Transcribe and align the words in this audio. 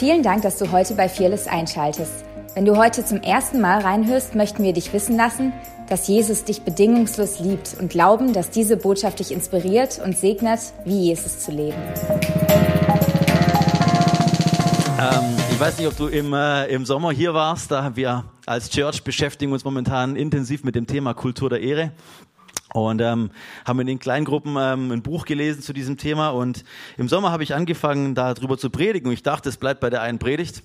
Vielen 0.00 0.22
Dank, 0.22 0.40
dass 0.40 0.56
du 0.56 0.72
heute 0.72 0.94
bei 0.94 1.10
Fearless 1.10 1.46
einschaltest. 1.46 2.24
Wenn 2.54 2.64
du 2.64 2.78
heute 2.78 3.04
zum 3.04 3.20
ersten 3.20 3.60
Mal 3.60 3.82
reinhörst, 3.82 4.34
möchten 4.34 4.62
wir 4.62 4.72
dich 4.72 4.94
wissen 4.94 5.14
lassen, 5.14 5.52
dass 5.90 6.08
Jesus 6.08 6.42
dich 6.44 6.62
bedingungslos 6.62 7.38
liebt 7.40 7.76
und 7.78 7.90
glauben, 7.90 8.32
dass 8.32 8.48
diese 8.48 8.78
Botschaft 8.78 9.18
dich 9.18 9.30
inspiriert 9.30 10.00
und 10.02 10.16
segnet, 10.16 10.60
wie 10.86 11.08
Jesus 11.08 11.40
zu 11.40 11.50
leben. 11.50 11.76
Ähm, 14.98 15.36
ich 15.50 15.60
weiß 15.60 15.76
nicht, 15.76 15.88
ob 15.88 15.96
du 15.98 16.06
im, 16.06 16.32
äh, 16.32 16.64
im 16.68 16.86
Sommer 16.86 17.12
hier 17.12 17.34
warst. 17.34 17.70
Da 17.70 17.94
wir 17.94 18.24
als 18.46 18.70
Church 18.70 19.04
beschäftigen 19.04 19.52
uns 19.52 19.64
momentan 19.64 20.16
intensiv 20.16 20.64
mit 20.64 20.76
dem 20.76 20.86
Thema 20.86 21.12
Kultur 21.12 21.50
der 21.50 21.60
Ehre. 21.60 21.92
Und 22.72 23.00
ähm, 23.00 23.30
haben 23.64 23.80
in 23.80 23.86
den 23.88 23.98
Kleingruppen 23.98 24.56
ähm, 24.56 24.92
ein 24.92 25.02
Buch 25.02 25.24
gelesen 25.24 25.60
zu 25.60 25.72
diesem 25.72 25.96
Thema 25.96 26.28
und 26.28 26.64
im 26.96 27.08
Sommer 27.08 27.32
habe 27.32 27.42
ich 27.42 27.54
angefangen, 27.54 28.14
darüber 28.14 28.58
zu 28.58 28.70
predigen. 28.70 29.08
Und 29.08 29.14
ich 29.14 29.24
dachte, 29.24 29.48
es 29.48 29.56
bleibt 29.56 29.80
bei 29.80 29.90
der 29.90 30.02
einen 30.02 30.20
Predigt, 30.20 30.62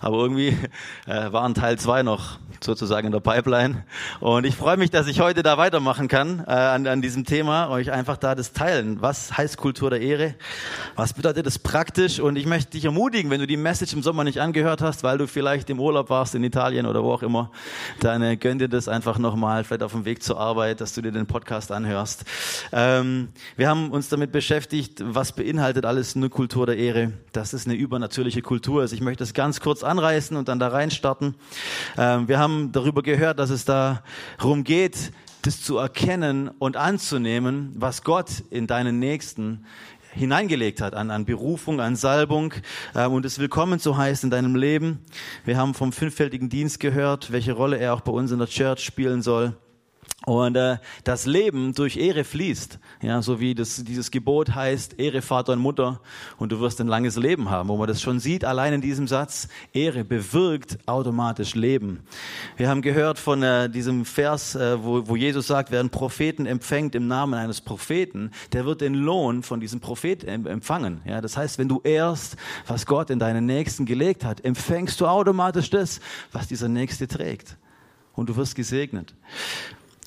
aber 0.00 0.18
irgendwie 0.18 0.56
äh, 1.06 1.32
waren 1.32 1.54
Teil 1.54 1.76
zwei 1.78 2.04
noch 2.04 2.38
sozusagen 2.62 3.06
in 3.06 3.12
der 3.12 3.20
Pipeline. 3.20 3.84
Und 4.20 4.46
ich 4.46 4.54
freue 4.54 4.76
mich, 4.76 4.90
dass 4.90 5.08
ich 5.08 5.20
heute 5.20 5.42
da 5.42 5.58
weitermachen 5.58 6.06
kann 6.06 6.44
äh, 6.46 6.52
an, 6.52 6.86
an 6.86 7.02
diesem 7.02 7.24
Thema, 7.24 7.70
euch 7.70 7.90
einfach 7.90 8.16
da 8.16 8.36
das 8.36 8.52
teilen. 8.52 9.02
Was 9.02 9.36
heißt 9.36 9.56
Kultur 9.56 9.90
der 9.90 10.00
Ehre? 10.00 10.34
Was 10.94 11.12
bedeutet 11.12 11.44
das 11.46 11.58
praktisch? 11.58 12.20
Und 12.20 12.36
ich 12.36 12.46
möchte 12.46 12.72
dich 12.72 12.84
ermutigen, 12.84 13.32
wenn 13.32 13.40
du 13.40 13.46
die 13.48 13.56
Message 13.56 13.94
im 13.94 14.02
Sommer 14.02 14.22
nicht 14.22 14.40
angehört 14.40 14.80
hast, 14.80 15.02
weil 15.02 15.18
du 15.18 15.26
vielleicht 15.26 15.70
im 15.70 15.80
Urlaub 15.80 16.08
warst 16.08 16.36
in 16.36 16.44
Italien 16.44 16.86
oder 16.86 17.02
wo 17.02 17.12
auch 17.12 17.22
immer, 17.22 17.50
dann 17.98 18.22
äh, 18.22 18.36
gönn 18.36 18.60
dir 18.60 18.68
das 18.68 18.86
einfach 18.86 19.18
nochmal, 19.18 19.64
vielleicht 19.64 19.82
auf 19.82 19.92
dem 19.92 20.04
Weg 20.04 20.22
zur 20.22 20.38
Arbeit, 20.38 20.80
dass 20.80 20.92
du 20.92 21.02
dir 21.02 21.10
den 21.10 21.26
Podcast 21.26 21.47
anhörst. 21.70 22.24
Ähm, 22.72 23.28
wir 23.56 23.68
haben 23.68 23.90
uns 23.90 24.08
damit 24.08 24.32
beschäftigt, 24.32 25.02
was 25.04 25.32
beinhaltet 25.32 25.84
alles 25.84 26.16
eine 26.16 26.28
Kultur 26.28 26.66
der 26.66 26.76
Ehre, 26.76 27.12
dass 27.32 27.52
es 27.52 27.66
eine 27.66 27.74
übernatürliche 27.74 28.42
Kultur 28.42 28.84
ist. 28.84 28.92
Ich 28.92 29.00
möchte 29.00 29.22
das 29.22 29.34
ganz 29.34 29.60
kurz 29.60 29.82
anreißen 29.82 30.36
und 30.36 30.48
dann 30.48 30.58
da 30.58 30.68
reinstarten. 30.68 31.34
Ähm, 31.96 32.28
wir 32.28 32.38
haben 32.38 32.72
darüber 32.72 33.02
gehört, 33.02 33.38
dass 33.38 33.50
es 33.50 33.64
darum 33.64 34.64
geht, 34.64 35.12
das 35.42 35.62
zu 35.62 35.78
erkennen 35.78 36.48
und 36.58 36.76
anzunehmen, 36.76 37.72
was 37.76 38.02
Gott 38.02 38.42
in 38.50 38.66
deinen 38.66 38.98
Nächsten 38.98 39.64
hineingelegt 40.12 40.80
hat 40.80 40.94
an, 40.94 41.10
an 41.10 41.24
Berufung, 41.24 41.80
an 41.80 41.96
Salbung 41.96 42.54
ähm, 42.94 43.12
und 43.12 43.24
es 43.24 43.38
willkommen 43.38 43.78
zu 43.78 43.96
heißen 43.96 44.26
in 44.26 44.30
deinem 44.30 44.56
Leben. 44.56 45.04
Wir 45.44 45.56
haben 45.56 45.74
vom 45.74 45.92
fünffältigen 45.92 46.48
Dienst 46.48 46.80
gehört, 46.80 47.30
welche 47.32 47.52
Rolle 47.52 47.78
er 47.78 47.94
auch 47.94 48.00
bei 48.00 48.12
uns 48.12 48.30
in 48.30 48.38
der 48.38 48.48
Church 48.48 48.84
spielen 48.84 49.22
soll. 49.22 49.54
Und 50.26 50.56
äh, 50.56 50.78
das 51.04 51.26
Leben 51.26 51.74
durch 51.74 51.96
Ehre 51.96 52.24
fließt, 52.24 52.80
ja, 53.02 53.22
so 53.22 53.38
wie 53.38 53.54
das, 53.54 53.84
dieses 53.84 54.10
Gebot 54.10 54.52
heißt, 54.52 54.98
Ehre 54.98 55.22
Vater 55.22 55.52
und 55.52 55.60
Mutter 55.60 56.00
und 56.38 56.50
du 56.50 56.58
wirst 56.58 56.80
ein 56.80 56.88
langes 56.88 57.16
Leben 57.16 57.50
haben, 57.50 57.68
wo 57.68 57.76
man 57.76 57.86
das 57.86 58.02
schon 58.02 58.18
sieht, 58.18 58.44
allein 58.44 58.72
in 58.72 58.80
diesem 58.80 59.06
Satz, 59.06 59.48
Ehre 59.72 60.04
bewirkt 60.04 60.78
automatisch 60.86 61.54
Leben. 61.54 62.00
Wir 62.56 62.68
haben 62.68 62.82
gehört 62.82 63.20
von 63.20 63.44
äh, 63.44 63.70
diesem 63.70 64.04
Vers, 64.04 64.56
äh, 64.56 64.82
wo, 64.82 65.06
wo 65.06 65.14
Jesus 65.14 65.46
sagt, 65.46 65.70
wer 65.70 65.78
einen 65.78 65.90
Propheten 65.90 66.46
empfängt 66.46 66.96
im 66.96 67.06
Namen 67.06 67.34
eines 67.34 67.60
Propheten, 67.60 68.32
der 68.52 68.66
wird 68.66 68.80
den 68.80 68.94
Lohn 68.94 69.44
von 69.44 69.60
diesem 69.60 69.78
Propheten 69.78 70.46
empfangen. 70.46 71.00
Ja, 71.04 71.20
das 71.20 71.36
heißt, 71.36 71.58
wenn 71.58 71.68
du 71.68 71.80
ehrst, 71.84 72.36
was 72.66 72.86
Gott 72.86 73.10
in 73.10 73.20
deinen 73.20 73.46
Nächsten 73.46 73.86
gelegt 73.86 74.24
hat, 74.24 74.44
empfängst 74.44 75.00
du 75.00 75.06
automatisch 75.06 75.70
das, 75.70 76.00
was 76.32 76.48
dieser 76.48 76.68
Nächste 76.68 77.06
trägt. 77.06 77.56
Und 78.14 78.28
du 78.28 78.36
wirst 78.36 78.56
gesegnet. 78.56 79.14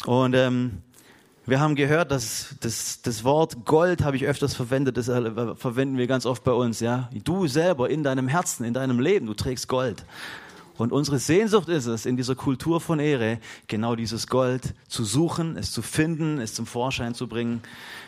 Und 0.05 0.33
ähm, 0.33 0.81
wir 1.45 1.59
haben 1.59 1.75
gehört, 1.75 2.11
dass 2.11 2.55
das, 2.59 3.01
das 3.01 3.23
Wort 3.23 3.65
Gold 3.65 4.03
habe 4.03 4.15
ich 4.15 4.25
öfters 4.25 4.53
verwendet, 4.53 4.97
das 4.97 5.07
äh, 5.07 5.55
verwenden 5.55 5.97
wir 5.97 6.07
ganz 6.07 6.25
oft 6.25 6.43
bei 6.43 6.53
uns. 6.53 6.79
Ja, 6.79 7.09
du 7.23 7.47
selber 7.47 7.89
in 7.89 8.03
deinem 8.03 8.27
Herzen, 8.27 8.63
in 8.63 8.73
deinem 8.73 8.99
Leben, 8.99 9.25
du 9.25 9.33
trägst 9.33 9.67
Gold. 9.67 10.05
Und 10.77 10.91
unsere 10.91 11.19
Sehnsucht 11.19 11.69
ist 11.69 11.85
es, 11.85 12.07
in 12.07 12.17
dieser 12.17 12.33
Kultur 12.33 12.81
von 12.81 12.99
Ehre 12.99 13.39
genau 13.67 13.95
dieses 13.95 14.27
Gold 14.27 14.73
zu 14.87 15.03
suchen, 15.03 15.55
es 15.55 15.71
zu 15.71 15.83
finden, 15.83 16.39
es 16.39 16.55
zum 16.55 16.65
Vorschein 16.65 17.13
zu 17.13 17.27
bringen. 17.27 17.61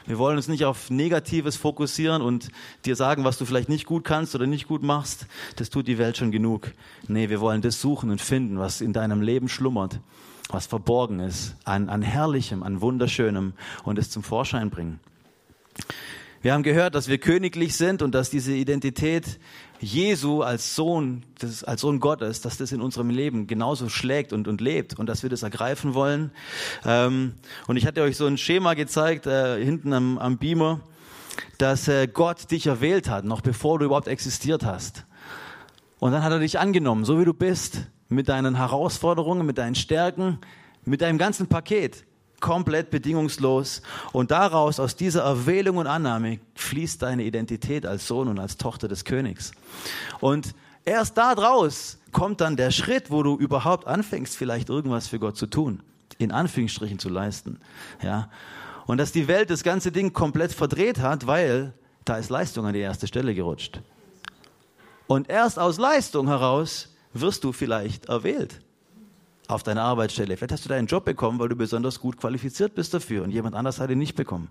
Wir 0.08 0.18
wollen 0.18 0.38
uns 0.38 0.48
nicht 0.48 0.66
auf 0.66 0.90
Negatives 0.90 1.56
fokussieren 1.56 2.24
und 2.24 2.50
dir 2.86 2.96
sagen, 2.96 3.26
was 3.26 3.38
du 3.38 3.46
vielleicht 3.46 3.70
nicht 3.70 3.86
gut 3.86 4.04
kannst 4.04 4.34
oder 4.34 4.48
nicht 4.48 4.68
gut 4.68 4.82
machst. 4.82 5.28
Das 5.58 5.70
tut 5.70 5.88
die 5.88 6.00
Welt 6.00 6.18
schon 6.18 6.32
genug. 6.32 6.72
Nee, 7.08 7.30
wir 7.30 7.42
wollen 7.42 7.62
das 7.62 7.80
suchen 7.80 8.10
und 8.10 8.22
finden, 8.22 8.58
was 8.58 8.82
in 8.82 8.94
deinem 8.94 9.22
Leben 9.22 9.50
schlummert 9.50 10.00
was 10.50 10.68
verborgen 10.68 11.20
ist, 11.20 11.56
an, 11.64 11.90
an 11.90 12.02
Herrlichem, 12.02 12.64
an 12.64 12.82
Wunderschönem 12.82 13.54
und 13.84 13.98
es 13.98 14.10
zum 14.10 14.24
Vorschein 14.24 14.70
bringen. 14.70 15.00
Wir 16.42 16.54
haben 16.54 16.64
gehört, 16.64 16.94
dass 16.94 17.08
wir 17.08 17.20
königlich 17.20 17.78
sind 17.78 18.02
und 18.02 18.14
dass 18.14 18.30
diese 18.30 18.54
Identität 18.54 19.40
Jesu 19.80 20.42
als 20.42 20.76
Sohn, 20.76 21.24
das, 21.40 21.64
als 21.64 21.80
Sohn 21.80 22.02
Gottes, 22.02 22.42
dass 22.42 22.58
das 22.58 22.74
in 22.74 22.82
unserem 22.82 23.10
Leben 23.10 23.48
genauso 23.48 23.88
schlägt 23.88 24.34
und, 24.34 24.50
und 24.50 24.60
lebt 24.60 25.00
und 25.00 25.08
dass 25.08 25.24
wir 25.24 25.30
das 25.30 25.44
ergreifen 25.44 25.94
wollen. 25.94 26.32
Ähm, 26.86 27.36
und 27.68 27.78
ich 27.78 27.86
hatte 27.86 28.02
euch 28.02 28.18
so 28.18 28.26
ein 28.26 28.38
Schema 28.38 28.74
gezeigt, 28.74 29.26
äh, 29.26 29.64
hinten 29.64 29.94
am, 29.94 30.18
am 30.18 30.38
Beamer, 30.38 30.82
dass 31.58 31.88
äh, 31.88 32.08
Gott 32.08 32.52
dich 32.52 32.68
erwählt 32.68 33.10
hat, 33.10 33.24
noch 33.24 33.40
bevor 33.40 33.80
du 33.80 33.86
überhaupt 33.86 34.10
existiert 34.10 34.66
hast. 34.66 35.06
Und 36.00 36.12
dann 36.12 36.24
hat 36.24 36.34
er 36.34 36.40
dich 36.40 36.60
angenommen, 36.60 37.06
so 37.06 37.22
wie 37.22 37.26
du 37.26 37.34
bist 37.34 37.88
mit 38.10 38.30
deinen 38.30 38.56
Herausforderungen, 38.56 39.46
mit 39.46 39.58
deinen 39.58 39.76
Stärken, 39.76 40.40
mit 40.86 41.02
deinem 41.02 41.18
ganzen 41.18 41.48
Paket. 41.48 42.06
Komplett 42.40 42.90
bedingungslos. 42.90 43.82
Und 44.12 44.32
daraus, 44.32 44.80
aus 44.80 44.96
dieser 44.98 45.24
Erwählung 45.24 45.78
und 45.78 45.88
Annahme, 45.88 46.40
fließt 46.56 47.02
deine 47.02 47.24
Identität 47.24 47.86
als 47.86 48.06
Sohn 48.08 48.28
und 48.28 48.38
als 48.38 48.58
Tochter 48.58 48.90
des 48.90 49.06
Königs. 49.06 49.54
Und 50.20 50.54
erst 50.84 51.18
daraus 51.18 52.00
kommt 52.12 52.42
dann 52.42 52.58
der 52.58 52.72
Schritt, 52.72 53.12
wo 53.12 53.24
du 53.24 53.38
überhaupt 53.38 53.88
anfängst, 53.88 54.36
vielleicht 54.36 54.70
irgendwas 54.70 55.08
für 55.08 55.20
Gott 55.20 55.38
zu 55.38 55.48
tun. 55.48 55.84
In 56.18 56.32
Anführungsstrichen 56.32 57.00
zu 57.00 57.10
leisten. 57.10 57.60
Ja. 58.02 58.30
Und 58.86 58.98
dass 58.98 59.14
die 59.14 59.28
Welt 59.28 59.50
das 59.50 59.64
ganze 59.64 59.92
Ding 59.92 60.12
komplett 60.12 60.52
verdreht 60.52 61.00
hat, 61.00 61.26
weil 61.26 61.74
da 62.06 62.18
ist 62.18 62.30
Leistung 62.30 62.66
an 62.66 62.74
die 62.74 62.80
erste 62.80 63.08
Stelle 63.08 63.34
gerutscht. 63.34 63.80
Und 65.08 65.30
erst 65.30 65.60
aus 65.60 65.78
Leistung 65.78 66.28
heraus 66.28 66.93
wirst 67.14 67.44
du 67.44 67.52
vielleicht 67.52 68.06
erwählt 68.06 68.60
auf 69.48 69.64
deiner 69.64 69.84
Arbeitsstelle. 69.84 70.38
Vielleicht 70.38 70.54
hast 70.54 70.66
du 70.66 70.70
deinen 70.70 70.88
Job 70.88 71.06
bekommen, 71.06 71.40
weil 71.40 71.50
du 71.50 71.56
besonders 71.56 72.00
gut 72.00 72.18
qualifiziert 72.18 72.76
bist 72.76 72.94
dafür 72.94 73.24
und 73.24 73.32
jemand 73.32 73.56
anders 73.56 73.80
hat 73.80 73.90
ihn 73.90 74.00
nicht 74.00 74.16
bekommen. 74.16 74.50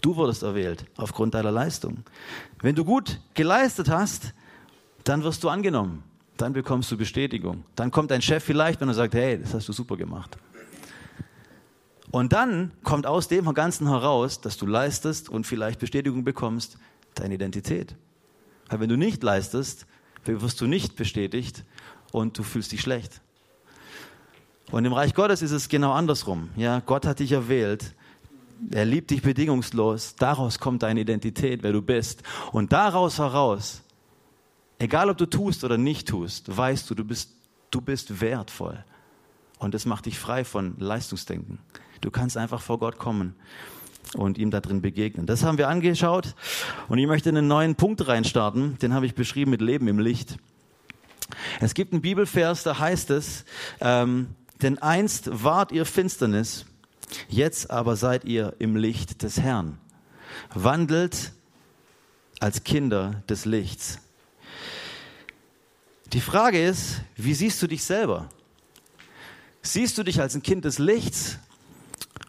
Du 0.00 0.16
wurdest 0.16 0.42
erwählt 0.42 0.84
aufgrund 0.96 1.34
deiner 1.34 1.50
Leistung. 1.50 1.98
Wenn 2.60 2.74
du 2.74 2.84
gut 2.84 3.20
geleistet 3.34 3.88
hast, 3.88 4.34
dann 5.04 5.22
wirst 5.22 5.42
du 5.42 5.48
angenommen. 5.48 6.02
Dann 6.36 6.52
bekommst 6.52 6.90
du 6.90 6.96
Bestätigung. 6.96 7.64
Dann 7.76 7.90
kommt 7.90 8.10
dein 8.10 8.20
Chef 8.20 8.44
vielleicht 8.44 8.82
und 8.82 8.88
er 8.88 8.94
sagt, 8.94 9.14
hey, 9.14 9.40
das 9.40 9.54
hast 9.54 9.68
du 9.68 9.72
super 9.72 9.96
gemacht. 9.96 10.36
Und 12.10 12.32
dann 12.32 12.72
kommt 12.82 13.06
aus 13.06 13.28
dem 13.28 13.52
Ganzen 13.54 13.88
heraus, 13.88 14.40
dass 14.40 14.56
du 14.56 14.66
leistest 14.66 15.28
und 15.28 15.46
vielleicht 15.46 15.80
Bestätigung 15.80 16.24
bekommst, 16.24 16.78
deine 17.14 17.34
Identität. 17.34 17.96
Weil 18.68 18.80
wenn 18.80 18.88
du 18.88 18.96
nicht 18.96 19.22
leistest, 19.22 19.86
wirst 20.26 20.60
du 20.60 20.66
nicht 20.66 20.96
bestätigt 20.96 21.64
und 22.12 22.38
du 22.38 22.42
fühlst 22.42 22.72
dich 22.72 22.80
schlecht. 22.80 23.20
Und 24.70 24.84
im 24.84 24.92
Reich 24.92 25.14
Gottes 25.14 25.42
ist 25.42 25.52
es 25.52 25.68
genau 25.68 25.92
andersrum. 25.92 26.50
Ja, 26.56 26.80
Gott 26.80 27.06
hat 27.06 27.20
dich 27.20 27.32
erwählt. 27.32 27.94
Er 28.70 28.84
liebt 28.84 29.10
dich 29.10 29.22
bedingungslos. 29.22 30.16
Daraus 30.16 30.58
kommt 30.58 30.82
deine 30.82 31.00
Identität, 31.00 31.62
wer 31.62 31.72
du 31.72 31.82
bist. 31.82 32.22
Und 32.52 32.72
daraus 32.72 33.18
heraus, 33.18 33.82
egal 34.78 35.10
ob 35.10 35.18
du 35.18 35.26
tust 35.26 35.62
oder 35.62 35.78
nicht 35.78 36.08
tust, 36.08 36.56
weißt 36.56 36.90
du, 36.90 36.94
du 36.94 37.04
bist, 37.04 37.30
du 37.70 37.80
bist 37.80 38.20
wertvoll. 38.20 38.84
Und 39.58 39.74
das 39.74 39.86
macht 39.86 40.06
dich 40.06 40.18
frei 40.18 40.44
von 40.44 40.74
Leistungsdenken. 40.78 41.58
Du 42.00 42.10
kannst 42.10 42.36
einfach 42.36 42.60
vor 42.60 42.78
Gott 42.78 42.98
kommen 42.98 43.34
und 44.14 44.38
ihm 44.38 44.50
da 44.50 44.60
drin 44.60 44.82
begegnen. 44.82 45.26
Das 45.26 45.42
haben 45.42 45.58
wir 45.58 45.68
angeschaut 45.68 46.34
und 46.88 46.98
ich 46.98 47.06
möchte 47.06 47.28
einen 47.28 47.48
neuen 47.48 47.74
Punkt 47.74 48.06
reinstarten, 48.06 48.78
den 48.78 48.94
habe 48.94 49.06
ich 49.06 49.14
beschrieben 49.14 49.50
mit 49.50 49.60
Leben 49.60 49.88
im 49.88 49.98
Licht. 49.98 50.38
Es 51.60 51.74
gibt 51.74 51.92
einen 51.92 52.02
Bibelvers, 52.02 52.62
da 52.62 52.78
heißt 52.78 53.10
es, 53.10 53.44
ähm, 53.80 54.28
denn 54.62 54.78
einst 54.78 55.28
wart 55.44 55.72
ihr 55.72 55.84
Finsternis, 55.84 56.66
jetzt 57.28 57.70
aber 57.70 57.96
seid 57.96 58.24
ihr 58.24 58.54
im 58.58 58.76
Licht 58.76 59.22
des 59.22 59.40
Herrn. 59.40 59.78
Wandelt 60.54 61.32
als 62.40 62.64
Kinder 62.64 63.22
des 63.28 63.44
Lichts. 63.44 63.98
Die 66.12 66.20
Frage 66.20 66.62
ist, 66.62 67.02
wie 67.16 67.34
siehst 67.34 67.60
du 67.62 67.66
dich 67.66 67.82
selber? 67.82 68.28
Siehst 69.62 69.98
du 69.98 70.04
dich 70.04 70.20
als 70.20 70.34
ein 70.34 70.42
Kind 70.42 70.64
des 70.64 70.78
Lichts 70.78 71.38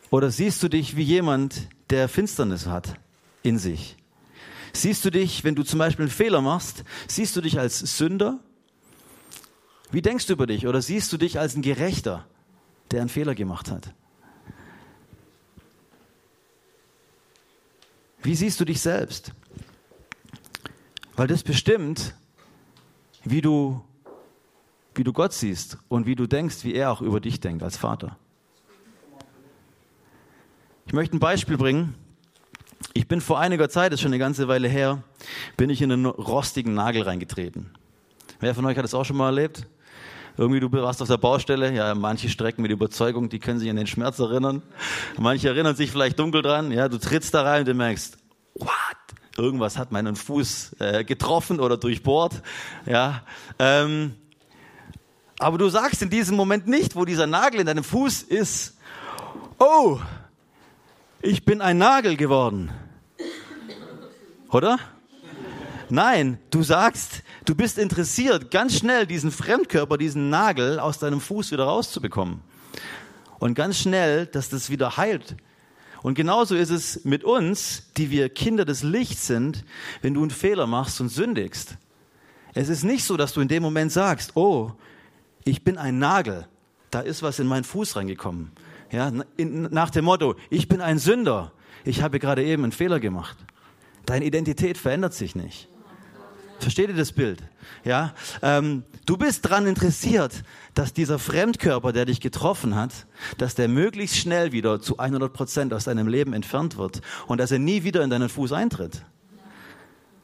oder 0.10 0.32
siehst 0.32 0.64
du 0.64 0.70
dich 0.70 0.96
wie 0.96 1.04
jemand, 1.04 1.68
der 1.90 2.08
Finsternis 2.08 2.66
hat 2.66 3.00
in 3.44 3.58
sich? 3.58 3.98
Siehst 4.74 5.04
du 5.06 5.10
dich, 5.10 5.44
wenn 5.44 5.56
du 5.56 5.64
zum 5.64 5.80
Beispiel 5.80 6.04
einen 6.04 6.12
Fehler 6.12 6.42
machst, 6.42 6.84
siehst 7.08 7.36
du 7.36 7.42
dich 7.42 7.60
als 7.60 7.80
Sünder? 7.80 8.40
Wie 9.92 10.02
denkst 10.02 10.28
du 10.28 10.34
über 10.34 10.48
dich? 10.48 10.68
Oder 10.68 10.82
siehst 10.82 11.12
du 11.14 11.18
dich 11.18 11.40
als 11.40 11.56
ein 11.56 11.62
Gerechter, 11.62 12.26
der 12.92 13.02
einen 13.02 13.10
Fehler 13.10 13.36
gemacht 13.36 13.72
hat? 13.72 13.94
Wie 18.22 18.36
siehst 18.36 18.60
du 18.60 18.66
dich 18.66 18.82
selbst? 18.82 19.32
Weil 21.16 21.28
das 21.28 21.44
bestimmt, 21.44 22.14
wie 23.24 23.42
du, 23.42 23.84
wie 24.96 25.04
du 25.04 25.14
Gott 25.14 25.34
siehst 25.34 25.78
und 25.88 26.06
wie 26.06 26.16
du 26.16 26.28
denkst, 26.28 26.64
wie 26.64 26.74
er 26.74 26.92
auch 26.92 27.02
über 27.02 27.20
dich 27.20 27.40
denkt 27.40 27.64
als 27.64 27.78
Vater. 27.78 28.18
Ich 30.88 30.94
möchte 30.94 31.18
ein 31.18 31.20
Beispiel 31.20 31.58
bringen. 31.58 31.96
Ich 32.94 33.10
bin 33.10 33.20
vor 33.20 33.40
einiger 33.40 33.68
Zeit, 33.68 33.92
ist 33.92 34.00
schon 34.00 34.12
eine 34.12 34.20
ganze 34.20 34.48
Weile 34.48 34.70
her, 34.70 35.04
bin 35.58 35.70
ich 35.70 35.82
in 35.82 35.92
einen 35.92 36.06
rostigen 36.06 36.76
Nagel 36.76 37.02
reingetreten. 37.02 37.72
Wer 38.40 38.56
von 38.56 38.66
euch 38.66 38.78
hat 38.78 38.86
das 38.86 38.94
auch 38.94 39.04
schon 39.04 39.18
mal 39.18 39.26
erlebt? 39.26 39.68
Irgendwie 40.38 40.62
du 40.62 40.72
warst 40.72 41.02
auf 41.02 41.10
der 41.10 41.18
Baustelle, 41.18 41.74
ja, 41.74 41.94
manche 41.94 42.30
strecken 42.30 42.62
mit 42.62 42.72
Überzeugung, 42.72 43.28
die 43.28 43.40
können 43.40 43.60
sich 43.60 43.70
an 43.70 43.76
den 43.76 43.86
Schmerz 43.86 44.20
erinnern. 44.20 44.62
Manche 45.20 45.50
erinnern 45.50 45.76
sich 45.76 45.92
vielleicht 45.92 46.20
dunkel 46.20 46.42
dran, 46.42 46.72
ja, 46.72 46.88
du 46.88 46.98
trittst 46.98 47.34
da 47.34 47.42
rein 47.42 47.62
und 47.62 47.68
du 47.68 47.74
merkst, 47.74 48.18
what? 48.56 48.70
Irgendwas 49.36 49.78
hat 49.78 49.92
meinen 49.92 50.16
Fuß 50.16 50.78
äh, 50.80 51.04
getroffen 51.04 51.60
oder 51.60 51.76
durchbohrt, 51.76 52.42
ja. 52.86 53.24
Ähm, 53.60 54.16
aber 55.38 55.58
du 55.58 55.68
sagst 55.68 56.02
in 56.02 56.10
diesem 56.10 56.38
Moment 56.38 56.66
nicht, 56.66 56.96
wo 56.96 57.04
dieser 57.04 57.28
Nagel 57.28 57.60
in 57.60 57.66
deinem 57.66 57.84
Fuß 57.84 58.22
ist, 58.22 58.78
oh, 59.60 60.00
ich 61.28 61.44
bin 61.44 61.62
ein 61.62 61.78
Nagel 61.78 62.16
geworden. 62.16 62.72
Oder? 64.50 64.80
Nein, 65.90 66.40
du 66.52 66.64
sagst, 66.64 67.22
du 67.46 67.54
bist 67.54 67.78
interessiert, 67.78 68.50
ganz 68.50 68.78
schnell 68.78 69.06
diesen 69.06 69.32
Fremdkörper, 69.32 69.98
diesen 69.98 70.30
Nagel 70.30 70.80
aus 70.80 71.00
deinem 71.00 71.20
Fuß 71.20 71.52
wieder 71.52 71.66
rauszubekommen. 71.66 72.42
Und 73.40 73.56
ganz 73.56 73.78
schnell, 73.78 74.26
dass 74.26 74.50
das 74.50 74.70
wieder 74.70 74.96
heilt. 74.96 75.36
Und 76.02 76.16
genauso 76.16 76.56
ist 76.56 76.70
es 76.70 77.04
mit 77.04 77.24
uns, 77.26 77.84
die 77.98 78.10
wir 78.10 78.30
Kinder 78.30 78.64
des 78.64 78.84
Lichts 78.84 79.28
sind, 79.28 79.66
wenn 80.02 80.14
du 80.14 80.22
einen 80.22 80.32
Fehler 80.32 80.66
machst 80.66 81.02
und 81.02 81.10
sündigst. 81.10 81.78
Es 82.54 82.70
ist 82.70 82.84
nicht 82.84 83.04
so, 83.04 83.18
dass 83.18 83.34
du 83.34 83.42
in 83.42 83.50
dem 83.50 83.64
Moment 83.64 83.92
sagst, 83.92 84.36
oh, 84.36 84.72
ich 85.44 85.64
bin 85.64 85.78
ein 85.78 86.00
Nagel, 86.00 86.48
da 86.90 87.02
ist 87.02 87.22
was 87.22 87.40
in 87.40 87.48
meinen 87.48 87.66
Fuß 87.66 87.98
reingekommen. 87.98 88.52
Ja, 88.92 89.12
nach 89.38 89.90
dem 89.90 90.06
Motto, 90.06 90.36
ich 90.50 90.68
bin 90.68 90.82
ein 90.82 90.98
Sünder, 90.98 91.52
ich 91.84 92.02
habe 92.02 92.20
gerade 92.20 92.44
eben 92.44 92.64
einen 92.64 92.72
Fehler 92.72 93.00
gemacht. 93.00 93.38
Deine 94.06 94.26
Identität 94.26 94.78
verändert 94.78 95.14
sich 95.14 95.36
nicht. 95.36 95.68
Versteht 96.60 96.90
ihr 96.90 96.96
das 96.96 97.12
Bild? 97.12 97.44
Ja, 97.84 98.14
ähm, 98.42 98.84
du 99.06 99.18
bist 99.18 99.46
daran 99.46 99.68
interessiert, 99.68 100.44
dass 100.74 100.94
dieser 100.94 101.20
Fremdkörper, 101.20 101.92
der 101.92 102.06
dich 102.06 102.20
getroffen 102.20 102.76
hat, 102.76 103.06
dass 103.38 103.54
der 103.56 103.68
möglichst 103.68 104.18
schnell 104.18 104.52
wieder 104.52 104.82
zu 104.82 104.98
100 104.98 105.32
Prozent 105.32 105.74
aus 105.74 105.84
deinem 105.84 106.08
Leben 106.08 106.34
entfernt 106.34 106.78
wird 106.78 107.02
und 107.28 107.40
dass 107.40 107.52
er 107.52 107.60
nie 107.60 107.84
wieder 107.84 108.04
in 108.04 108.10
deinen 108.10 108.30
Fuß 108.30 108.54
eintritt. 108.54 109.04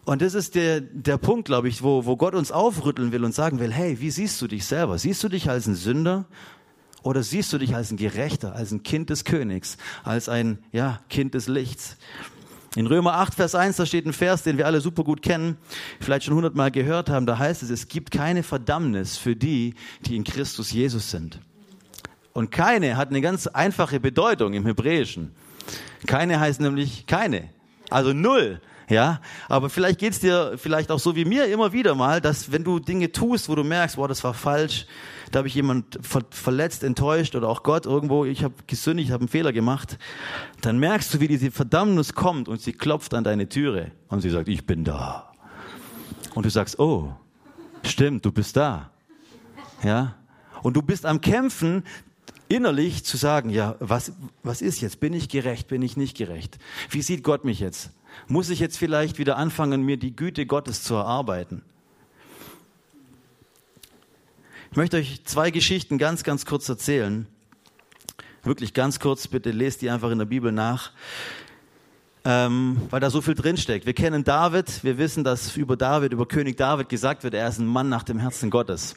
Und 0.05 0.21
das 0.21 0.33
ist 0.33 0.55
der, 0.55 0.81
der 0.81 1.17
Punkt, 1.17 1.45
glaube 1.45 1.69
ich, 1.69 1.83
wo, 1.83 2.05
wo 2.05 2.17
Gott 2.17 2.35
uns 2.35 2.51
aufrütteln 2.51 3.11
will 3.11 3.23
und 3.23 3.33
sagen 3.33 3.59
will, 3.59 3.71
hey, 3.71 3.99
wie 3.99 4.11
siehst 4.11 4.41
du 4.41 4.47
dich 4.47 4.65
selber? 4.65 4.97
Siehst 4.97 5.23
du 5.23 5.29
dich 5.29 5.49
als 5.49 5.67
ein 5.67 5.75
Sünder 5.75 6.25
oder 7.03 7.21
siehst 7.21 7.53
du 7.53 7.57
dich 7.57 7.75
als 7.75 7.91
ein 7.91 7.97
Gerechter, 7.97 8.55
als 8.55 8.71
ein 8.71 8.81
Kind 8.83 9.09
des 9.09 9.25
Königs, 9.25 9.77
als 10.03 10.29
ein 10.29 10.59
ja, 10.71 10.99
Kind 11.09 11.33
des 11.33 11.47
Lichts? 11.47 11.97
In 12.75 12.87
Römer 12.87 13.13
8, 13.13 13.35
Vers 13.35 13.53
1, 13.53 13.75
da 13.75 13.85
steht 13.85 14.07
ein 14.07 14.13
Vers, 14.13 14.41
den 14.41 14.57
wir 14.57 14.65
alle 14.65 14.81
super 14.81 15.03
gut 15.03 15.21
kennen, 15.21 15.57
vielleicht 15.99 16.25
schon 16.25 16.33
hundertmal 16.33 16.71
gehört 16.71 17.07
haben. 17.07 17.27
Da 17.27 17.37
heißt 17.37 17.61
es, 17.61 17.69
es 17.69 17.87
gibt 17.87 18.09
keine 18.09 18.41
Verdammnis 18.41 19.17
für 19.17 19.35
die, 19.35 19.75
die 20.01 20.15
in 20.15 20.23
Christus 20.23 20.71
Jesus 20.71 21.11
sind. 21.11 21.39
Und 22.33 22.49
keine 22.49 22.97
hat 22.97 23.09
eine 23.09 23.21
ganz 23.21 23.45
einfache 23.45 23.99
Bedeutung 23.99 24.53
im 24.53 24.65
Hebräischen. 24.65 25.33
Keine 26.07 26.39
heißt 26.39 26.61
nämlich 26.61 27.05
keine. 27.05 27.49
Also 27.91 28.11
null. 28.11 28.59
Ja, 28.89 29.21
aber 29.47 29.69
vielleicht 29.69 29.99
geht's 29.99 30.19
dir 30.19 30.53
vielleicht 30.57 30.91
auch 30.91 30.99
so 30.99 31.15
wie 31.15 31.25
mir 31.25 31.45
immer 31.45 31.71
wieder 31.71 31.95
mal, 31.95 32.21
dass 32.21 32.51
wenn 32.51 32.63
du 32.63 32.79
Dinge 32.79 33.11
tust, 33.11 33.49
wo 33.49 33.55
du 33.55 33.63
merkst, 33.63 33.95
boah, 33.95 34.07
das 34.07 34.23
war 34.23 34.33
falsch, 34.33 34.85
da 35.31 35.39
habe 35.39 35.47
ich 35.47 35.55
jemand 35.55 35.99
ver 36.01 36.21
verletzt, 36.29 36.83
enttäuscht 36.83 37.35
oder 37.35 37.47
auch 37.47 37.63
Gott 37.63 37.85
irgendwo, 37.85 38.25
ich 38.25 38.43
habe 38.43 38.53
gesündigt, 38.67 39.07
ich 39.07 39.13
habe 39.13 39.21
einen 39.21 39.29
Fehler 39.29 39.53
gemacht, 39.53 39.97
dann 40.61 40.79
merkst 40.79 41.13
du, 41.13 41.19
wie 41.19 41.27
diese 41.27 41.49
Verdammnis 41.49 42.13
kommt 42.13 42.47
und 42.47 42.61
sie 42.61 42.73
klopft 42.73 43.13
an 43.13 43.23
deine 43.23 43.49
Türe 43.49 43.91
und 44.09 44.21
sie 44.21 44.29
sagt, 44.29 44.47
ich 44.47 44.65
bin 44.65 44.83
da. 44.83 45.31
Und 46.35 46.45
du 46.45 46.49
sagst, 46.49 46.77
oh, 46.79 47.13
stimmt, 47.83 48.25
du 48.25 48.31
bist 48.31 48.57
da. 48.57 48.91
Ja? 49.83 50.15
Und 50.61 50.75
du 50.75 50.81
bist 50.81 51.05
am 51.05 51.21
Kämpfen, 51.21 51.83
innerlich 52.47 53.03
zu 53.03 53.17
sagen, 53.17 53.49
ja, 53.49 53.75
was, 53.79 54.13
was 54.43 54.61
ist 54.61 54.81
jetzt? 54.81 54.99
Bin 54.99 55.13
ich 55.13 55.29
gerecht? 55.29 55.67
Bin 55.67 55.81
ich 55.81 55.97
nicht 55.97 56.15
gerecht? 56.15 56.59
Wie 56.89 57.01
sieht 57.01 57.23
Gott 57.23 57.45
mich 57.45 57.59
jetzt? 57.59 57.91
Muss 58.27 58.49
ich 58.49 58.59
jetzt 58.59 58.77
vielleicht 58.77 59.17
wieder 59.17 59.37
anfangen, 59.37 59.83
mir 59.83 59.97
die 59.97 60.15
Güte 60.15 60.45
Gottes 60.45 60.83
zu 60.83 60.95
erarbeiten? 60.95 61.61
Ich 64.71 64.77
möchte 64.77 64.97
euch 64.97 65.23
zwei 65.25 65.51
Geschichten 65.51 65.99
ganz, 65.99 66.23
ganz 66.23 66.45
kurz 66.45 66.67
erzählen. 66.67 67.27
Wirklich 68.41 68.73
ganz 68.73 68.99
kurz, 68.99 69.27
bitte 69.27 69.51
lest 69.51 69.81
die 69.83 69.89
einfach 69.89 70.09
in 70.09 70.17
der 70.17 70.25
Bibel 70.25 70.51
nach, 70.51 70.91
ähm, 72.25 72.81
weil 72.89 72.99
da 72.99 73.09
so 73.09 73.21
viel 73.21 73.35
drinsteckt. 73.35 73.85
Wir 73.85 73.93
kennen 73.93 74.23
David, 74.23 74.83
wir 74.83 74.97
wissen, 74.97 75.23
dass 75.23 75.55
über 75.55 75.77
David, 75.77 76.11
über 76.11 76.25
König 76.25 76.57
David 76.57 76.89
gesagt 76.89 77.23
wird, 77.23 77.35
er 77.35 77.47
ist 77.47 77.59
ein 77.59 77.67
Mann 77.67 77.87
nach 77.87 78.03
dem 78.03 78.17
Herzen 78.19 78.49
Gottes. 78.49 78.95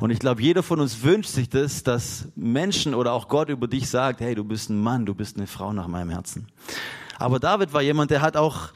Und 0.00 0.10
ich 0.10 0.18
glaube, 0.18 0.42
jeder 0.42 0.62
von 0.62 0.80
uns 0.80 1.02
wünscht 1.02 1.30
sich 1.30 1.48
das, 1.48 1.82
dass 1.84 2.28
Menschen 2.34 2.94
oder 2.94 3.12
auch 3.12 3.28
Gott 3.28 3.48
über 3.48 3.68
dich 3.68 3.88
sagt, 3.88 4.20
hey, 4.20 4.34
du 4.34 4.42
bist 4.42 4.70
ein 4.70 4.80
Mann, 4.80 5.06
du 5.06 5.14
bist 5.14 5.36
eine 5.36 5.46
Frau 5.46 5.72
nach 5.72 5.86
meinem 5.86 6.10
Herzen. 6.10 6.48
Aber 7.22 7.38
David 7.38 7.72
war 7.72 7.82
jemand, 7.82 8.10
der 8.10 8.20
hat 8.20 8.36
auch 8.36 8.70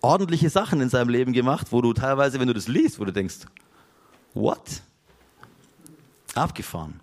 ordentliche 0.00 0.48
Sachen 0.48 0.80
in 0.80 0.88
seinem 0.88 1.10
Leben 1.10 1.32
gemacht, 1.34 1.68
wo 1.70 1.82
du 1.82 1.92
teilweise, 1.92 2.40
wenn 2.40 2.48
du 2.48 2.54
das 2.54 2.66
liest, 2.66 2.98
wo 2.98 3.04
du 3.04 3.12
denkst, 3.12 3.40
what? 4.32 4.82
Abgefahren. 6.34 7.00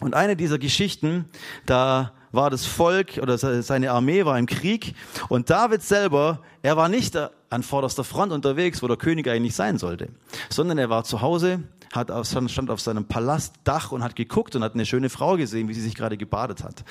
Und 0.00 0.14
eine 0.14 0.34
dieser 0.34 0.58
Geschichten, 0.58 1.26
da 1.66 2.12
war 2.32 2.48
das 2.48 2.64
Volk 2.64 3.18
oder 3.20 3.36
seine 3.36 3.90
Armee 3.90 4.24
war 4.24 4.38
im 4.38 4.46
Krieg 4.46 4.94
und 5.28 5.50
David 5.50 5.82
selber, 5.82 6.40
er 6.62 6.76
war 6.78 6.88
nicht 6.88 7.16
an 7.50 7.62
vorderster 7.62 8.04
Front 8.04 8.32
unterwegs, 8.32 8.82
wo 8.82 8.88
der 8.88 8.96
König 8.96 9.28
eigentlich 9.28 9.54
sein 9.54 9.78
sollte, 9.78 10.08
sondern 10.48 10.78
er 10.78 10.88
war 10.88 11.04
zu 11.04 11.20
Hause, 11.20 11.62
hat 11.92 12.10
auf, 12.10 12.26
stand 12.26 12.70
auf 12.70 12.80
seinem 12.80 13.06
Palastdach 13.06 13.92
und 13.92 14.02
hat 14.02 14.16
geguckt 14.16 14.56
und 14.56 14.64
hat 14.64 14.74
eine 14.74 14.86
schöne 14.86 15.10
Frau 15.10 15.36
gesehen, 15.36 15.68
wie 15.68 15.74
sie 15.74 15.82
sich 15.82 15.94
gerade 15.94 16.16
gebadet 16.16 16.64
hat. 16.64 16.84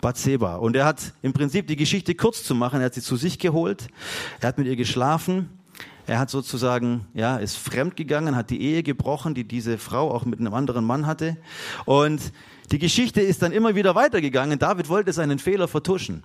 Bathseba. 0.00 0.56
Und 0.56 0.76
er 0.76 0.84
hat 0.84 1.12
im 1.22 1.32
Prinzip 1.32 1.66
die 1.66 1.76
Geschichte 1.76 2.14
kurz 2.14 2.44
zu 2.44 2.54
machen, 2.54 2.80
er 2.80 2.86
hat 2.86 2.94
sie 2.94 3.02
zu 3.02 3.16
sich 3.16 3.38
geholt, 3.38 3.88
er 4.40 4.48
hat 4.48 4.58
mit 4.58 4.66
ihr 4.66 4.76
geschlafen, 4.76 5.48
er 6.06 6.18
hat 6.18 6.30
sozusagen, 6.30 7.06
ja, 7.12 7.36
ist 7.36 7.56
fremdgegangen, 7.56 8.34
hat 8.34 8.50
die 8.50 8.62
Ehe 8.62 8.82
gebrochen, 8.82 9.34
die 9.34 9.44
diese 9.44 9.76
Frau 9.76 10.10
auch 10.10 10.24
mit 10.24 10.40
einem 10.40 10.54
anderen 10.54 10.84
Mann 10.84 11.06
hatte. 11.06 11.36
Und 11.84 12.32
die 12.70 12.78
Geschichte 12.78 13.20
ist 13.20 13.42
dann 13.42 13.52
immer 13.52 13.74
wieder 13.74 13.94
weitergegangen. 13.94 14.58
David 14.58 14.88
wollte 14.88 15.12
seinen 15.12 15.38
Fehler 15.38 15.68
vertuschen. 15.68 16.22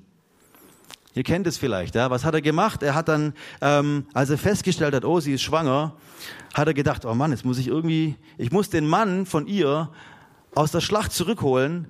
Ihr 1.16 1.24
kennt 1.24 1.46
es 1.48 1.58
vielleicht, 1.58 1.96
ja. 1.96 2.10
Was 2.10 2.24
hat 2.24 2.34
er 2.34 2.42
gemacht? 2.42 2.82
Er 2.82 2.96
hat 2.96 3.08
dann, 3.08 3.34
ähm, 3.62 4.08
als 4.14 4.30
er 4.30 4.38
festgestellt 4.38 4.96
hat, 4.96 5.06
oh, 5.06 5.20
sie 5.20 5.34
ist 5.34 5.42
schwanger, 5.42 5.96
hat 6.54 6.68
er 6.68 6.74
gedacht, 6.74 7.06
oh 7.06 7.14
Mann, 7.14 7.32
jetzt 7.32 7.46
muss 7.46 7.58
ich 7.58 7.68
irgendwie, 7.68 8.16
ich 8.38 8.52
muss 8.52 8.70
den 8.70 8.88
Mann 8.88 9.26
von 9.26 9.48
ihr 9.48 9.90
aus 10.56 10.72
der 10.72 10.82
Schlacht 10.82 11.12
zurückholen 11.12 11.88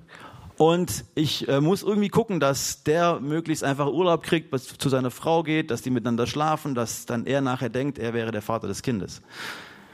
und 0.56 1.04
ich 1.14 1.48
äh, 1.48 1.60
muss 1.60 1.82
irgendwie 1.82 2.08
gucken, 2.08 2.40
dass 2.40 2.84
der 2.84 3.20
möglichst 3.20 3.64
einfach 3.64 3.86
Urlaub 3.86 4.22
kriegt, 4.22 4.52
was 4.52 4.66
zu 4.78 4.88
seiner 4.88 5.10
Frau 5.10 5.42
geht, 5.42 5.70
dass 5.70 5.82
die 5.82 5.90
miteinander 5.90 6.26
schlafen, 6.26 6.74
dass 6.74 7.06
dann 7.06 7.26
er 7.26 7.40
nachher 7.40 7.68
denkt, 7.68 7.98
er 7.98 8.14
wäre 8.14 8.30
der 8.30 8.42
Vater 8.42 8.68
des 8.68 8.82
Kindes. 8.82 9.22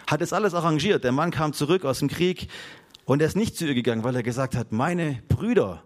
Hat 0.06 0.20
es 0.20 0.32
alles 0.32 0.54
arrangiert. 0.54 1.04
Der 1.04 1.12
Mann 1.12 1.30
kam 1.30 1.52
zurück 1.52 1.84
aus 1.84 2.00
dem 2.00 2.08
Krieg 2.08 2.48
und 3.04 3.22
er 3.22 3.28
ist 3.28 3.36
nicht 3.36 3.56
zu 3.56 3.66
ihr 3.66 3.74
gegangen, 3.74 4.04
weil 4.04 4.16
er 4.16 4.22
gesagt 4.22 4.54
hat, 4.54 4.72
meine 4.72 5.22
Brüder 5.28 5.82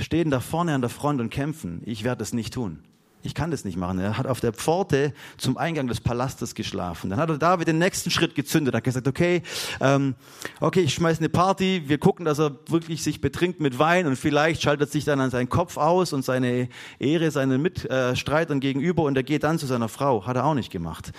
stehen 0.00 0.30
da 0.30 0.40
vorne 0.40 0.74
an 0.74 0.80
der 0.80 0.90
Front 0.90 1.20
und 1.20 1.30
kämpfen. 1.30 1.82
Ich 1.84 2.02
werde 2.02 2.22
es 2.22 2.32
nicht 2.32 2.54
tun 2.54 2.82
ich 3.26 3.34
kann 3.34 3.50
das 3.50 3.64
nicht 3.64 3.76
machen. 3.76 3.98
Er 3.98 4.16
hat 4.16 4.26
auf 4.26 4.40
der 4.40 4.52
Pforte 4.52 5.12
zum 5.36 5.58
Eingang 5.58 5.88
des 5.88 6.00
Palastes 6.00 6.54
geschlafen. 6.54 7.10
Dann 7.10 7.18
hat 7.18 7.28
er 7.28 7.38
David 7.38 7.68
den 7.68 7.78
nächsten 7.78 8.10
Schritt 8.10 8.34
gezündet, 8.34 8.74
hat 8.74 8.84
gesagt, 8.84 9.08
okay, 9.08 9.42
ähm, 9.80 10.14
okay, 10.60 10.80
ich 10.80 10.94
schmeiß 10.94 11.18
eine 11.18 11.28
Party, 11.28 11.82
wir 11.86 11.98
gucken, 11.98 12.24
dass 12.24 12.38
er 12.38 12.52
wirklich 12.68 13.02
sich 13.02 13.20
betrinkt 13.20 13.60
mit 13.60 13.78
Wein 13.78 14.06
und 14.06 14.16
vielleicht 14.16 14.62
schaltet 14.62 14.90
sich 14.90 15.04
dann 15.04 15.20
an 15.20 15.30
seinen 15.30 15.48
Kopf 15.48 15.76
aus 15.76 16.12
und 16.12 16.24
seine 16.24 16.68
Ehre 16.98 17.30
seinen 17.30 17.60
Mitstreitern 17.60 18.60
gegenüber 18.60 19.02
und 19.02 19.16
er 19.16 19.22
geht 19.22 19.42
dann 19.42 19.58
zu 19.58 19.66
seiner 19.66 19.88
Frau. 19.88 20.26
Hat 20.26 20.36
er 20.36 20.46
auch 20.46 20.54
nicht 20.54 20.70
gemacht. 20.70 21.12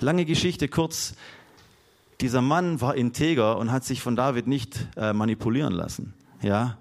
Lange 0.00 0.24
Geschichte 0.24 0.68
kurz. 0.68 1.14
Dieser 2.20 2.42
Mann 2.42 2.80
war 2.80 2.96
integer 2.96 3.58
und 3.58 3.70
hat 3.70 3.84
sich 3.84 4.00
von 4.00 4.16
David 4.16 4.48
nicht 4.48 4.88
äh, 4.96 5.12
manipulieren 5.12 5.72
lassen. 5.72 6.14
Ja. 6.42 6.78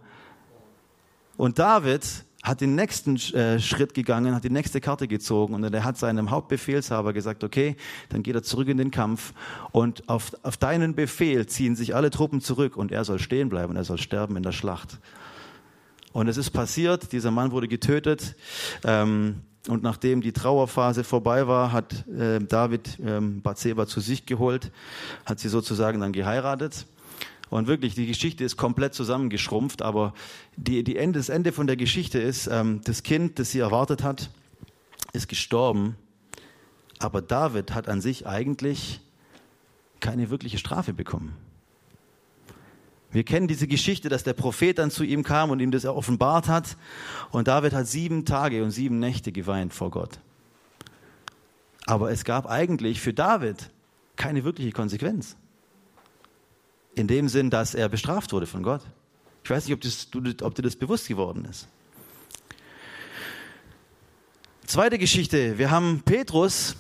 Und 1.36 1.60
David 1.60 2.26
hat 2.44 2.62
den 2.62 2.76
nächsten 2.76 3.18
äh, 3.34 3.60
Schritt 3.60 3.94
gegangen, 3.94 4.36
hat 4.36 4.44
die 4.44 4.50
nächste 4.50 4.80
Karte 4.80 5.08
gezogen 5.08 5.54
und 5.54 5.64
er 5.64 5.84
hat 5.84 5.98
seinem 5.98 6.32
Hauptbefehlshaber 6.32 7.14
gesagt, 7.14 7.44
okay, 7.44 7.76
dann 8.10 8.24
geht 8.24 8.36
er 8.36 8.44
zurück 8.44 8.68
in 8.68 8.78
den 8.78 8.92
Kampf 8.92 9.34
und 9.72 10.08
auf, 10.08 10.32
auf 10.44 10.58
deinen 10.58 10.96
Befehl 10.96 11.48
ziehen 11.48 11.76
sich 11.76 11.96
alle 11.96 12.10
Truppen 12.10 12.40
zurück 12.40 12.78
und 12.78 12.92
er 12.92 13.04
soll 13.04 13.20
stehen 13.20 13.50
bleiben 13.50 13.72
und 13.72 13.78
er 13.78 13.84
soll 13.84 13.98
sterben 13.98 14.38
in 14.38 14.44
der 14.44 14.54
Schlacht. 14.54 15.00
Und 16.14 16.28
es 16.28 16.38
ist 16.38 16.52
passiert, 16.52 17.12
dieser 17.12 17.32
Mann 17.32 17.52
wurde 17.52 17.68
getötet. 17.68 18.36
Ähm, 18.84 19.42
Und 19.68 19.84
nachdem 19.84 20.22
die 20.22 20.32
Trauerphase 20.32 21.04
vorbei 21.04 21.46
war, 21.46 21.74
hat 21.74 22.08
äh, 22.08 22.40
David 22.40 22.98
ähm, 23.04 23.42
Bathseba 23.42 23.86
zu 23.86 24.00
sich 24.00 24.26
geholt, 24.26 24.72
hat 25.26 25.40
sie 25.42 25.50
sozusagen 25.50 26.00
dann 26.00 26.14
geheiratet. 26.14 26.86
Und 27.50 27.68
wirklich, 27.68 27.96
die 27.96 28.08
Geschichte 28.08 28.44
ist 28.44 28.58
komplett 28.58 28.94
zusammengeschrumpft, 28.94 29.82
aber 29.82 30.14
die, 30.56 30.84
die 30.84 30.98
Ende, 30.98 31.20
das 31.20 31.30
Ende 31.30 31.52
von 31.52 31.68
der 31.68 31.78
Geschichte 31.78 32.20
ist, 32.20 32.48
ähm, 32.48 32.82
das 32.84 33.04
Kind, 33.04 33.40
das 33.40 33.52
sie 33.52 33.60
erwartet 33.60 34.04
hat, 34.04 34.30
ist 35.14 35.28
gestorben. 35.28 35.96
Aber 37.00 37.22
David 37.22 37.74
hat 37.74 37.88
an 37.88 38.02
sich 38.02 38.28
eigentlich 38.28 39.00
keine 40.00 40.30
wirkliche 40.30 40.58
Strafe 40.58 40.94
bekommen. 40.94 41.36
Wir 43.12 43.24
kennen 43.24 43.48
diese 43.48 43.68
Geschichte, 43.68 44.10
dass 44.10 44.24
der 44.24 44.34
Prophet 44.34 44.78
dann 44.78 44.92
zu 44.92 45.04
ihm 45.04 45.24
kam 45.24 45.50
und 45.50 45.60
ihm 45.60 45.72
das 45.72 45.86
offenbart 45.86 46.50
hat. 46.50 46.76
Und 47.32 47.48
David 47.48 47.74
hat 47.74 47.88
sieben 47.88 48.26
Tage 48.26 48.64
und 48.64 48.72
sieben 48.72 49.00
Nächte 49.00 49.32
geweint 49.32 49.74
vor 49.74 49.92
Gott. 49.92 50.20
Aber 51.86 52.12
es 52.12 52.26
gab 52.26 52.48
eigentlich 52.48 53.00
für 53.00 53.14
David 53.14 53.70
keine 54.18 54.44
wirkliche 54.44 54.72
Konsequenz. 54.72 55.38
In 56.98 57.08
dem 57.08 57.30
Sinn, 57.30 57.52
dass 57.52 57.76
er 57.76 57.90
bestraft 57.90 58.34
wurde 58.34 58.48
von 58.48 58.64
Gott. 58.64 58.82
Ich 59.44 59.50
weiß 59.50 59.66
nicht, 59.66 59.74
ob, 59.76 59.82
das, 59.82 60.08
ob 60.42 60.56
dir 60.56 60.64
das 60.64 60.76
bewusst 60.76 61.08
geworden 61.08 61.46
ist. 61.46 61.68
Zweite 64.66 64.98
Geschichte. 64.98 65.60
Wir 65.60 65.70
haben 65.70 66.02
Petrus. 66.04 66.76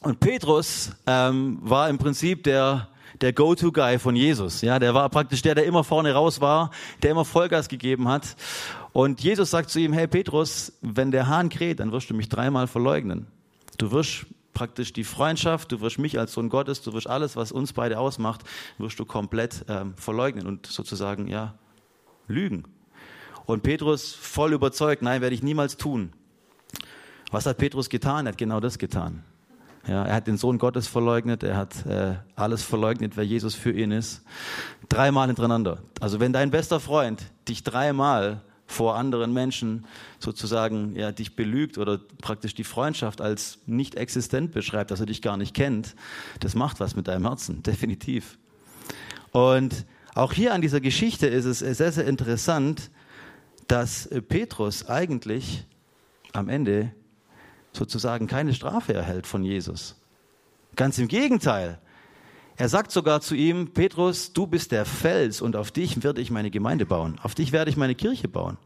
Und 0.00 0.20
Petrus 0.20 0.92
ähm, 1.06 1.58
war 1.60 1.90
im 1.90 1.98
Prinzip 1.98 2.42
der 2.44 2.88
der 3.20 3.34
Go-To-Guy 3.34 3.98
von 3.98 4.16
Jesus. 4.16 4.62
Ja, 4.62 4.78
der 4.78 4.94
war 4.94 5.08
praktisch 5.10 5.42
der, 5.42 5.54
der 5.54 5.64
immer 5.64 5.84
vorne 5.84 6.12
raus 6.14 6.40
war, 6.40 6.70
der 7.02 7.10
immer 7.10 7.26
Vollgas 7.26 7.68
gegeben 7.68 8.08
hat. 8.08 8.34
Und 8.92 9.20
Jesus 9.20 9.50
sagt 9.50 9.70
zu 9.70 9.78
ihm, 9.78 9.92
hey 9.92 10.08
Petrus, 10.08 10.72
wenn 10.80 11.10
der 11.10 11.28
Hahn 11.28 11.50
kräht, 11.50 11.78
dann 11.78 11.92
wirst 11.92 12.10
du 12.10 12.14
mich 12.14 12.28
dreimal 12.28 12.66
verleugnen. 12.66 13.26
Du 13.78 13.92
wirst 13.92 14.26
praktisch 14.54 14.92
die 14.92 15.04
Freundschaft, 15.04 15.72
du 15.72 15.80
wirst 15.80 15.98
mich 15.98 16.18
als 16.18 16.32
Sohn 16.32 16.48
Gottes, 16.48 16.82
du 16.82 16.92
wirst 16.92 17.06
alles, 17.06 17.36
was 17.36 17.52
uns 17.52 17.72
beide 17.72 17.98
ausmacht, 17.98 18.42
wirst 18.78 18.98
du 18.98 19.04
komplett 19.04 19.64
ähm, 19.68 19.94
verleugnen 19.96 20.46
und 20.46 20.66
sozusagen, 20.66 21.28
ja, 21.28 21.54
lügen. 22.28 22.64
Und 23.46 23.62
Petrus 23.62 24.14
voll 24.14 24.52
überzeugt, 24.52 25.02
nein, 25.02 25.20
werde 25.20 25.34
ich 25.34 25.42
niemals 25.42 25.76
tun. 25.76 26.12
Was 27.30 27.46
hat 27.46 27.58
Petrus 27.58 27.88
getan? 27.88 28.26
Er 28.26 28.32
hat 28.32 28.38
genau 28.38 28.60
das 28.60 28.78
getan. 28.78 29.24
Ja, 29.86 30.04
er 30.04 30.14
hat 30.14 30.28
den 30.28 30.36
Sohn 30.36 30.58
Gottes 30.58 30.86
verleugnet, 30.86 31.42
er 31.42 31.56
hat 31.56 31.84
äh, 31.86 32.14
alles 32.36 32.62
verleugnet, 32.62 33.16
wer 33.16 33.24
Jesus 33.24 33.56
für 33.56 33.72
ihn 33.72 33.90
ist. 33.90 34.22
Dreimal 34.88 35.26
hintereinander. 35.26 35.78
Also 35.98 36.20
wenn 36.20 36.32
dein 36.32 36.52
bester 36.52 36.78
Freund 36.78 37.24
dich 37.48 37.64
dreimal 37.64 38.42
vor 38.72 38.96
anderen 38.96 39.32
Menschen 39.32 39.86
sozusagen 40.18 40.96
ja, 40.96 41.12
dich 41.12 41.36
belügt 41.36 41.78
oder 41.78 41.98
praktisch 42.20 42.54
die 42.54 42.64
Freundschaft 42.64 43.20
als 43.20 43.58
nicht 43.66 43.94
existent 43.94 44.52
beschreibt, 44.52 44.90
dass 44.90 45.00
er 45.00 45.06
dich 45.06 45.22
gar 45.22 45.36
nicht 45.36 45.54
kennt, 45.54 45.94
das 46.40 46.54
macht 46.54 46.80
was 46.80 46.96
mit 46.96 47.06
deinem 47.06 47.26
Herzen, 47.26 47.62
definitiv. 47.64 48.38
Und 49.30 49.86
auch 50.14 50.32
hier 50.32 50.52
an 50.52 50.60
dieser 50.60 50.80
Geschichte 50.80 51.26
ist 51.26 51.44
es 51.44 51.60
sehr, 51.60 51.92
sehr 51.92 52.06
interessant, 52.06 52.90
dass 53.68 54.08
Petrus 54.28 54.88
eigentlich 54.88 55.64
am 56.32 56.48
Ende 56.48 56.92
sozusagen 57.72 58.26
keine 58.26 58.52
Strafe 58.52 58.92
erhält 58.92 59.26
von 59.26 59.44
Jesus. 59.44 59.96
Ganz 60.76 60.98
im 60.98 61.08
Gegenteil. 61.08 61.78
Er 62.56 62.68
sagt 62.68 62.92
sogar 62.92 63.20
zu 63.20 63.34
ihm, 63.34 63.72
Petrus, 63.72 64.32
du 64.32 64.46
bist 64.46 64.72
der 64.72 64.84
Fels 64.84 65.40
und 65.40 65.56
auf 65.56 65.70
dich 65.70 66.02
werde 66.02 66.20
ich 66.20 66.30
meine 66.30 66.50
Gemeinde 66.50 66.86
bauen. 66.86 67.18
Auf 67.22 67.34
dich 67.34 67.52
werde 67.52 67.70
ich 67.70 67.76
meine 67.76 67.94
Kirche 67.94 68.28
bauen. 68.28 68.58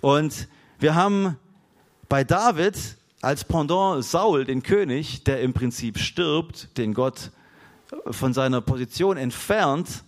Und 0.00 0.48
wir 0.78 0.94
haben 0.94 1.38
bei 2.08 2.24
David 2.24 2.76
als 3.22 3.44
Pendant 3.44 4.04
Saul, 4.04 4.44
den 4.44 4.62
König, 4.62 5.24
der 5.24 5.40
im 5.40 5.54
Prinzip 5.54 5.98
stirbt, 5.98 6.76
den 6.76 6.94
Gott 6.94 7.30
von 8.10 8.34
seiner 8.34 8.60
Position 8.60 9.16
entfernt, 9.16 10.04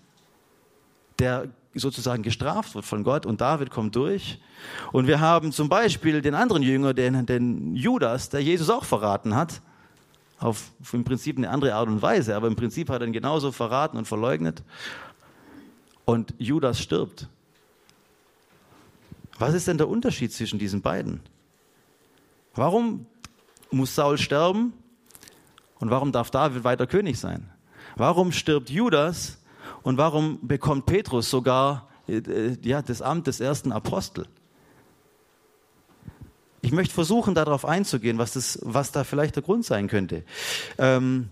der 1.18 1.48
sozusagen 1.74 2.22
gestraft 2.22 2.74
wird 2.74 2.84
von 2.84 3.04
Gott 3.04 3.26
und 3.26 3.40
David 3.40 3.70
kommt 3.70 3.96
durch. 3.96 4.38
Und 4.92 5.06
wir 5.06 5.20
haben 5.20 5.52
zum 5.52 5.68
Beispiel 5.68 6.20
den 6.20 6.34
anderen 6.34 6.62
Jünger, 6.62 6.94
den, 6.94 7.26
den 7.26 7.74
Judas, 7.74 8.28
der 8.28 8.42
Jesus 8.42 8.70
auch 8.70 8.84
verraten 8.84 9.34
hat, 9.34 9.62
auf 10.38 10.72
im 10.92 11.04
Prinzip 11.04 11.36
eine 11.36 11.50
andere 11.50 11.74
Art 11.74 11.88
und 11.88 12.02
Weise, 12.02 12.36
aber 12.36 12.46
im 12.46 12.56
Prinzip 12.56 12.90
hat 12.90 13.00
er 13.00 13.06
ihn 13.06 13.12
genauso 13.12 13.52
verraten 13.52 13.96
und 13.96 14.06
verleugnet. 14.06 14.62
Und 16.04 16.34
Judas 16.38 16.80
stirbt. 16.80 17.28
Was 19.38 19.54
ist 19.54 19.66
denn 19.68 19.78
der 19.78 19.88
Unterschied 19.88 20.32
zwischen 20.32 20.58
diesen 20.58 20.82
beiden? 20.82 21.20
Warum 22.54 23.06
muss 23.70 23.94
Saul 23.94 24.18
sterben 24.18 24.72
und 25.78 25.90
warum 25.90 26.12
darf 26.12 26.30
David 26.30 26.64
weiter 26.64 26.86
König 26.86 27.18
sein? 27.18 27.50
Warum 27.96 28.32
stirbt 28.32 28.70
Judas 28.70 29.38
und 29.82 29.98
warum 29.98 30.38
bekommt 30.46 30.86
Petrus 30.86 31.30
sogar 31.30 31.88
äh, 32.08 32.56
ja, 32.62 32.82
das 32.82 33.02
Amt 33.02 33.26
des 33.26 33.40
ersten 33.40 33.72
Apostel? 33.72 34.26
Ich 36.66 36.72
möchte 36.72 36.92
versuchen, 36.92 37.36
darauf 37.36 37.64
einzugehen, 37.64 38.18
was, 38.18 38.32
das, 38.32 38.58
was 38.60 38.90
da 38.90 39.04
vielleicht 39.04 39.36
der 39.36 39.44
Grund 39.44 39.64
sein 39.64 39.86
könnte. 39.86 40.24
Ähm, 40.78 41.28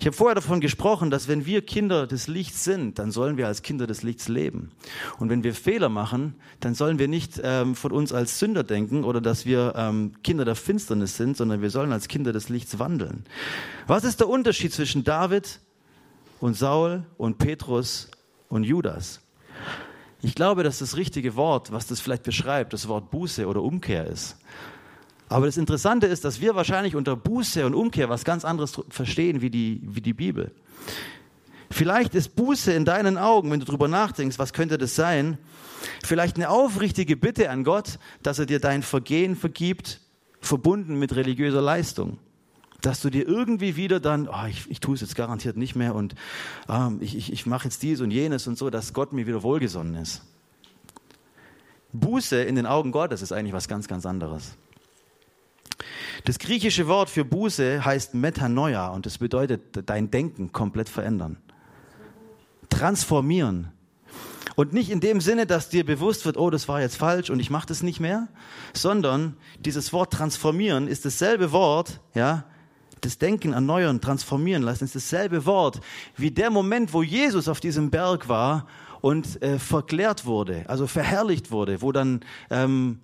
ich 0.00 0.06
habe 0.06 0.16
vorher 0.16 0.34
davon 0.34 0.60
gesprochen, 0.60 1.10
dass 1.10 1.28
wenn 1.28 1.44
wir 1.44 1.60
Kinder 1.60 2.06
des 2.06 2.26
Lichts 2.26 2.64
sind, 2.64 2.98
dann 2.98 3.10
sollen 3.10 3.36
wir 3.36 3.48
als 3.48 3.60
Kinder 3.60 3.86
des 3.86 4.02
Lichts 4.02 4.28
leben. 4.28 4.70
Und 5.18 5.28
wenn 5.28 5.44
wir 5.44 5.52
Fehler 5.52 5.90
machen, 5.90 6.36
dann 6.60 6.74
sollen 6.74 6.98
wir 6.98 7.06
nicht 7.06 7.38
ähm, 7.44 7.74
von 7.74 7.92
uns 7.92 8.14
als 8.14 8.38
Sünder 8.38 8.64
denken 8.64 9.04
oder 9.04 9.20
dass 9.20 9.44
wir 9.44 9.74
ähm, 9.76 10.14
Kinder 10.24 10.46
der 10.46 10.54
Finsternis 10.54 11.18
sind, 11.18 11.36
sondern 11.36 11.60
wir 11.60 11.68
sollen 11.68 11.92
als 11.92 12.08
Kinder 12.08 12.32
des 12.32 12.48
Lichts 12.48 12.78
wandeln. 12.78 13.26
Was 13.86 14.04
ist 14.04 14.20
der 14.20 14.28
Unterschied 14.30 14.72
zwischen 14.72 15.04
David 15.04 15.60
und 16.40 16.54
Saul 16.54 17.04
und 17.18 17.36
Petrus 17.36 18.08
und 18.48 18.64
Judas. 18.64 19.20
Ich 20.20 20.34
glaube, 20.34 20.64
dass 20.64 20.80
das 20.80 20.96
richtige 20.96 21.36
Wort, 21.36 21.70
was 21.70 21.86
das 21.86 22.00
vielleicht 22.00 22.24
beschreibt, 22.24 22.72
das 22.72 22.88
Wort 22.88 23.10
Buße 23.10 23.46
oder 23.46 23.62
Umkehr 23.62 24.06
ist. 24.06 24.36
Aber 25.28 25.46
das 25.46 25.56
Interessante 25.56 26.06
ist, 26.06 26.24
dass 26.24 26.40
wir 26.40 26.54
wahrscheinlich 26.54 26.96
unter 26.96 27.16
Buße 27.16 27.66
und 27.66 27.74
Umkehr 27.74 28.08
was 28.08 28.24
ganz 28.24 28.44
anderes 28.44 28.80
verstehen 28.88 29.40
wie 29.40 29.50
die, 29.50 29.82
wie 29.84 30.00
die 30.00 30.14
Bibel. 30.14 30.52
Vielleicht 31.70 32.14
ist 32.14 32.34
Buße 32.34 32.72
in 32.72 32.84
deinen 32.84 33.18
Augen, 33.18 33.50
wenn 33.50 33.60
du 33.60 33.66
darüber 33.66 33.88
nachdenkst, 33.88 34.38
was 34.38 34.52
könnte 34.52 34.78
das 34.78 34.94
sein? 34.94 35.36
Vielleicht 36.02 36.36
eine 36.36 36.48
aufrichtige 36.48 37.16
Bitte 37.16 37.50
an 37.50 37.62
Gott, 37.62 37.98
dass 38.22 38.38
er 38.38 38.46
dir 38.46 38.58
dein 38.58 38.82
Vergehen 38.82 39.36
vergibt, 39.36 40.00
verbunden 40.40 40.98
mit 40.98 41.14
religiöser 41.14 41.60
Leistung 41.60 42.18
dass 42.80 43.00
du 43.00 43.10
dir 43.10 43.26
irgendwie 43.26 43.76
wieder 43.76 43.98
dann, 44.00 44.28
oh, 44.28 44.46
ich, 44.48 44.70
ich 44.70 44.80
tue 44.80 44.94
es 44.94 45.00
jetzt 45.00 45.16
garantiert 45.16 45.56
nicht 45.56 45.74
mehr 45.74 45.94
und 45.94 46.14
ähm, 46.68 46.98
ich, 47.00 47.16
ich, 47.16 47.32
ich 47.32 47.46
mache 47.46 47.64
jetzt 47.64 47.82
dies 47.82 48.00
und 48.00 48.10
jenes 48.10 48.46
und 48.46 48.56
so, 48.56 48.70
dass 48.70 48.92
Gott 48.92 49.12
mir 49.12 49.26
wieder 49.26 49.42
wohlgesonnen 49.42 49.96
ist. 49.96 50.22
Buße 51.92 52.42
in 52.42 52.54
den 52.54 52.66
Augen 52.66 52.92
Gottes 52.92 53.22
ist 53.22 53.32
eigentlich 53.32 53.52
was 53.52 53.66
ganz, 53.66 53.88
ganz 53.88 54.06
anderes. 54.06 54.56
Das 56.24 56.38
griechische 56.38 56.88
Wort 56.88 57.10
für 57.10 57.24
Buße 57.24 57.84
heißt 57.84 58.14
Metanoia 58.14 58.88
und 58.88 59.06
das 59.06 59.18
bedeutet 59.18 59.88
dein 59.88 60.10
Denken 60.10 60.52
komplett 60.52 60.88
verändern. 60.88 61.38
Transformieren. 62.68 63.72
Und 64.56 64.72
nicht 64.72 64.90
in 64.90 65.00
dem 65.00 65.20
Sinne, 65.20 65.46
dass 65.46 65.68
dir 65.68 65.86
bewusst 65.86 66.24
wird, 66.26 66.36
oh, 66.36 66.50
das 66.50 66.66
war 66.66 66.80
jetzt 66.80 66.96
falsch 66.96 67.30
und 67.30 67.38
ich 67.38 67.48
mache 67.48 67.66
das 67.66 67.82
nicht 67.82 68.00
mehr, 68.00 68.26
sondern 68.72 69.36
dieses 69.60 69.92
Wort 69.92 70.12
transformieren 70.12 70.88
ist 70.88 71.04
dasselbe 71.04 71.52
Wort, 71.52 72.00
ja, 72.14 72.44
das 73.00 73.18
Denken 73.18 73.52
erneuern, 73.52 74.00
transformieren 74.00 74.64
lassen, 74.64 74.84
ist 74.84 74.96
dasselbe 74.96 75.46
Wort 75.46 75.80
wie 76.16 76.32
der 76.32 76.50
Moment, 76.50 76.92
wo 76.92 77.04
Jesus 77.04 77.48
auf 77.48 77.60
diesem 77.60 77.90
Berg 77.90 78.28
war 78.28 78.66
und 79.00 79.40
äh, 79.42 79.60
verklärt 79.60 80.26
wurde, 80.26 80.64
also 80.66 80.88
verherrlicht 80.88 81.52
wurde, 81.52 81.80
wo 81.80 81.92
dann 81.92 82.20
ähm, 82.50 83.00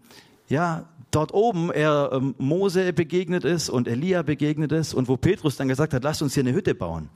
ja 0.48 0.88
dort 1.10 1.32
oben 1.32 1.70
er 1.70 2.10
ähm, 2.12 2.34
Mose 2.38 2.92
begegnet 2.92 3.44
ist 3.44 3.68
und 3.68 3.88
Elia 3.88 4.22
begegnet 4.22 4.72
ist 4.72 4.94
und 4.94 5.08
wo 5.08 5.16
Petrus 5.16 5.56
dann 5.56 5.68
gesagt 5.68 5.94
hat, 5.94 6.04
lasst 6.04 6.22
uns 6.22 6.34
hier 6.34 6.42
eine 6.42 6.52
Hütte 6.52 6.74
bauen. 6.74 7.08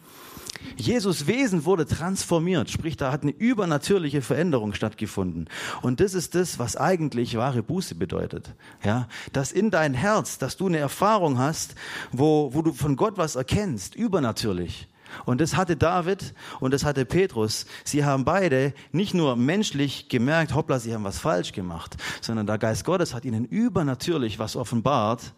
Jesus 0.77 1.27
Wesen 1.27 1.65
wurde 1.65 1.87
transformiert, 1.87 2.71
sprich, 2.71 2.97
da 2.97 3.13
hat 3.13 3.23
eine 3.23 3.33
übernatürliche 3.33 4.23
Veränderung 4.23 4.75
stattgefunden. 4.75 5.49
Und 5.83 6.01
das 6.01 6.15
ist 6.15 6.35
das, 6.35 6.59
was 6.59 6.77
eigentlich 6.77 7.37
wahre 7.37 7.63
Buße 7.63 7.95
bedeutet. 7.95 8.55
Ja, 8.85 9.09
dass 9.33 9.53
in 9.53 9.71
dein 9.71 9.95
Herz, 9.95 10.39
dass 10.39 10.57
du 10.57 10.67
eine 10.67 10.79
Erfahrung 10.79 11.39
hast, 11.39 11.75
wo, 12.13 12.55
wo 12.55 12.63
du 12.63 12.73
von 12.73 12.97
Gott 12.97 13.19
was 13.19 13.37
erkennst, 13.37 13.95
übernatürlich. 13.95 14.89
Und 15.25 15.41
das 15.41 15.57
hatte 15.57 15.77
David 15.77 16.35
und 16.61 16.73
das 16.73 16.85
hatte 16.85 17.05
Petrus. 17.05 17.67
Sie 17.85 18.05
haben 18.05 18.25
beide 18.25 18.75
nicht 18.93 19.15
nur 19.15 19.37
menschlich 19.37 20.09
gemerkt, 20.09 20.55
hoppla, 20.55 20.79
sie 20.79 20.95
haben 20.95 21.05
was 21.05 21.19
falsch 21.19 21.53
gemacht, 21.53 21.97
sondern 22.21 22.47
der 22.47 22.59
Geist 22.59 22.85
Gottes 22.85 23.15
hat 23.15 23.25
ihnen 23.25 23.45
übernatürlich 23.45 24.39
was 24.39 24.57
offenbart, 24.57 25.35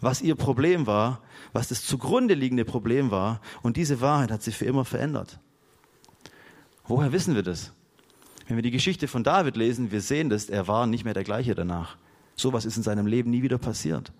was 0.00 0.22
ihr 0.22 0.34
Problem 0.34 0.86
war, 0.86 1.20
was 1.52 1.68
das 1.68 1.84
zugrunde 1.84 2.34
liegende 2.34 2.64
Problem 2.64 3.10
war. 3.10 3.40
Und 3.62 3.76
diese 3.76 4.00
Wahrheit 4.00 4.30
hat 4.30 4.42
sich 4.42 4.56
für 4.56 4.64
immer 4.64 4.84
verändert. 4.84 5.40
Woher 6.86 7.12
wissen 7.12 7.34
wir 7.34 7.42
das? 7.42 7.72
Wenn 8.46 8.56
wir 8.56 8.62
die 8.62 8.70
Geschichte 8.70 9.08
von 9.08 9.24
David 9.24 9.56
lesen, 9.56 9.90
wir 9.90 10.00
sehen 10.00 10.30
das, 10.30 10.48
er 10.48 10.68
war 10.68 10.86
nicht 10.86 11.04
mehr 11.04 11.14
der 11.14 11.24
gleiche 11.24 11.54
danach. 11.54 11.96
Sowas 12.34 12.64
ist 12.64 12.76
in 12.76 12.82
seinem 12.82 13.06
Leben 13.06 13.30
nie 13.30 13.42
wieder 13.42 13.58
passiert. 13.58 14.12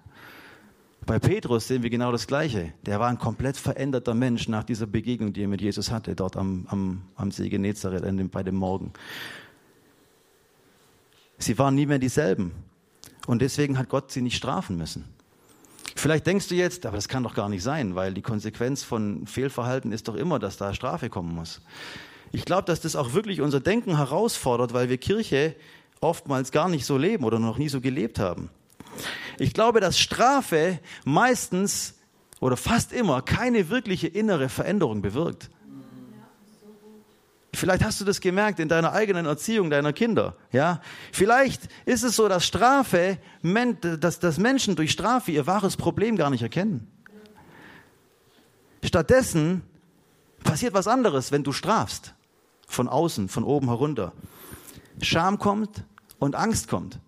Bei 1.09 1.19
Petrus 1.19 1.67
sehen 1.67 1.83
wir 1.83 1.89
genau 1.89 2.13
das 2.13 2.27
Gleiche. 2.27 2.75
Der 2.85 3.01
war 3.01 3.09
ein 3.09 3.17
komplett 3.17 3.57
veränderter 3.57 4.13
Mensch 4.13 4.47
nach 4.47 4.63
dieser 4.63 4.87
Begegnung, 4.87 5.33
die 5.33 5.45
er 5.45 5.49
mit 5.49 5.63
Jesus 5.63 5.91
hatte, 5.91 6.15
dort 6.15 6.37
am, 6.37 6.67
am, 6.69 7.01
am 7.15 7.31
See 7.31 7.49
Genezareth 7.49 8.31
bei 8.31 8.43
dem 8.43 8.57
Morgen. 8.57 8.93
Sie 11.39 11.59
waren 11.59 11.75
nie 11.75 11.87
mehr 11.87 11.99
dieselben. 11.99 12.53
Und 13.27 13.41
deswegen 13.41 13.79
hat 13.79 13.89
Gott 13.89 14.13
sie 14.13 14.21
nicht 14.21 14.37
strafen 14.37 14.77
müssen. 14.77 15.07
Vielleicht 15.97 16.27
denkst 16.27 16.49
du 16.49 16.55
jetzt, 16.55 16.85
aber 16.85 16.97
das 16.97 17.09
kann 17.09 17.23
doch 17.23 17.35
gar 17.35 17.49
nicht 17.49 17.63
sein, 17.63 17.95
weil 17.95 18.13
die 18.13 18.21
Konsequenz 18.21 18.83
von 18.83 19.27
Fehlverhalten 19.27 19.93
ist 19.93 20.09
doch 20.09 20.15
immer, 20.15 20.39
dass 20.39 20.59
da 20.59 20.75
Strafe 20.75 21.09
kommen 21.09 21.35
muss. 21.35 21.63
Ich 22.33 22.45
glaube, 22.45 22.65
dass 22.65 22.83
das 22.83 22.97
auch 22.97 23.15
wirklich 23.15 23.41
unser 23.41 23.61
Denken 23.61 23.97
herausfordert, 23.97 24.75
weil 24.75 24.91
wir 24.91 24.99
Kirche 24.99 25.57
oftmals 26.03 26.53
gar 26.53 26.69
nicht 26.69 26.85
so 26.85 26.99
leben 26.99 27.25
oder 27.25 27.39
noch 27.39 27.57
nie 27.57 27.71
so 27.71 27.81
gelebt 27.81 28.19
haben. 28.19 28.51
Ich 29.39 29.53
glaube, 29.53 29.81
dass 29.81 29.99
Strafe 29.99 30.81
meistens 31.05 31.95
oder 32.41 32.57
fast 32.57 32.93
immer 32.93 33.23
keine 33.23 33.69
wirkliche 33.71 34.09
innere 34.09 34.49
Veränderung 34.49 35.03
bewirkt. 35.03 35.51
Vielleicht 37.55 37.83
hast 37.83 38.01
du 38.01 38.05
das 38.05 38.21
gemerkt 38.21 38.61
in 38.61 38.69
deiner 38.69 38.93
eigenen 38.93 39.27
Erziehung 39.27 39.71
deiner 39.71 39.93
Kinder. 39.93 40.37
Ja? 40.53 40.81
Vielleicht 41.13 41.63
ist 41.87 42.05
es 42.05 42.15
so, 42.15 42.29
dass 42.29 42.47
Strafe, 42.47 43.19
dass, 43.81 44.21
dass 44.21 44.39
Menschen 44.39 44.77
durch 44.77 44.93
Strafe 44.93 45.33
ihr 45.33 45.47
wahres 45.47 45.77
Problem 45.77 46.17
gar 46.17 46.31
nicht 46.31 46.43
erkennen. 46.43 46.87
Stattdessen 48.85 49.63
passiert 50.45 50.75
was 50.75 50.87
anderes, 50.87 51.33
wenn 51.33 51.43
du 51.43 51.53
strafst. 51.53 52.15
Von 52.69 52.87
außen, 52.87 53.29
von 53.29 53.45
oben 53.45 53.69
herunter. 53.69 54.13
Scham 55.01 55.39
kommt 55.39 55.85
und 56.19 56.35
Angst 56.37 56.69
kommt. 56.69 57.01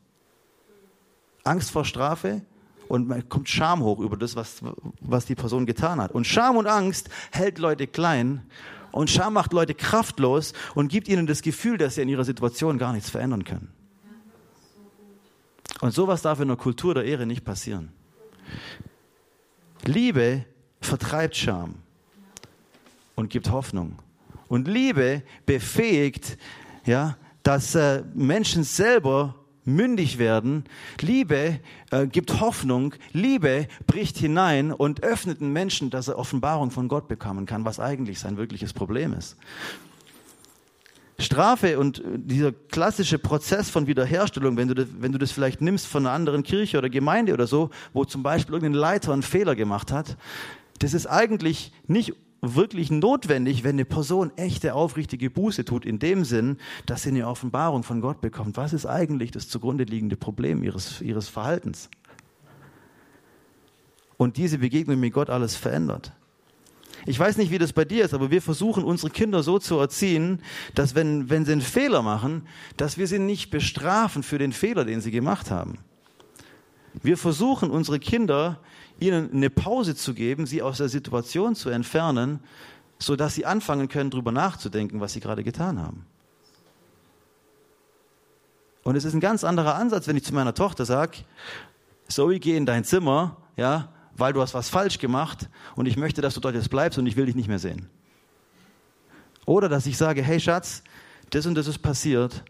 Angst 1.44 1.70
vor 1.70 1.85
Strafe 1.85 2.42
und 2.88 3.09
man 3.09 3.28
kommt 3.28 3.49
Scham 3.49 3.82
hoch 3.82 4.00
über 4.00 4.16
das, 4.16 4.37
was, 4.37 4.61
was 5.00 5.25
die 5.25 5.35
Person 5.35 5.66
getan 5.66 6.00
hat. 6.00 6.12
Und 6.12 6.26
Scham 6.26 6.56
und 6.56 6.66
Angst 6.66 7.09
hält 7.30 7.59
Leute 7.59 7.87
klein 7.87 8.42
und 8.92 9.11
Scham 9.11 9.35
macht 9.35 9.52
Leute 9.52 9.75
kraftlos 9.75 10.52
und 10.75 10.88
gibt 10.88 11.09
ihnen 11.09 11.26
das 11.26 11.42
Gefühl, 11.42 11.78
dass 11.78 11.94
sie 11.94 12.02
in 12.02 12.09
ihrer 12.09 12.25
Situation 12.25 12.78
gar 12.78 12.92
nichts 12.92 13.11
verändern 13.11 13.44
können. 13.44 13.73
Und 15.80 15.92
sowas 15.92 16.23
darf 16.23 16.40
in 16.40 16.49
der 16.49 16.56
Kultur 16.56 16.94
der 16.94 17.04
Ehre 17.04 17.26
nicht 17.26 17.44
passieren. 17.44 17.92
Liebe 19.85 20.44
vertreibt 20.80 21.37
Scham 21.37 21.76
und 23.14 23.30
gibt 23.30 23.50
Hoffnung. 23.50 23.99
Und 24.49 24.66
Liebe 24.66 25.23
befähigt, 25.47 26.37
ja, 26.85 27.16
dass 27.42 27.75
äh, 27.75 28.02
Menschen 28.14 28.64
selber 28.64 29.37
mündig 29.74 30.18
werden. 30.18 30.64
Liebe 31.00 31.60
äh, 31.90 32.06
gibt 32.06 32.40
Hoffnung. 32.40 32.94
Liebe 33.12 33.68
bricht 33.86 34.18
hinein 34.18 34.72
und 34.72 35.02
öffnet 35.02 35.40
den 35.40 35.52
Menschen, 35.52 35.90
dass 35.90 36.08
er 36.08 36.18
Offenbarung 36.18 36.70
von 36.70 36.88
Gott 36.88 37.08
bekommen 37.08 37.46
kann, 37.46 37.64
was 37.64 37.80
eigentlich 37.80 38.18
sein 38.18 38.36
wirkliches 38.36 38.72
Problem 38.72 39.12
ist. 39.12 39.36
Strafe 41.18 41.78
und 41.78 41.98
äh, 41.98 42.02
dieser 42.16 42.52
klassische 42.52 43.18
Prozess 43.18 43.70
von 43.70 43.86
Wiederherstellung, 43.86 44.56
wenn 44.56 44.68
du, 44.68 44.74
das, 44.74 44.86
wenn 44.98 45.12
du 45.12 45.18
das 45.18 45.32
vielleicht 45.32 45.60
nimmst 45.60 45.86
von 45.86 46.06
einer 46.06 46.14
anderen 46.14 46.42
Kirche 46.42 46.78
oder 46.78 46.88
Gemeinde 46.88 47.32
oder 47.32 47.46
so, 47.46 47.70
wo 47.92 48.04
zum 48.04 48.22
Beispiel 48.22 48.54
irgendein 48.54 48.80
Leiter 48.80 49.12
einen 49.12 49.22
Fehler 49.22 49.54
gemacht 49.54 49.92
hat, 49.92 50.16
das 50.78 50.94
ist 50.94 51.06
eigentlich 51.06 51.72
nicht 51.86 52.14
wirklich 52.42 52.90
notwendig, 52.90 53.64
wenn 53.64 53.76
eine 53.76 53.85
Person 53.85 54.32
echte, 54.37 54.75
aufrichtige 54.75 55.30
Buße 55.30 55.64
tut, 55.64 55.85
in 55.85 55.99
dem 55.99 56.25
Sinn, 56.25 56.56
dass 56.87 57.02
sie 57.02 57.11
eine 57.11 57.26
Offenbarung 57.26 57.82
von 57.82 58.00
Gott 58.00 58.20
bekommt. 58.20 58.56
Was 58.56 58.73
ist 58.73 58.87
eigentlich 58.87 59.30
das 59.30 59.49
zugrunde 59.49 59.85
liegende 59.85 60.16
Problem 60.16 60.62
ihres, 60.62 61.00
ihres 61.00 61.28
Verhaltens? 61.28 61.90
Und 64.16 64.37
diese 64.37 64.59
Begegnung 64.59 65.00
mit 65.00 65.12
Gott 65.12 65.30
alles 65.30 65.56
verändert. 65.56 66.12
Ich 67.06 67.18
weiß 67.18 67.38
nicht, 67.38 67.50
wie 67.50 67.59
das 67.59 67.73
bei 67.73 67.85
dir 67.87 68.04
ist, 68.04 68.12
aber 68.12 68.30
wir 68.30 68.42
versuchen 68.42 68.85
unsere 68.85 69.11
Kinder 69.11 69.42
so 69.42 69.59
zu 69.59 69.78
erziehen, 69.78 70.42
dass 70.75 70.94
wenn, 70.94 71.30
wenn 71.30 71.47
sie 71.47 71.52
einen 71.52 71.61
Fehler 71.62 72.03
machen, 72.03 72.46
dass 72.76 72.98
wir 72.98 73.07
sie 73.07 73.18
nicht 73.18 73.50
bestrafen 73.50 74.22
für 74.22 74.38
den 74.38 74.53
Fehler, 74.53 74.85
den 74.85 75.00
sie 75.00 75.11
gemacht 75.11 75.50
haben. 75.50 75.79
Wir 77.03 77.16
versuchen 77.16 77.70
unsere 77.70 77.98
Kinder 77.98 78.61
ihnen 79.00 79.32
eine 79.32 79.50
Pause 79.50 79.94
zu 79.94 80.14
geben, 80.14 80.46
sie 80.46 80.62
aus 80.62 80.78
der 80.78 80.88
Situation 80.88 81.54
zu 81.54 81.70
entfernen, 81.70 82.40
so 82.98 83.16
dass 83.16 83.34
sie 83.34 83.46
anfangen 83.46 83.88
können, 83.88 84.10
darüber 84.10 84.32
nachzudenken, 84.32 85.00
was 85.00 85.14
sie 85.14 85.20
gerade 85.20 85.42
getan 85.42 85.78
haben. 85.78 86.06
Und 88.82 88.96
es 88.96 89.04
ist 89.04 89.14
ein 89.14 89.20
ganz 89.20 89.44
anderer 89.44 89.74
Ansatz, 89.74 90.06
wenn 90.06 90.16
ich 90.16 90.24
zu 90.24 90.34
meiner 90.34 90.54
Tochter 90.54 90.84
sage, 90.84 91.18
Zoe, 92.08 92.40
geh 92.40 92.56
in 92.56 92.66
dein 92.66 92.84
Zimmer, 92.84 93.36
ja, 93.56 93.88
weil 94.16 94.32
du 94.32 94.40
hast 94.40 94.54
was 94.54 94.68
falsch 94.68 94.98
gemacht 94.98 95.48
und 95.76 95.86
ich 95.86 95.96
möchte, 95.96 96.20
dass 96.20 96.34
du 96.34 96.40
dort 96.40 96.54
jetzt 96.54 96.70
bleibst 96.70 96.98
und 96.98 97.06
ich 97.06 97.16
will 97.16 97.26
dich 97.26 97.36
nicht 97.36 97.48
mehr 97.48 97.58
sehen. 97.58 97.88
Oder 99.46 99.68
dass 99.68 99.86
ich 99.86 99.96
sage, 99.96 100.22
hey 100.22 100.40
Schatz, 100.40 100.82
das 101.30 101.46
und 101.46 101.54
das 101.54 101.66
ist 101.66 101.78
passiert 101.78 102.44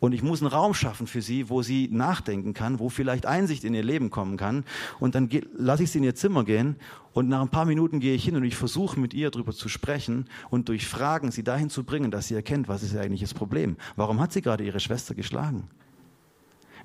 und 0.00 0.12
ich 0.12 0.22
muss 0.22 0.40
einen 0.40 0.50
Raum 0.50 0.72
schaffen 0.74 1.06
für 1.06 1.20
sie, 1.20 1.50
wo 1.50 1.62
sie 1.62 1.88
nachdenken 1.92 2.54
kann, 2.54 2.78
wo 2.78 2.88
vielleicht 2.88 3.26
Einsicht 3.26 3.64
in 3.64 3.74
ihr 3.74 3.82
Leben 3.82 4.10
kommen 4.10 4.38
kann. 4.38 4.64
Und 4.98 5.14
dann 5.14 5.28
lasse 5.56 5.82
ich 5.82 5.90
sie 5.90 5.98
in 5.98 6.04
ihr 6.04 6.14
Zimmer 6.14 6.44
gehen 6.44 6.76
und 7.12 7.28
nach 7.28 7.42
ein 7.42 7.50
paar 7.50 7.66
Minuten 7.66 8.00
gehe 8.00 8.14
ich 8.14 8.24
hin 8.24 8.34
und 8.34 8.44
ich 8.44 8.56
versuche 8.56 8.98
mit 8.98 9.12
ihr 9.12 9.30
darüber 9.30 9.52
zu 9.52 9.68
sprechen 9.68 10.26
und 10.48 10.68
durch 10.68 10.86
Fragen 10.86 11.30
sie 11.30 11.44
dahin 11.44 11.68
zu 11.68 11.84
bringen, 11.84 12.10
dass 12.10 12.28
sie 12.28 12.34
erkennt, 12.34 12.66
was 12.66 12.82
ist 12.82 12.96
eigentlich 12.96 13.20
das 13.20 13.34
Problem. 13.34 13.76
Warum 13.94 14.20
hat 14.20 14.32
sie 14.32 14.40
gerade 14.42 14.64
ihre 14.64 14.80
Schwester 14.80 15.14
geschlagen? 15.14 15.68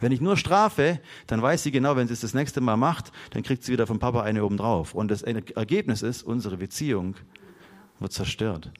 Wenn 0.01 0.11
ich 0.11 0.19
nur 0.19 0.35
strafe, 0.35 0.99
dann 1.27 1.41
weiß 1.41 1.63
sie 1.63 1.71
genau, 1.71 1.95
wenn 1.95 2.07
sie 2.07 2.13
es 2.13 2.19
das 2.19 2.33
nächste 2.33 2.59
Mal 2.59 2.75
macht, 2.75 3.13
dann 3.29 3.43
kriegt 3.43 3.63
sie 3.63 3.71
wieder 3.71 3.87
vom 3.87 3.97
Papa 3.97 4.23
eine 4.23 4.43
oben 4.43 4.57
drauf. 4.57 4.93
Und 4.93 5.09
das 5.09 5.21
Ergebnis 5.21 6.01
ist, 6.01 6.23
unsere 6.23 6.57
Beziehung 6.57 7.15
wird 7.99 8.11
zerstört. 8.11 8.71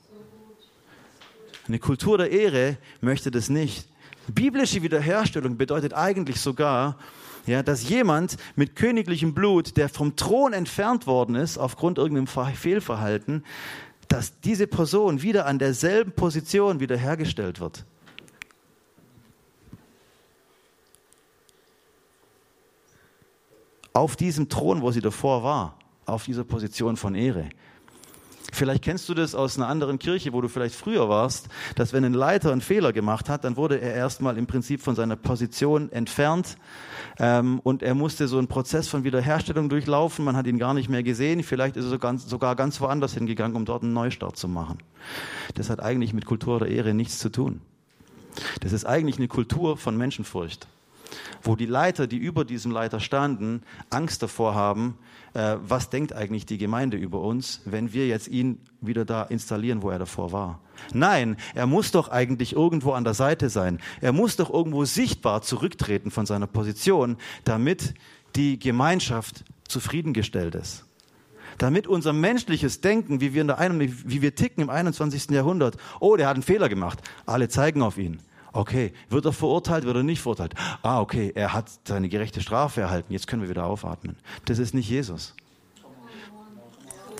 Eine 1.69 1.80
Kultur 1.80 2.17
der 2.17 2.32
Ehre 2.32 2.78
möchte 3.00 3.32
das 3.32 3.50
nicht. 3.50 3.88
Biblische 4.27 4.81
Wiederherstellung 4.81 5.57
bedeutet 5.57 5.93
eigentlich 5.93 6.39
sogar, 6.39 6.97
ja, 7.45 7.61
dass 7.61 7.88
jemand 7.88 8.38
mit 8.55 8.75
königlichem 8.75 9.33
Blut, 9.33 9.77
der 9.77 9.88
vom 9.89 10.15
Thron 10.15 10.53
entfernt 10.53 11.05
worden 11.05 11.35
ist 11.35 11.57
aufgrund 11.57 11.97
irgendeinem 11.97 12.27
Fehlverhalten, 12.27 13.43
dass 14.07 14.39
diese 14.39 14.67
Person 14.67 15.21
wieder 15.21 15.45
an 15.45 15.59
derselben 15.59 16.11
Position 16.11 16.79
wiederhergestellt 16.79 17.59
wird. 17.59 17.85
Auf 23.93 24.15
diesem 24.15 24.49
Thron, 24.49 24.81
wo 24.81 24.91
sie 24.91 25.01
davor 25.01 25.43
war, 25.43 25.79
auf 26.05 26.25
dieser 26.25 26.43
Position 26.43 26.97
von 26.97 27.15
Ehre. 27.15 27.49
Vielleicht 28.56 28.86
kennst 28.86 29.10
du 29.10 29.13
das 29.13 29.36
aus 29.36 29.58
einer 29.58 29.68
anderen 29.68 30.00
Kirche, 30.00 30.32
wo 30.32 30.39
du 30.39 30.48
vielleicht 30.48 30.76
früher 30.76 31.10
warst, 31.10 31.50
dass 31.76 31.91
wenn 31.91 32.06
ein 32.06 32.13
Leiter 32.13 32.54
einen 32.54 32.62
Fehler 32.62 32.94
gemacht 32.94 33.28
hat, 33.28 33.44
dann 33.44 33.58
wurde 33.58 33.82
er 33.82 33.94
erstmal 33.94 34.38
im 34.38 34.48
Prinzip 34.48 34.82
von 34.82 34.96
seiner 34.96 35.18
Position 35.18 35.91
entfernt 35.91 36.56
ähm, 37.20 37.60
und 37.63 37.84
er 37.84 37.96
musste 37.96 38.30
so 38.30 38.38
einen 38.38 38.48
Prozess 38.48 38.88
von 38.88 39.04
Wiederherstellung 39.04 39.68
durchlaufen. 39.68 40.24
Man 40.24 40.38
hat 40.38 40.48
ihn 40.48 40.58
gar 40.58 40.74
nicht 40.74 40.88
mehr 40.88 41.04
gesehen. 41.04 41.44
Vielleicht 41.44 41.76
ist 41.76 41.91
er 41.91 42.18
sogar 42.18 42.56
ganz 42.56 42.80
woanders 42.80 43.13
hingegangen, 43.13 43.58
um 43.58 43.65
dort 43.65 43.84
einen 43.84 43.91
Neustart 43.91 44.38
zu 44.38 44.48
machen. 44.48 44.78
Das 45.56 45.70
hat 45.70 45.82
eigentlich 45.82 46.13
mit 46.13 46.26
Kultur 46.26 46.60
der 46.60 46.70
Ehre 46.70 46.94
nichts 46.94 47.20
zu 47.20 47.28
tun. 47.28 47.60
Das 48.62 48.72
ist 48.72 48.86
eigentlich 48.86 49.18
eine 49.18 49.28
Kultur 49.28 49.76
von 49.76 49.98
Menschenfurcht 49.98 50.70
wo 51.45 51.55
die 51.55 51.65
Leiter, 51.65 52.08
die 52.08 52.17
über 52.17 52.43
diesem 52.43 52.71
Leiter 52.71 52.99
standen, 52.99 53.62
Angst 53.89 54.21
davor 54.23 54.55
haben, 54.55 54.97
äh, 55.34 55.58
was 55.62 55.89
denkt 55.89 56.13
eigentlich 56.13 56.45
die 56.45 56.58
Gemeinde 56.58 56.97
über 56.97 57.21
uns, 57.21 57.62
wenn 57.65 57.93
wir 57.93 58.08
jetzt 58.08 58.27
ihn 58.27 58.60
wieder 58.81 59.05
da 59.05 59.23
installieren, 59.23 59.81
wo 59.81 59.89
er 59.89 59.99
davor 59.99 60.31
war. 60.31 60.60
Nein, 60.93 61.38
er 61.53 61.67
muss 61.67 61.91
doch 61.91 62.10
eigentlich 62.10 62.53
irgendwo 62.53 62.91
an 62.91 63.03
der 63.03 63.13
Seite 63.13 63.49
sein. 63.49 63.79
Er 64.01 64.12
muss 64.12 64.36
doch 64.36 64.53
irgendwo 64.53 64.86
sichtbar 64.86 65.41
zurücktreten 65.41 66.12
von 66.12 66.25
seiner 66.25 66.47
Position, 66.47 67.17
damit 67.43 67.93
die 68.36 68.60
Gemeinschaft 68.60 69.45
zufriedengestellt 69.67 70.55
ist 70.55 70.86
damit 71.58 71.88
unser 71.88 72.13
menschliches 72.13 72.81
Denken, 72.81 73.21
wie 73.21 73.34
wir, 73.34 73.41
in 73.41 73.47
der 73.47 73.58
wie 73.79 74.21
wir 74.21 74.36
ticken 74.36 74.63
im 74.63 74.69
21. 74.69 75.29
Jahrhundert, 75.29 75.77
oh, 76.01 76.17
der 76.17 76.27
hat 76.27 76.36
einen 76.36 76.43
Fehler 76.43 76.69
gemacht, 76.69 76.99
alle 77.25 77.47
zeigen 77.47 77.81
auf 77.81 77.97
ihn. 77.97 78.19
Okay, 78.56 78.94
wird 79.10 79.26
er 79.26 79.34
verurteilt, 79.34 79.84
wird 79.84 79.98
er 79.98 80.04
nicht 80.04 80.22
verurteilt? 80.22 80.54
Ah, 80.82 81.02
okay, 81.02 81.30
er 81.36 81.52
hat 81.52 81.70
seine 81.86 82.08
gerechte 82.08 82.39
Strafe 82.39 82.80
erhalten, 82.80 83.12
jetzt 83.12 83.28
können 83.28 83.41
wir 83.41 83.50
wieder 83.50 83.65
aufatmen. 83.65 84.15
Das 84.46 84.60
ist 84.60 84.74
nicht 84.74 84.89
Jesus. 84.89 85.36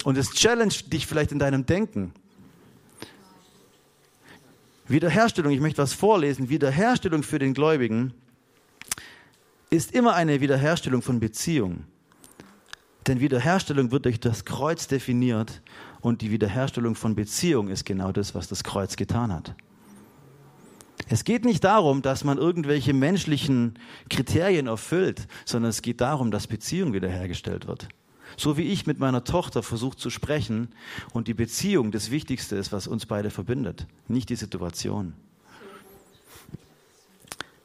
Und 0.06 0.18
es 0.18 0.32
challenge 0.32 0.76
dich 0.88 1.06
vielleicht 1.06 1.34
in 1.34 1.40
deinem 1.40 1.66
Denken. 1.66 2.14
Wiederherstellung, 4.88 5.52
ich 5.52 5.60
möchte 5.60 5.82
was 5.82 5.92
vorlesen. 5.92 6.48
Wiederherstellung 6.48 7.22
für 7.22 7.38
den 7.38 7.54
Gläubigen 7.54 8.14
ist 9.70 9.92
immer 9.92 10.14
eine 10.14 10.40
Wiederherstellung 10.40 11.02
von 11.02 11.20
Beziehung. 11.20 11.84
Denn 13.08 13.20
Wiederherstellung 13.20 13.92
wird 13.92 14.06
durch 14.06 14.22
das 14.22 14.46
Kreuz 14.46 14.88
definiert 14.88 15.62
und 16.00 16.22
die 16.22 16.32
Wiederherstellung 16.32 16.96
von 16.96 17.14
Beziehung 17.14 17.68
ist 17.68 17.86
genau 17.86 18.14
das, 18.14 18.36
was 18.36 18.48
das 18.48 18.64
Kreuz 18.64 18.96
getan 18.96 19.34
hat. 19.34 19.54
Es 21.08 21.24
geht 21.24 21.46
nicht 21.46 21.64
darum, 21.64 22.02
dass 22.02 22.24
man 22.24 22.38
irgendwelche 22.38 22.94
menschlichen 22.94 23.78
Kriterien 24.10 24.68
erfüllt, 24.68 25.28
sondern 25.46 25.70
es 25.70 25.82
geht 25.82 26.02
darum, 26.02 26.32
dass 26.32 26.48
Beziehung 26.48 26.94
wiederhergestellt 26.94 27.68
wird. 27.68 27.88
So 28.38 28.58
wie 28.58 28.64
ich 28.64 28.88
mit 28.88 29.00
meiner 29.00 29.24
Tochter 29.24 29.62
versuche 29.62 29.98
zu 29.98 30.10
sprechen 30.10 30.70
und 31.14 31.28
die 31.28 31.34
Beziehung 31.34 31.92
das 31.92 32.10
Wichtigste 32.10 32.56
ist, 32.56 32.72
was 32.72 32.88
uns 32.88 33.06
beide 33.06 33.30
verbindet, 33.30 33.86
nicht 34.08 34.30
die 34.30 34.36
Situation. 34.36 35.14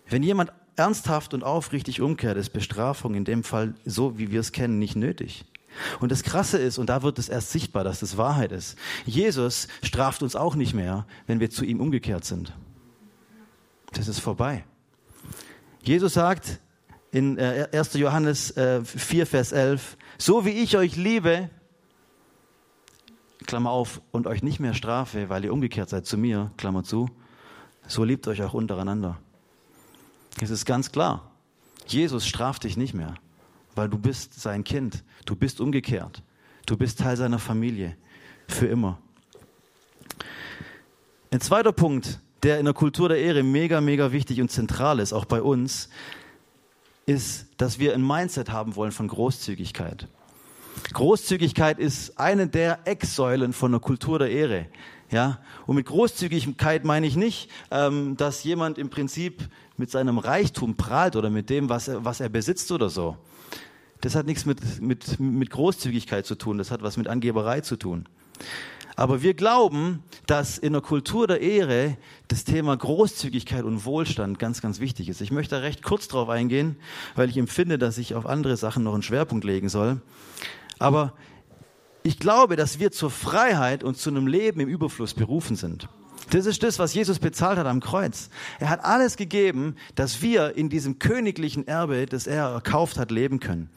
Wenn 0.09 0.23
jemand 0.23 0.53
ernsthaft 0.77 1.35
und 1.35 1.45
aufrichtig 1.45 2.01
umkehrt, 2.01 2.37
ist 2.37 2.51
Bestrafung 2.51 3.15
in 3.15 3.25
dem 3.25 3.43
Fall 3.43 3.75
so, 3.85 4.19
wie 4.19 4.31
wir 4.31 4.41
es 4.41 4.53
kennen, 4.53 4.79
nicht 4.79 4.97
nötig. 4.97 5.45
Und 6.01 6.13
das 6.13 6.23
Krasse 6.23 6.59
ist, 6.59 6.79
und 6.79 6.89
da 6.89 7.03
wird 7.03 7.19
es 7.19 7.29
erst 7.29 7.53
sichtbar, 7.53 7.85
dass 7.85 8.01
das 8.01 8.17
Wahrheit 8.17 8.53
ist, 8.53 8.77
Jesus 9.07 9.69
straft 9.83 10.23
uns 10.23 10.37
auch 10.37 10.57
nicht 10.57 10.75
mehr, 10.75 11.07
wenn 11.27 11.41
wir 11.41 11.51
zu 11.51 11.65
ihm 11.65 11.81
umgekehrt 11.81 12.25
sind. 12.25 12.53
Das 13.93 14.09
ist 14.09 14.21
vorbei. 14.21 14.65
Jesus 15.83 16.15
sagt 16.15 16.61
in 17.11 17.39
1. 17.39 17.95
Äh, 17.95 17.99
Johannes 17.99 18.55
4, 18.55 19.23
äh, 19.23 19.27
Vers 19.27 19.53
11, 19.53 19.97
so 20.19 20.45
wie 20.45 20.51
ich 20.51 20.77
euch 20.77 20.97
liebe, 20.97 21.51
Klammer 23.47 23.71
auf, 23.71 24.01
und 24.13 24.27
euch 24.27 24.43
nicht 24.43 24.61
mehr 24.61 24.75
strafe, 24.75 25.29
weil 25.29 25.45
ihr 25.45 25.53
umgekehrt 25.53 25.89
seid 25.89 26.07
zu 26.07 26.17
mir, 26.17 26.53
Klammer 26.57 26.85
zu, 26.85 27.09
so 27.87 28.05
liebt 28.05 28.29
euch 28.29 28.43
auch 28.43 28.55
untereinander. 28.55 29.19
Es 30.41 30.51
ist 30.51 30.65
ganz 30.65 30.93
klar, 30.93 31.33
Jesus 31.87 32.27
straft 32.27 32.65
dich 32.65 32.77
nicht 32.77 32.95
mehr, 32.95 33.15
weil 33.75 33.89
du 33.89 33.99
bist 33.99 34.41
sein 34.41 34.63
Kind, 34.63 35.03
du 35.25 35.35
bist 35.35 35.61
umgekehrt, 35.61 36.23
du 36.67 36.77
bist 36.77 37.01
Teil 37.01 37.17
seiner 37.17 37.39
Familie, 37.39 37.97
für 38.47 38.67
immer. 38.67 38.99
Ein 41.33 41.41
zweiter 41.41 41.73
Punkt, 41.73 42.21
der 42.43 42.59
in 42.59 42.65
der 42.65 42.75
Kultur 42.75 43.09
der 43.09 43.19
Ehre 43.19 43.43
mega, 43.43 43.81
mega 43.81 44.13
wichtig 44.13 44.41
und 44.41 44.51
zentral 44.51 44.99
ist, 44.99 45.13
auch 45.13 45.25
bei 45.25 45.43
uns, 45.43 45.89
ist, 47.07 47.47
dass 47.57 47.79
wir 47.79 47.95
ein 47.95 48.07
Mindset 48.07 48.51
haben 48.51 48.77
wollen 48.77 48.93
von 48.93 49.09
Großzügigkeit. 49.09 50.07
Großzügigkeit 50.93 51.79
ist 51.79 52.19
eine 52.19 52.47
der 52.47 52.81
Ecksäulen 52.85 53.53
von 53.53 53.73
der 53.73 53.81
Kultur 53.81 54.19
der 54.19 54.31
Ehre. 54.31 54.67
Ja, 55.11 55.41
und 55.67 55.75
mit 55.75 55.87
Großzügigkeit 55.87 56.85
meine 56.85 57.07
ich 57.07 57.17
nicht, 57.17 57.51
ähm, 57.73 58.17
dass 58.17 58.45
jemand 58.45 58.79
im 58.79 58.91
Prinzip 58.91 59.49
mit 59.77 59.91
seinem 59.91 60.19
Reichtum 60.19 60.77
prahlt 60.77 61.17
oder 61.17 61.31
mit 61.31 61.51
dem, 61.51 61.69
was 61.69 61.89
er, 61.89 62.05
was 62.05 62.21
er 62.21 62.29
besitzt 62.29 62.71
oder 62.71 62.89
so. 62.89 63.17
Das 64.03 64.15
hat 64.15 64.27
nichts 64.27 64.47
mit, 64.47 64.81
mit, 64.81 65.19
mit 65.19 65.51
Großzügigkeit 65.51 66.27
zu 66.27 66.37
tun, 66.37 66.59
das 66.59 66.71
hat 66.71 66.83
was 66.83 66.97
mit 66.97 67.09
Angeberei 67.09 67.61
zu 67.61 67.77
tun. 67.77 68.07
Aber 69.01 69.23
wir 69.23 69.33
glauben, 69.33 70.03
dass 70.27 70.59
in 70.59 70.75
der 70.75 70.83
Kultur 70.83 71.27
der 71.27 71.41
Ehre 71.41 71.97
das 72.29 72.45
Thema 72.45 72.77
Großzügigkeit 72.77 73.65
und 73.65 73.87
Wohlstand 73.87 74.39
ganz, 74.39 74.61
ganz 74.61 74.79
wichtig 74.79 75.09
ist. 75.09 75.23
Ich 75.23 75.31
möchte 75.31 75.55
da 75.55 75.63
recht 75.63 75.83
kurz 75.83 76.07
drauf 76.07 76.29
eingehen, 76.29 76.77
weil 77.15 77.31
ich 77.31 77.39
empfinde, 77.39 77.79
dass 77.79 77.97
ich 77.97 78.15
auf 78.15 78.27
andere 78.27 78.59
Sachen 78.59 78.85
noch 78.85 78.93
einen 78.93 79.03
Schwerpunkt 79.03 79.43
legen 79.43 79.71
soll. 79.71 80.03
Aber 80.79 81.15
ich 82.03 82.19
glaube, 82.19 82.57
dass 82.57 82.79
wir 82.79 82.93
zur 82.93 83.11
Freiheit 83.11 83.85
und 83.85 83.97
zu 83.97 84.11
einem 84.11 84.27
Leben 84.27 84.61
im 84.61 84.69
Überfluss 84.69 85.15
berufen 85.15 85.57
sind. 85.57 85.89
Das 86.29 86.45
ist 86.45 86.63
das, 86.63 86.79
was 86.79 86.93
Jesus 86.93 87.21
bezahlt 87.21 87.59
hat 87.59 87.67
am 87.67 87.81
Kreuz. 87.81 88.29
Er 88.59 88.69
hat 88.69 88.85
alles 88.85 89.17
gegeben, 89.17 89.77
dass 89.95 90.21
wir 90.21 90.59
in 90.59 90.69
diesem 90.69 90.99
königlichen 90.99 91.67
Erbe, 91.67 92.05
das 92.05 92.27
er 92.27 92.49
erkauft 92.51 92.99
hat, 92.99 93.11
leben 93.11 93.41
können. 93.41 93.71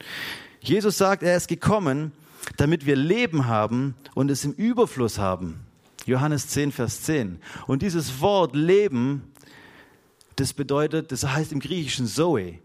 Jesus 0.60 0.98
sagt, 0.98 1.24
er 1.24 1.38
ist 1.38 1.48
gekommen, 1.48 2.12
damit 2.58 2.86
wir 2.86 2.96
Leben 2.96 3.48
haben 3.48 3.96
und 4.14 4.30
es 4.30 4.46
im 4.46 4.54
Überfluss 4.54 5.20
haben. 5.20 5.62
Johannes 6.06 6.48
10, 6.50 6.72
Vers 6.72 7.04
10. 7.04 7.40
Und 7.68 7.82
dieses 7.82 8.20
Wort 8.22 8.56
Leben, 8.56 9.32
das 10.36 10.54
bedeutet, 10.54 11.12
das 11.12 11.26
heißt 11.26 11.52
im 11.52 11.60
Griechischen 11.60 12.08
Zoe. 12.08 12.60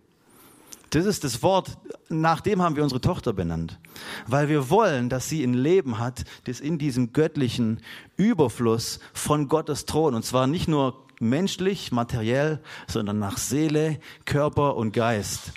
Das 0.90 1.04
ist 1.04 1.22
das 1.22 1.42
Wort, 1.42 1.76
nach 2.08 2.40
dem 2.40 2.62
haben 2.62 2.74
wir 2.74 2.82
unsere 2.82 3.00
Tochter 3.00 3.32
benannt. 3.32 3.78
Weil 4.26 4.48
wir 4.48 4.70
wollen, 4.70 5.10
dass 5.10 5.28
sie 5.28 5.44
ein 5.44 5.52
Leben 5.52 5.98
hat, 5.98 6.24
das 6.44 6.60
in 6.60 6.78
diesem 6.78 7.12
göttlichen 7.12 7.80
Überfluss 8.16 8.98
von 9.12 9.48
Gottes 9.48 9.84
Thron, 9.84 10.14
und 10.14 10.24
zwar 10.24 10.46
nicht 10.46 10.66
nur 10.66 11.04
menschlich, 11.20 11.92
materiell, 11.92 12.60
sondern 12.86 13.18
nach 13.18 13.36
Seele, 13.36 14.00
Körper 14.24 14.76
und 14.76 14.92
Geist 14.92 15.52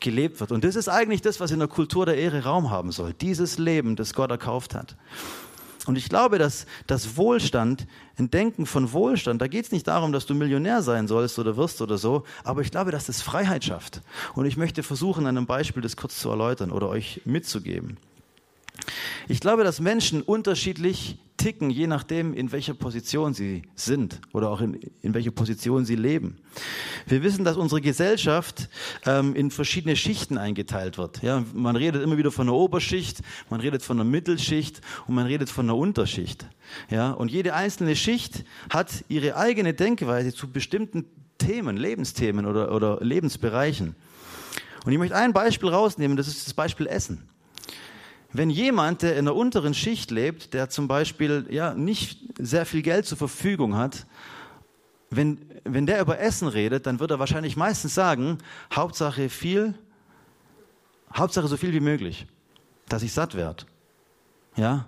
gelebt 0.00 0.40
wird. 0.40 0.52
Und 0.52 0.64
das 0.64 0.76
ist 0.76 0.88
eigentlich 0.88 1.22
das, 1.22 1.40
was 1.40 1.50
in 1.50 1.58
der 1.58 1.68
Kultur 1.68 2.06
der 2.06 2.16
Ehre 2.16 2.44
Raum 2.44 2.70
haben 2.70 2.92
soll. 2.92 3.14
Dieses 3.14 3.58
Leben, 3.58 3.96
das 3.96 4.14
Gott 4.14 4.30
erkauft 4.30 4.74
hat. 4.74 4.96
Und 5.86 5.96
ich 5.96 6.08
glaube, 6.08 6.38
dass 6.38 6.66
das 6.86 7.16
Wohlstand, 7.16 7.86
ein 8.18 8.30
Denken 8.30 8.66
von 8.66 8.92
Wohlstand, 8.92 9.40
da 9.40 9.46
geht 9.46 9.66
es 9.66 9.72
nicht 9.72 9.86
darum, 9.86 10.12
dass 10.12 10.26
du 10.26 10.34
Millionär 10.34 10.82
sein 10.82 11.06
sollst 11.06 11.38
oder 11.38 11.56
wirst 11.56 11.80
oder 11.80 11.96
so, 11.96 12.24
aber 12.42 12.60
ich 12.60 12.72
glaube, 12.72 12.90
dass 12.90 13.06
das 13.06 13.22
Freiheit 13.22 13.64
schafft. 13.64 14.02
Und 14.34 14.46
ich 14.46 14.56
möchte 14.56 14.82
versuchen, 14.82 15.26
an 15.26 15.36
einem 15.36 15.46
Beispiel 15.46 15.82
das 15.82 15.96
kurz 15.96 16.18
zu 16.18 16.28
erläutern 16.28 16.72
oder 16.72 16.88
euch 16.88 17.22
mitzugeben. 17.24 17.98
Ich 19.28 19.40
glaube, 19.40 19.64
dass 19.64 19.80
Menschen 19.80 20.22
unterschiedlich 20.22 21.18
ticken, 21.36 21.68
je 21.68 21.86
nachdem, 21.86 22.32
in 22.32 22.52
welcher 22.52 22.74
Position 22.74 23.34
sie 23.34 23.62
sind 23.74 24.20
oder 24.32 24.50
auch 24.50 24.60
in, 24.60 24.80
in 25.02 25.14
welcher 25.14 25.32
Position 25.32 25.84
sie 25.84 25.96
leben. 25.96 26.38
Wir 27.06 27.22
wissen, 27.22 27.44
dass 27.44 27.56
unsere 27.56 27.80
Gesellschaft 27.80 28.68
ähm, 29.04 29.34
in 29.34 29.50
verschiedene 29.50 29.96
Schichten 29.96 30.38
eingeteilt 30.38 30.96
wird. 30.96 31.22
Ja, 31.22 31.44
man 31.52 31.76
redet 31.76 32.02
immer 32.02 32.16
wieder 32.16 32.30
von 32.30 32.48
einer 32.48 32.56
Oberschicht, 32.56 33.20
man 33.50 33.60
redet 33.60 33.82
von 33.82 34.00
einer 34.00 34.08
Mittelschicht 34.08 34.80
und 35.06 35.14
man 35.14 35.26
redet 35.26 35.50
von 35.50 35.66
einer 35.66 35.76
Unterschicht. 35.76 36.46
Ja, 36.90 37.10
und 37.10 37.30
jede 37.30 37.54
einzelne 37.54 37.96
Schicht 37.96 38.44
hat 38.70 39.04
ihre 39.08 39.36
eigene 39.36 39.74
Denkweise 39.74 40.32
zu 40.32 40.50
bestimmten 40.50 41.04
Themen, 41.38 41.76
Lebensthemen 41.76 42.46
oder, 42.46 42.72
oder 42.72 42.98
Lebensbereichen. 43.00 43.94
Und 44.84 44.92
ich 44.92 44.98
möchte 44.98 45.16
ein 45.16 45.32
Beispiel 45.32 45.68
rausnehmen, 45.68 46.16
das 46.16 46.28
ist 46.28 46.46
das 46.46 46.54
Beispiel 46.54 46.86
Essen. 46.86 47.28
Wenn 48.36 48.50
jemand, 48.50 49.02
der 49.02 49.16
in 49.16 49.24
der 49.24 49.34
unteren 49.34 49.72
Schicht 49.72 50.10
lebt, 50.10 50.52
der 50.52 50.68
zum 50.68 50.88
Beispiel 50.88 51.46
ja, 51.50 51.74
nicht 51.74 52.18
sehr 52.38 52.66
viel 52.66 52.82
Geld 52.82 53.06
zur 53.06 53.16
Verfügung 53.16 53.76
hat, 53.76 54.06
wenn, 55.10 55.38
wenn 55.64 55.86
der 55.86 56.00
über 56.00 56.18
Essen 56.18 56.48
redet, 56.48 56.86
dann 56.86 57.00
wird 57.00 57.10
er 57.10 57.18
wahrscheinlich 57.18 57.56
meistens 57.56 57.94
sagen, 57.94 58.38
Hauptsache 58.74 59.30
viel, 59.30 59.74
Hauptsache 61.14 61.48
so 61.48 61.56
viel 61.56 61.72
wie 61.72 61.80
möglich, 61.80 62.26
dass 62.88 63.02
ich 63.02 63.12
satt 63.12 63.34
werde. 63.34 63.64
Ja? 64.56 64.86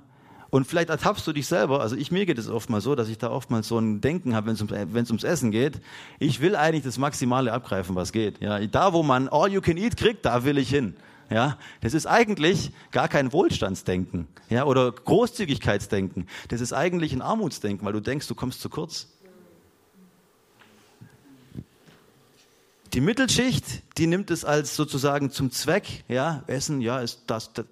Und 0.50 0.66
vielleicht 0.66 0.90
ertappst 0.90 1.26
du 1.26 1.32
dich 1.32 1.46
selber, 1.46 1.80
also 1.80 1.94
ich, 1.94 2.10
mir 2.10 2.26
geht 2.26 2.38
es 2.38 2.48
oft 2.48 2.70
mal 2.70 2.80
so, 2.80 2.94
dass 2.94 3.08
ich 3.08 3.18
da 3.18 3.30
oftmals 3.30 3.68
so 3.68 3.78
ein 3.78 4.00
Denken 4.00 4.34
habe, 4.34 4.46
wenn 4.46 4.54
es 4.54 4.62
um, 4.62 4.70
ums 4.70 5.24
Essen 5.24 5.50
geht. 5.50 5.80
Ich 6.18 6.40
will 6.40 6.56
eigentlich 6.56 6.84
das 6.84 6.98
Maximale 6.98 7.52
abgreifen, 7.52 7.94
was 7.96 8.12
geht. 8.12 8.40
Ja? 8.40 8.58
Da, 8.66 8.92
wo 8.92 9.02
man 9.02 9.28
all 9.28 9.50
you 9.50 9.60
can 9.60 9.76
eat 9.76 9.96
kriegt, 9.96 10.24
da 10.24 10.44
will 10.44 10.58
ich 10.58 10.70
hin. 10.70 10.96
Ja, 11.30 11.58
das 11.82 11.92
ist 11.92 12.06
eigentlich 12.06 12.72
gar 12.90 13.08
kein 13.08 13.32
Wohlstandsdenken, 13.32 14.28
ja, 14.48 14.64
oder 14.64 14.90
Großzügigkeitsdenken. 14.90 16.26
Das 16.48 16.62
ist 16.62 16.72
eigentlich 16.72 17.12
ein 17.12 17.20
Armutsdenken, 17.20 17.84
weil 17.84 17.92
du 17.92 18.00
denkst, 18.00 18.26
du 18.28 18.34
kommst 18.34 18.62
zu 18.62 18.70
kurz. 18.70 19.08
Die 22.94 23.02
Mittelschicht, 23.02 23.82
die 23.98 24.06
nimmt 24.06 24.30
es 24.30 24.46
als 24.46 24.74
sozusagen 24.74 25.30
zum 25.30 25.50
Zweck, 25.50 26.04
ja, 26.08 26.42
Essen, 26.46 26.80
ja, 26.80 27.00
ist 27.00 27.24
das, 27.26 27.52
das 27.52 27.66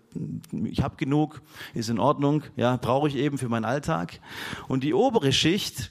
ich 0.53 0.83
habe 0.83 0.97
genug, 0.97 1.41
ist 1.73 1.89
in 1.89 1.99
Ordnung, 1.99 2.43
ja, 2.57 2.77
brauche 2.77 3.09
ich 3.09 3.17
eben 3.17 3.39
für 3.39 3.49
meinen 3.49 3.65
Alltag. 3.65 4.21
Und 4.69 4.85
die 4.85 4.93
obere 4.93 5.33
Schicht, 5.33 5.91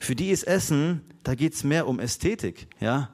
für 0.00 0.16
die 0.16 0.30
ist 0.30 0.42
Essen, 0.42 1.02
da 1.22 1.36
geht's 1.36 1.62
mehr 1.62 1.86
um 1.86 2.00
Ästhetik, 2.00 2.66
ja. 2.80 3.10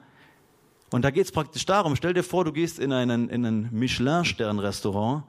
Und 0.95 1.01
da 1.01 1.11
geht 1.11 1.25
es 1.25 1.33
praktisch 1.33 1.65
darum, 1.65 1.97
stell 1.97 2.13
dir 2.13 2.23
vor, 2.23 2.45
du 2.45 2.53
gehst 2.53 2.79
in, 2.79 2.93
einen, 2.93 3.27
in 3.27 3.45
ein 3.45 3.67
Michelin-Stern-Restaurant 3.73 5.25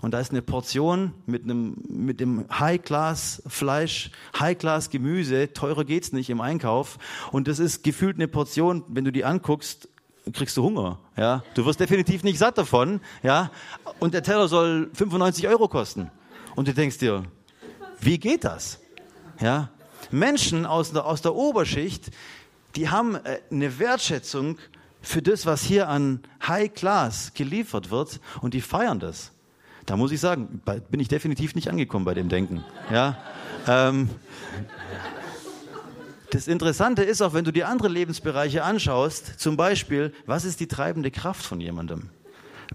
und 0.00 0.14
da 0.14 0.20
ist 0.20 0.30
eine 0.30 0.42
Portion 0.42 1.12
mit 1.26 1.42
einem 1.42 1.74
mit 1.88 2.20
dem 2.20 2.44
High-Class-Fleisch, 2.48 4.12
High-Class-Gemüse, 4.38 5.52
teurer 5.54 5.84
geht's 5.84 6.12
nicht 6.12 6.30
im 6.30 6.40
Einkauf. 6.40 6.98
Und 7.32 7.48
das 7.48 7.58
ist 7.58 7.82
gefühlt 7.82 8.14
eine 8.14 8.28
Portion, 8.28 8.84
wenn 8.86 9.04
du 9.04 9.10
die 9.10 9.24
anguckst, 9.24 9.88
kriegst 10.32 10.56
du 10.56 10.62
Hunger. 10.62 11.00
Ja, 11.16 11.42
du 11.54 11.66
wirst 11.66 11.80
definitiv 11.80 12.22
nicht 12.22 12.38
satt 12.38 12.56
davon. 12.56 13.00
Ja, 13.24 13.50
und 13.98 14.14
der 14.14 14.22
Teller 14.22 14.46
soll 14.46 14.88
95 14.94 15.48
Euro 15.48 15.66
kosten. 15.66 16.12
Und 16.54 16.68
du 16.68 16.74
denkst 16.74 16.98
dir, 16.98 17.24
wie 17.98 18.18
geht 18.18 18.44
das? 18.44 18.78
Ja, 19.40 19.70
Menschen 20.12 20.64
aus 20.64 20.92
der, 20.92 21.06
aus 21.06 21.22
der 21.22 21.34
Oberschicht, 21.34 22.12
die 22.76 22.88
haben 22.88 23.16
äh, 23.16 23.40
eine 23.50 23.80
Wertschätzung 23.80 24.58
für 25.00 25.22
das, 25.22 25.46
was 25.46 25.62
hier 25.62 25.88
an 25.88 26.20
High 26.46 26.72
Class 26.72 27.32
geliefert 27.34 27.90
wird 27.90 28.20
und 28.40 28.54
die 28.54 28.60
feiern 28.60 29.00
das. 29.00 29.32
Da 29.86 29.96
muss 29.96 30.12
ich 30.12 30.20
sagen, 30.20 30.60
bin 30.90 31.00
ich 31.00 31.08
definitiv 31.08 31.54
nicht 31.54 31.70
angekommen 31.70 32.04
bei 32.04 32.14
dem 32.14 32.28
Denken. 32.28 32.62
Ja, 32.90 33.16
ähm, 33.66 34.10
das 36.30 36.46
Interessante 36.46 37.02
ist 37.04 37.22
auch, 37.22 37.32
wenn 37.32 37.46
du 37.46 37.52
die 37.52 37.64
anderen 37.64 37.92
Lebensbereiche 37.92 38.62
anschaust, 38.62 39.40
zum 39.40 39.56
Beispiel, 39.56 40.12
was 40.26 40.44
ist 40.44 40.60
die 40.60 40.66
treibende 40.66 41.10
Kraft 41.10 41.42
von 41.42 41.58
jemandem? 41.58 42.10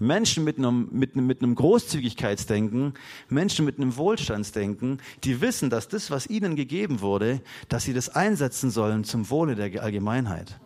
Menschen 0.00 0.42
mit 0.42 0.58
einem, 0.58 0.88
mit, 0.90 1.14
mit 1.14 1.40
einem 1.40 1.54
Großzügigkeitsdenken, 1.54 2.94
Menschen 3.28 3.64
mit 3.64 3.78
einem 3.78 3.96
Wohlstandsdenken, 3.96 4.98
die 5.22 5.40
wissen, 5.40 5.70
dass 5.70 5.86
das, 5.86 6.10
was 6.10 6.26
ihnen 6.26 6.56
gegeben 6.56 7.00
wurde, 7.00 7.40
dass 7.68 7.84
sie 7.84 7.94
das 7.94 8.08
einsetzen 8.08 8.70
sollen 8.70 9.04
zum 9.04 9.30
Wohle 9.30 9.54
der 9.54 9.82
Allgemeinheit. 9.82 10.58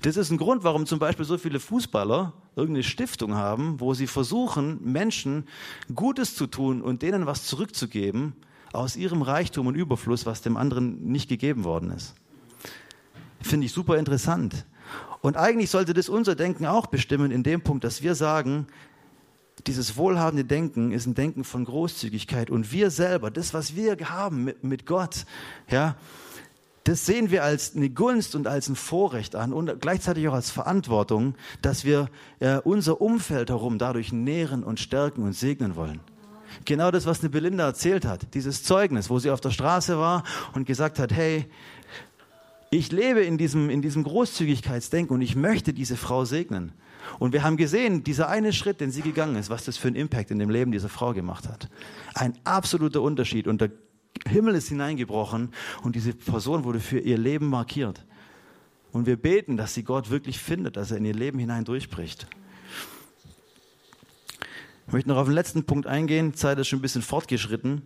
Das 0.00 0.16
ist 0.16 0.30
ein 0.30 0.38
Grund, 0.38 0.64
warum 0.64 0.86
zum 0.86 0.98
Beispiel 0.98 1.24
so 1.24 1.38
viele 1.38 1.60
Fußballer 1.60 2.32
irgendeine 2.56 2.82
Stiftung 2.82 3.34
haben, 3.34 3.78
wo 3.80 3.94
sie 3.94 4.06
versuchen, 4.06 4.80
Menschen 4.82 5.46
Gutes 5.94 6.34
zu 6.34 6.46
tun 6.46 6.82
und 6.82 7.02
denen 7.02 7.26
was 7.26 7.44
zurückzugeben 7.44 8.32
aus 8.72 8.96
ihrem 8.96 9.22
Reichtum 9.22 9.66
und 9.66 9.74
Überfluss, 9.74 10.24
was 10.24 10.40
dem 10.40 10.56
anderen 10.56 11.04
nicht 11.04 11.28
gegeben 11.28 11.64
worden 11.64 11.90
ist. 11.90 12.14
Finde 13.40 13.66
ich 13.66 13.72
super 13.72 13.98
interessant. 13.98 14.64
Und 15.20 15.36
eigentlich 15.36 15.70
sollte 15.70 15.94
das 15.94 16.08
unser 16.08 16.34
Denken 16.34 16.66
auch 16.66 16.86
bestimmen 16.86 17.30
in 17.30 17.42
dem 17.42 17.62
Punkt, 17.62 17.84
dass 17.84 18.02
wir 18.02 18.14
sagen, 18.14 18.66
dieses 19.66 19.96
wohlhabende 19.96 20.44
Denken 20.44 20.92
ist 20.92 21.06
ein 21.06 21.14
Denken 21.14 21.44
von 21.44 21.64
Großzügigkeit 21.64 22.50
und 22.50 22.72
wir 22.72 22.90
selber, 22.90 23.30
das, 23.30 23.54
was 23.54 23.76
wir 23.76 23.96
haben 24.10 24.52
mit, 24.62 24.86
Gott, 24.86 25.24
ja, 25.68 25.96
das 26.84 27.06
sehen 27.06 27.30
wir 27.30 27.44
als 27.44 27.76
eine 27.76 27.90
Gunst 27.90 28.34
und 28.34 28.46
als 28.46 28.68
ein 28.68 28.76
Vorrecht 28.76 29.36
an 29.36 29.52
und 29.52 29.80
gleichzeitig 29.80 30.26
auch 30.28 30.34
als 30.34 30.50
Verantwortung, 30.50 31.34
dass 31.60 31.84
wir 31.84 32.08
äh, 32.40 32.58
unser 32.58 33.00
Umfeld 33.00 33.50
herum 33.50 33.78
dadurch 33.78 34.12
nähren 34.12 34.64
und 34.64 34.80
stärken 34.80 35.22
und 35.22 35.32
segnen 35.32 35.76
wollen. 35.76 36.00
Genau 36.64 36.90
das, 36.90 37.06
was 37.06 37.20
eine 37.20 37.30
Belinda 37.30 37.64
erzählt 37.64 38.04
hat, 38.04 38.34
dieses 38.34 38.62
Zeugnis, 38.62 39.10
wo 39.10 39.18
sie 39.18 39.30
auf 39.30 39.40
der 39.40 39.50
Straße 39.50 39.98
war 39.98 40.24
und 40.54 40.66
gesagt 40.66 40.98
hat, 40.98 41.12
hey, 41.12 41.46
ich 42.70 42.90
lebe 42.90 43.20
in 43.20 43.38
diesem, 43.38 43.70
in 43.70 43.82
diesem 43.82 44.02
Großzügigkeitsdenken 44.02 45.14
und 45.14 45.22
ich 45.22 45.36
möchte 45.36 45.72
diese 45.72 45.96
Frau 45.96 46.24
segnen. 46.24 46.72
Und 47.18 47.32
wir 47.32 47.42
haben 47.42 47.56
gesehen, 47.56 48.04
dieser 48.04 48.28
eine 48.28 48.52
Schritt, 48.52 48.80
den 48.80 48.90
sie 48.90 49.02
gegangen 49.02 49.36
ist, 49.36 49.50
was 49.50 49.64
das 49.64 49.76
für 49.76 49.88
einen 49.88 49.96
Impact 49.96 50.30
in 50.30 50.38
dem 50.38 50.50
Leben 50.50 50.72
dieser 50.72 50.88
Frau 50.88 51.12
gemacht 51.12 51.48
hat. 51.48 51.68
Ein 52.14 52.38
absoluter 52.44 53.02
Unterschied. 53.02 53.46
Und 53.46 53.60
der 53.60 53.70
Himmel 54.26 54.54
ist 54.54 54.68
hineingebrochen 54.68 55.52
und 55.82 55.96
diese 55.96 56.12
Person 56.12 56.64
wurde 56.64 56.80
für 56.80 56.98
ihr 56.98 57.18
Leben 57.18 57.48
markiert. 57.48 58.04
Und 58.92 59.06
wir 59.06 59.16
beten, 59.16 59.56
dass 59.56 59.74
sie 59.74 59.84
Gott 59.84 60.10
wirklich 60.10 60.38
findet, 60.38 60.76
dass 60.76 60.90
er 60.90 60.98
in 60.98 61.04
ihr 61.04 61.14
Leben 61.14 61.38
hinein 61.38 61.64
durchbricht. 61.64 62.26
Ich 64.86 64.92
möchte 64.92 65.08
noch 65.08 65.16
auf 65.16 65.26
den 65.26 65.34
letzten 65.34 65.64
Punkt 65.64 65.86
eingehen. 65.86 66.34
Zeit 66.34 66.58
ist 66.58 66.68
schon 66.68 66.80
ein 66.80 66.82
bisschen 66.82 67.02
fortgeschritten. 67.02 67.82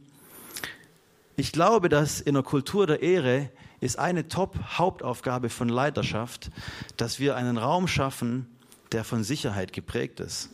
Ich 1.37 1.53
glaube, 1.53 1.89
dass 1.89 2.21
in 2.21 2.35
der 2.35 2.43
Kultur 2.43 2.87
der 2.87 3.03
Ehre 3.03 3.51
ist 3.81 3.99
eine 3.99 4.27
Top-Hauptaufgabe 4.27 5.51
von 5.51 5.69
Leiterschaft, 5.69 6.51
dass 6.97 7.21
wir 7.21 7.37
einen 7.37 7.59
Raum 7.59 7.87
schaffen, 7.87 8.47
der 8.93 9.05
von 9.05 9.23
Sicherheit 9.23 9.73
geprägt 9.73 10.19
ist. 10.21 10.51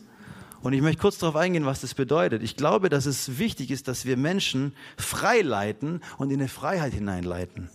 Und 0.63 0.71
ich 0.71 0.81
möchte 0.81 1.01
kurz 1.01 1.17
darauf 1.17 1.35
eingehen, 1.35 1.65
was 1.65 1.81
das 1.81 1.93
bedeutet. 1.93 2.41
Ich 2.41 2.55
glaube, 2.55 2.87
dass 2.89 3.05
es 3.05 3.37
wichtig 3.37 3.69
ist, 3.69 3.89
dass 3.89 4.05
wir 4.05 4.15
Menschen 4.15 4.73
frei 4.97 5.41
leiten 5.41 6.01
und 6.17 6.31
in 6.31 6.39
eine 6.39 6.47
Freiheit 6.47 6.93
hineinleiten. 6.93 7.69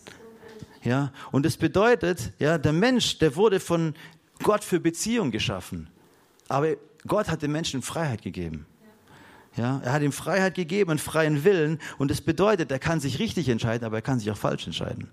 Ja, 0.83 1.13
und 1.31 1.45
das 1.45 1.59
bedeutet, 1.59 2.33
ja, 2.39 2.57
der 2.57 2.73
Mensch, 2.73 3.19
der 3.19 3.37
wurde 3.37 3.61
von 3.61 3.95
Gott 4.43 4.65
für 4.65 4.81
Beziehung 4.81 5.31
geschaffen. 5.31 5.89
Aber 6.49 6.77
Gott 7.07 7.29
hat 7.29 7.43
dem 7.43 7.53
Menschen 7.53 7.83
Freiheit 7.83 8.23
gegeben. 8.23 8.65
Ja, 9.55 9.83
er 9.85 9.93
hat 9.93 10.01
ihm 10.01 10.13
Freiheit 10.13 10.55
gegeben, 10.55 10.91
einen 10.93 10.99
freien 10.99 11.45
Willen. 11.45 11.81
Und 11.99 12.11
das 12.11 12.23
bedeutet, 12.23 12.71
er 12.71 12.79
kann 12.79 13.01
sich 13.01 13.19
richtig 13.19 13.51
entscheiden, 13.51 13.85
aber 13.85 13.99
er 13.99 14.03
kann 14.03 14.19
sich 14.19 14.31
auch 14.31 14.37
falsch 14.39 14.67
entscheiden. 14.67 15.11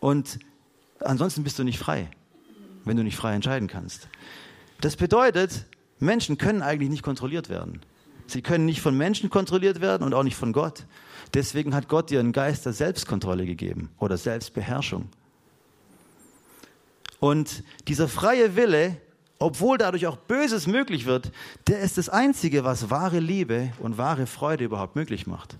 Und 0.00 0.38
ansonsten 1.00 1.44
bist 1.44 1.58
du 1.58 1.64
nicht 1.64 1.78
frei, 1.78 2.08
wenn 2.84 2.96
du 2.96 3.02
nicht 3.02 3.16
frei 3.16 3.34
entscheiden 3.34 3.68
kannst. 3.68 4.08
Das 4.80 4.96
bedeutet, 4.96 5.66
Menschen 5.98 6.38
können 6.38 6.62
eigentlich 6.62 6.90
nicht 6.90 7.02
kontrolliert 7.02 7.48
werden. 7.48 7.80
Sie 8.26 8.42
können 8.42 8.64
nicht 8.66 8.80
von 8.80 8.96
Menschen 8.96 9.30
kontrolliert 9.30 9.80
werden 9.80 10.02
und 10.02 10.14
auch 10.14 10.22
nicht 10.22 10.36
von 10.36 10.52
Gott. 10.52 10.84
Deswegen 11.34 11.74
hat 11.74 11.88
Gott 11.88 12.10
dir 12.10 12.20
einen 12.20 12.32
Geist 12.32 12.66
der 12.66 12.72
Selbstkontrolle 12.72 13.46
gegeben 13.46 13.90
oder 13.98 14.16
Selbstbeherrschung. 14.16 15.08
Und 17.20 17.62
dieser 17.88 18.08
freie 18.08 18.56
Wille, 18.56 18.96
obwohl 19.38 19.78
dadurch 19.78 20.06
auch 20.06 20.16
Böses 20.16 20.66
möglich 20.66 21.06
wird, 21.06 21.32
der 21.66 21.80
ist 21.80 21.98
das 21.98 22.08
Einzige, 22.08 22.64
was 22.64 22.90
wahre 22.90 23.20
Liebe 23.20 23.72
und 23.78 23.98
wahre 23.98 24.26
Freude 24.26 24.64
überhaupt 24.64 24.96
möglich 24.96 25.26
macht. 25.26 25.56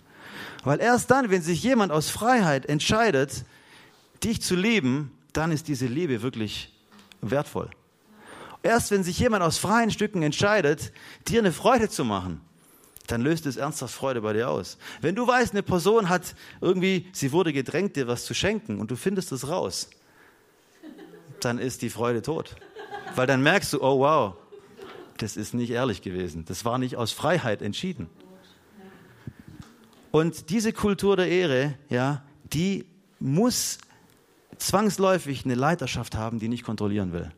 Weil 0.64 0.80
erst 0.80 1.10
dann, 1.10 1.30
wenn 1.30 1.42
sich 1.42 1.62
jemand 1.62 1.92
aus 1.92 2.10
Freiheit 2.10 2.66
entscheidet, 2.66 3.44
dich 4.24 4.42
zu 4.42 4.54
lieben, 4.54 5.12
dann 5.32 5.52
ist 5.52 5.68
diese 5.68 5.86
Liebe 5.86 6.22
wirklich 6.22 6.72
wertvoll. 7.20 7.70
Erst 8.66 8.90
wenn 8.90 9.04
sich 9.04 9.20
jemand 9.20 9.44
aus 9.44 9.58
freien 9.58 9.92
Stücken 9.92 10.22
entscheidet, 10.22 10.92
dir 11.28 11.38
eine 11.38 11.52
Freude 11.52 11.88
zu 11.88 12.04
machen, 12.04 12.40
dann 13.06 13.20
löst 13.20 13.46
es 13.46 13.56
ernsthaft 13.56 13.94
Freude 13.94 14.22
bei 14.22 14.32
dir 14.32 14.50
aus. 14.50 14.76
Wenn 15.00 15.14
du 15.14 15.24
weißt, 15.24 15.52
eine 15.52 15.62
Person 15.62 16.08
hat 16.08 16.34
irgendwie, 16.60 17.06
sie 17.12 17.30
wurde 17.30 17.52
gedrängt, 17.52 17.94
dir 17.94 18.08
was 18.08 18.24
zu 18.24 18.34
schenken 18.34 18.80
und 18.80 18.90
du 18.90 18.96
findest 18.96 19.30
es 19.30 19.46
raus, 19.46 19.88
dann 21.38 21.60
ist 21.60 21.80
die 21.82 21.90
Freude 21.90 22.22
tot. 22.22 22.56
Weil 23.14 23.28
dann 23.28 23.40
merkst 23.40 23.72
du, 23.72 23.80
oh 23.80 24.00
wow, 24.00 24.34
das 25.18 25.36
ist 25.36 25.54
nicht 25.54 25.70
ehrlich 25.70 26.02
gewesen. 26.02 26.44
Das 26.44 26.64
war 26.64 26.78
nicht 26.78 26.96
aus 26.96 27.12
Freiheit 27.12 27.62
entschieden. 27.62 28.10
Und 30.10 30.50
diese 30.50 30.72
Kultur 30.72 31.16
der 31.16 31.28
Ehre, 31.28 31.74
ja, 31.88 32.24
die 32.52 32.84
muss 33.20 33.78
zwangsläufig 34.58 35.44
eine 35.44 35.54
Leiterschaft 35.54 36.16
haben, 36.16 36.40
die 36.40 36.48
nicht 36.48 36.64
kontrollieren 36.64 37.12
will. 37.12 37.30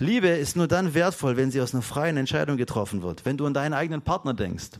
Liebe 0.00 0.28
ist 0.28 0.56
nur 0.56 0.66
dann 0.66 0.94
wertvoll, 0.94 1.36
wenn 1.36 1.50
sie 1.50 1.60
aus 1.60 1.74
einer 1.74 1.82
freien 1.82 2.16
Entscheidung 2.16 2.56
getroffen 2.56 3.02
wird. 3.02 3.26
Wenn 3.26 3.36
du 3.36 3.44
an 3.44 3.52
deinen 3.52 3.74
eigenen 3.74 4.00
Partner 4.00 4.32
denkst. 4.32 4.70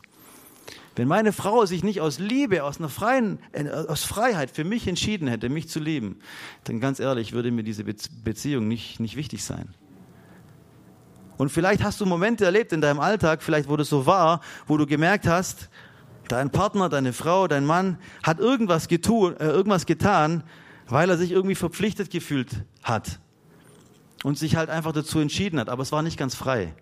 Wenn 0.97 1.07
meine 1.09 1.33
Frau 1.33 1.67
sich 1.67 1.85
nicht 1.85 2.01
aus 2.01 2.19
Liebe, 2.19 2.65
aus 2.65 2.79
einer 2.79 2.89
freien, 2.89 3.39
äh, 3.53 3.69
aus 3.69 4.03
Freiheit 4.03 4.51
für 4.51 4.65
mich 4.65 4.89
entschieden 4.89 5.29
hätte, 5.29 5.51
mich 5.51 5.69
zu 5.69 5.79
lieben, 5.79 6.21
dann 6.65 6.81
ganz 6.81 7.01
ehrlich 7.01 7.33
würde 7.33 7.51
mir 7.51 7.63
diese 7.63 7.85
Beziehung 7.85 8.67
nicht, 8.67 8.99
nicht 8.99 9.15
wichtig 9.15 9.45
sein. 9.45 9.69
Und 11.37 11.51
vielleicht 11.51 11.83
hast 11.83 12.01
du 12.01 12.07
Momente 12.07 12.47
erlebt 12.47 12.73
in 12.73 12.81
deinem 12.81 13.01
Alltag, 13.01 13.43
vielleicht 13.43 13.69
wo 13.69 13.77
das 13.77 13.89
so 13.89 14.07
war, 14.07 14.41
wo 14.67 14.79
du 14.79 14.87
gemerkt 14.87 15.27
hast, 15.27 15.69
dein 16.29 16.51
Partner, 16.51 16.89
deine 16.89 17.13
Frau, 17.13 17.47
dein 17.47 17.67
Mann 17.67 17.99
hat 18.23 18.41
irgendwas, 18.41 18.89
getun, 18.89 19.37
äh, 19.37 19.47
irgendwas 19.47 19.85
getan, 19.85 20.45
weil 20.89 21.11
er 21.11 21.19
sich 21.19 21.31
irgendwie 21.31 21.55
verpflichtet 21.55 22.11
gefühlt 22.11 22.65
hat 22.83 23.21
und 24.25 24.39
sich 24.39 24.57
halt 24.57 24.71
einfach 24.71 24.93
dazu 24.93 25.19
entschieden 25.19 25.59
hat, 25.59 25.69
aber 25.69 25.83
es 25.83 25.93
war 25.93 26.03
nicht 26.03 26.19
ganz 26.19 26.35
frei. 26.35 26.75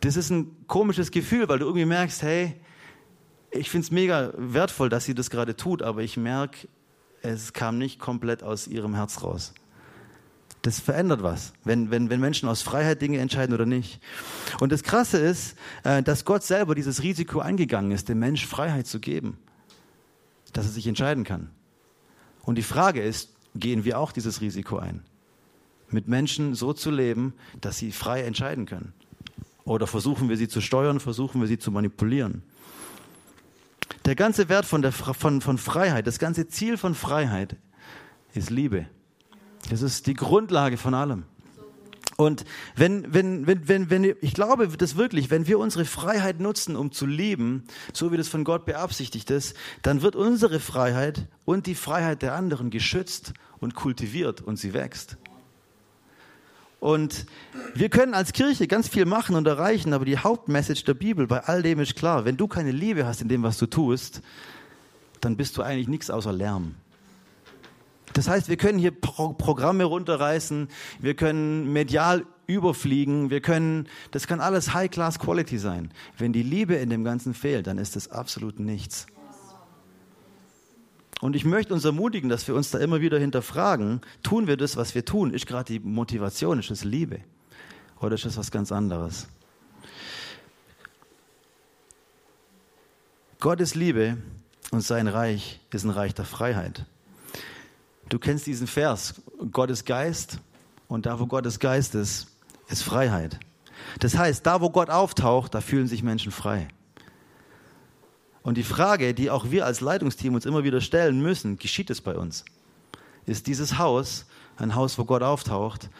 Das 0.00 0.16
ist 0.16 0.30
ein 0.30 0.66
komisches 0.66 1.10
Gefühl, 1.10 1.48
weil 1.48 1.58
du 1.58 1.66
irgendwie 1.66 1.84
merkst, 1.84 2.22
hey, 2.22 2.54
ich 3.50 3.70
finde 3.70 3.84
es 3.84 3.90
mega 3.90 4.32
wertvoll, 4.36 4.88
dass 4.88 5.04
sie 5.04 5.14
das 5.14 5.30
gerade 5.30 5.56
tut, 5.56 5.82
aber 5.82 6.02
ich 6.02 6.16
merke, 6.16 6.68
es 7.22 7.52
kam 7.52 7.78
nicht 7.78 7.98
komplett 7.98 8.42
aus 8.42 8.66
ihrem 8.66 8.94
Herz 8.94 9.22
raus. 9.22 9.52
Das 10.62 10.78
verändert 10.78 11.22
was, 11.22 11.54
wenn, 11.64 11.90
wenn, 11.90 12.10
wenn 12.10 12.20
Menschen 12.20 12.48
aus 12.48 12.60
Freiheit 12.60 13.00
Dinge 13.00 13.18
entscheiden 13.18 13.54
oder 13.54 13.64
nicht. 13.64 14.00
Und 14.60 14.72
das 14.72 14.82
Krasse 14.82 15.18
ist, 15.18 15.56
äh, 15.84 16.02
dass 16.02 16.26
Gott 16.26 16.42
selber 16.42 16.74
dieses 16.74 17.02
Risiko 17.02 17.40
eingegangen 17.40 17.92
ist, 17.92 18.10
dem 18.10 18.18
Mensch 18.18 18.46
Freiheit 18.46 18.86
zu 18.86 19.00
geben, 19.00 19.38
dass 20.52 20.66
er 20.66 20.72
sich 20.72 20.86
entscheiden 20.86 21.24
kann. 21.24 21.50
Und 22.42 22.56
die 22.56 22.62
Frage 22.62 23.02
ist, 23.02 23.30
gehen 23.54 23.84
wir 23.84 23.98
auch 23.98 24.12
dieses 24.12 24.42
Risiko 24.42 24.78
ein? 24.78 25.02
Mit 25.92 26.08
Menschen 26.08 26.54
so 26.54 26.72
zu 26.72 26.90
leben, 26.90 27.34
dass 27.60 27.78
sie 27.78 27.92
frei 27.92 28.22
entscheiden 28.22 28.66
können. 28.66 28.92
Oder 29.64 29.86
versuchen 29.86 30.28
wir 30.28 30.36
sie 30.36 30.48
zu 30.48 30.60
steuern, 30.60 31.00
versuchen 31.00 31.40
wir 31.40 31.48
sie 31.48 31.58
zu 31.58 31.70
manipulieren. 31.70 32.42
Der 34.04 34.14
ganze 34.14 34.48
Wert 34.48 34.64
von, 34.64 34.82
der, 34.82 34.92
von, 34.92 35.40
von 35.40 35.58
Freiheit, 35.58 36.06
das 36.06 36.18
ganze 36.18 36.48
Ziel 36.48 36.76
von 36.76 36.94
Freiheit 36.94 37.56
ist 38.34 38.50
Liebe. 38.50 38.86
Das 39.68 39.82
ist 39.82 40.06
die 40.06 40.14
Grundlage 40.14 40.76
von 40.76 40.94
allem. 40.94 41.24
Und 42.16 42.44
wenn, 42.76 43.14
wenn, 43.14 43.46
wenn, 43.46 43.66
wenn, 43.66 43.88
wenn, 43.88 44.14
ich 44.20 44.34
glaube 44.34 44.68
das 44.68 44.96
wirklich, 44.96 45.30
wenn 45.30 45.46
wir 45.46 45.58
unsere 45.58 45.86
Freiheit 45.86 46.38
nutzen, 46.38 46.76
um 46.76 46.92
zu 46.92 47.06
lieben, 47.06 47.64
so 47.94 48.12
wie 48.12 48.18
das 48.18 48.28
von 48.28 48.44
Gott 48.44 48.66
beabsichtigt 48.66 49.30
ist, 49.30 49.56
dann 49.82 50.02
wird 50.02 50.16
unsere 50.16 50.60
Freiheit 50.60 51.28
und 51.46 51.66
die 51.66 51.74
Freiheit 51.74 52.20
der 52.20 52.34
anderen 52.34 52.68
geschützt 52.68 53.32
und 53.58 53.74
kultiviert 53.74 54.42
und 54.42 54.58
sie 54.58 54.74
wächst. 54.74 55.16
Und 56.80 57.26
wir 57.74 57.90
können 57.90 58.14
als 58.14 58.32
Kirche 58.32 58.66
ganz 58.66 58.88
viel 58.88 59.04
machen 59.04 59.36
und 59.36 59.46
erreichen, 59.46 59.92
aber 59.92 60.06
die 60.06 60.16
Hauptmessage 60.16 60.82
der 60.84 60.94
Bibel 60.94 61.26
bei 61.26 61.40
all 61.40 61.62
dem 61.62 61.78
ist 61.78 61.94
klar. 61.94 62.24
Wenn 62.24 62.38
du 62.38 62.48
keine 62.48 62.72
Liebe 62.72 63.06
hast 63.06 63.20
in 63.20 63.28
dem, 63.28 63.42
was 63.42 63.58
du 63.58 63.66
tust, 63.66 64.22
dann 65.20 65.36
bist 65.36 65.58
du 65.58 65.62
eigentlich 65.62 65.88
nichts 65.88 66.10
außer 66.10 66.32
Lärm. 66.32 66.74
Das 68.14 68.28
heißt, 68.28 68.48
wir 68.48 68.56
können 68.56 68.78
hier 68.78 68.90
Pro 68.92 69.34
Programme 69.34 69.84
runterreißen, 69.84 70.68
wir 70.98 71.14
können 71.14 71.72
medial 71.72 72.24
überfliegen, 72.46 73.30
wir 73.30 73.40
können, 73.40 73.86
das 74.10 74.26
kann 74.26 74.40
alles 74.40 74.74
High-Class 74.74 75.20
Quality 75.20 75.58
sein. 75.58 75.92
Wenn 76.18 76.32
die 76.32 76.42
Liebe 76.42 76.74
in 76.74 76.90
dem 76.90 77.04
Ganzen 77.04 77.34
fehlt, 77.34 77.66
dann 77.66 77.78
ist 77.78 77.94
das 77.94 78.10
absolut 78.10 78.58
nichts. 78.58 79.06
Und 81.20 81.36
ich 81.36 81.44
möchte 81.44 81.74
uns 81.74 81.84
ermutigen, 81.84 82.30
dass 82.30 82.48
wir 82.48 82.54
uns 82.54 82.70
da 82.70 82.78
immer 82.78 83.00
wieder 83.00 83.18
hinterfragen, 83.18 84.00
tun 84.22 84.46
wir 84.46 84.56
das, 84.56 84.76
was 84.76 84.94
wir 84.94 85.04
tun? 85.04 85.34
Ist 85.34 85.46
gerade 85.46 85.72
die 85.72 85.80
Motivation, 85.80 86.58
ist 86.58 86.70
es 86.70 86.84
Liebe? 86.84 87.20
Oder 88.00 88.14
ist 88.14 88.24
das 88.24 88.38
was 88.38 88.50
ganz 88.50 88.72
anderes? 88.72 89.28
Gott 93.38 93.60
ist 93.60 93.74
Liebe 93.74 94.16
und 94.70 94.82
sein 94.82 95.08
Reich 95.08 95.60
ist 95.70 95.84
ein 95.84 95.90
Reich 95.90 96.14
der 96.14 96.24
Freiheit. 96.24 96.86
Du 98.08 98.18
kennst 98.18 98.46
diesen 98.46 98.66
Vers, 98.66 99.14
Gott 99.52 99.70
ist 99.70 99.84
Geist 99.86 100.38
und 100.88 101.06
da, 101.06 101.20
wo 101.20 101.26
Gottes 101.26 101.58
Geist 101.58 101.94
ist, 101.94 102.28
ist 102.68 102.82
Freiheit. 102.82 103.38
Das 103.98 104.16
heißt, 104.16 104.44
da, 104.44 104.60
wo 104.60 104.70
Gott 104.70 104.90
auftaucht, 104.90 105.54
da 105.54 105.60
fühlen 105.60 105.86
sich 105.86 106.02
Menschen 106.02 106.32
frei. 106.32 106.68
Und 108.42 108.56
die 108.56 108.62
Frage, 108.62 109.14
die 109.14 109.30
auch 109.30 109.50
wir 109.50 109.66
als 109.66 109.80
Leitungsteam 109.80 110.34
uns 110.34 110.46
immer 110.46 110.64
wieder 110.64 110.80
stellen 110.80 111.20
müssen, 111.20 111.58
geschieht 111.58 111.90
es 111.90 112.00
bei 112.00 112.16
uns? 112.16 112.44
Ist 113.26 113.46
dieses 113.46 113.78
Haus 113.78 114.26
ein 114.56 114.74
Haus, 114.74 114.98
wo 114.98 115.04
Gott 115.04 115.22
auftaucht 115.22 115.90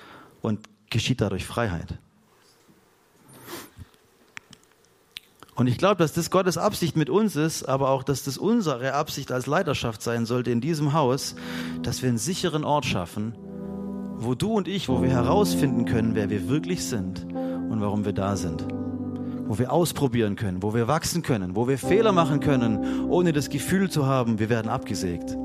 und 0.41 0.61
geschieht 0.89 1.21
dadurch 1.21 1.47
Freiheit? 1.47 1.99
Und 5.55 5.67
ich 5.67 5.77
glaube, 5.77 5.97
dass 5.97 6.15
das 6.15 6.31
Gottes 6.31 6.57
Absicht 6.57 6.97
mit 6.97 7.11
uns 7.11 7.37
ist, 7.37 7.65
aber 7.65 7.91
auch, 7.91 8.03
dass 8.03 8.23
das 8.23 8.39
unsere 8.39 8.95
Absicht 8.95 9.31
als 9.31 9.47
Leiterschaft 9.47 10.01
sein 10.01 10.25
sollte 10.25 10.51
in 10.51 10.63
diesem 10.63 10.95
Haus, 10.95 11.35
dass 11.83 12.01
wir 12.01 12.09
einen 12.09 12.17
sicheren 12.17 12.65
Ort 12.65 12.87
schaffen, 12.87 13.35
wo 14.17 14.35
du 14.35 14.55
und 14.55 14.69
ich, 14.69 14.89
wo 14.89 15.03
wir 15.03 15.11
herausfinden 15.11 15.85
können, 15.85 16.15
wer 16.15 16.31
wir 16.31 16.49
wirklich 16.49 16.87
sind 16.87 17.25
und 17.25 17.83
warum 17.83 18.07
wir 18.07 18.15
da 18.15 18.37
sind. 18.37 18.80
Wo 19.51 19.59
wir 19.59 19.73
ausprobieren 19.73 20.37
können, 20.37 20.63
wo 20.63 20.75
wir 20.75 20.87
wachsen 20.87 21.23
können, 21.23 21.57
wo 21.57 21.67
wir 21.67 21.77
Fehler 21.77 22.13
machen 22.13 22.39
können, 22.39 23.11
ohne 23.11 23.33
das 23.33 23.51
Gefühl 23.51 23.91
zu 23.91 24.07
haben, 24.07 24.39
wir 24.39 24.49
werden 24.49 24.69
abgesägt. 24.69 25.37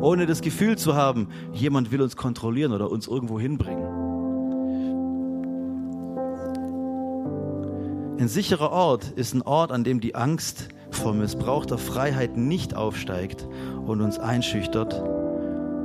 Ohne 0.00 0.26
das 0.26 0.40
Gefühl 0.40 0.76
zu 0.76 0.96
haben, 0.96 1.28
jemand 1.52 1.92
will 1.92 2.02
uns 2.02 2.16
kontrollieren 2.16 2.72
oder 2.72 2.90
uns 2.90 3.06
irgendwo 3.06 3.38
hinbringen. 3.38 3.86
Ein 8.18 8.26
sicherer 8.26 8.72
Ort 8.72 9.12
ist 9.14 9.32
ein 9.32 9.42
Ort, 9.42 9.70
an 9.70 9.84
dem 9.84 10.00
die 10.00 10.16
Angst 10.16 10.66
vor 10.90 11.14
missbrauchter 11.14 11.78
Freiheit 11.78 12.36
nicht 12.36 12.74
aufsteigt 12.74 13.46
und 13.86 14.00
uns 14.00 14.18
einschüchtert, 14.18 15.00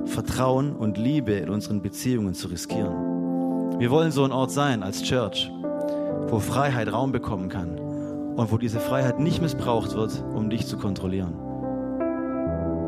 Vertrauen 0.05 0.75
und 0.75 0.97
Liebe 0.97 1.33
in 1.33 1.51
unseren 1.51 1.83
Beziehungen 1.83 2.33
zu 2.33 2.47
riskieren. 2.47 3.77
Wir 3.77 3.91
wollen 3.91 4.11
so 4.11 4.23
ein 4.23 4.31
Ort 4.31 4.49
sein 4.49 4.81
als 4.81 5.03
Church, 5.03 5.51
wo 6.29 6.39
Freiheit 6.39 6.91
Raum 6.91 7.11
bekommen 7.11 7.49
kann 7.49 7.77
und 7.77 8.51
wo 8.51 8.57
diese 8.57 8.79
Freiheit 8.79 9.19
nicht 9.19 9.41
missbraucht 9.41 9.95
wird, 9.95 10.23
um 10.33 10.49
dich 10.49 10.67
zu 10.67 10.77
kontrollieren. 10.77 11.33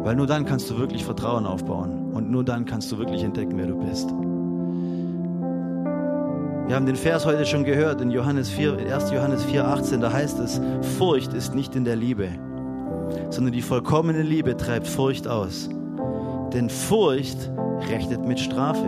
Weil 0.04 0.16
nur 0.16 0.28
dann 0.28 0.46
kannst 0.46 0.70
du 0.70 0.78
wirklich 0.78 1.06
Vertrauen 1.06 1.46
aufbauen 1.46 2.12
und 2.14 2.30
nur 2.30 2.44
dann 2.44 2.66
kannst 2.66 2.92
du 2.92 2.98
wirklich 2.98 3.24
entdecken, 3.24 3.58
wer 3.58 3.68
du 3.68 3.78
bist. 3.78 4.10
Wir 6.68 6.76
haben 6.76 6.86
den 6.86 6.96
Vers 6.96 7.26
heute 7.26 7.46
schon 7.46 7.64
gehört 7.64 8.00
in 8.00 8.12
Johannes 8.12 8.50
4, 8.50 8.78
1. 8.94 9.12
Johannes 9.12 9.44
4, 9.46 9.68
18, 9.68 10.02
da 10.02 10.14
heißt 10.14 10.40
es, 10.40 10.62
Furcht 10.98 11.34
ist 11.34 11.56
nicht 11.56 11.76
in 11.76 11.84
der 11.84 11.96
Liebe, 11.96 12.30
sondern 13.32 13.54
die 13.54 13.64
vollkommene 13.64 14.22
Liebe 14.22 14.56
treibt 14.56 14.88
Furcht 14.88 15.28
aus. 15.28 15.68
Denn 16.54 16.70
Furcht 16.70 17.50
rechnet 17.90 18.24
mit 18.26 18.40
Strafe. 18.40 18.88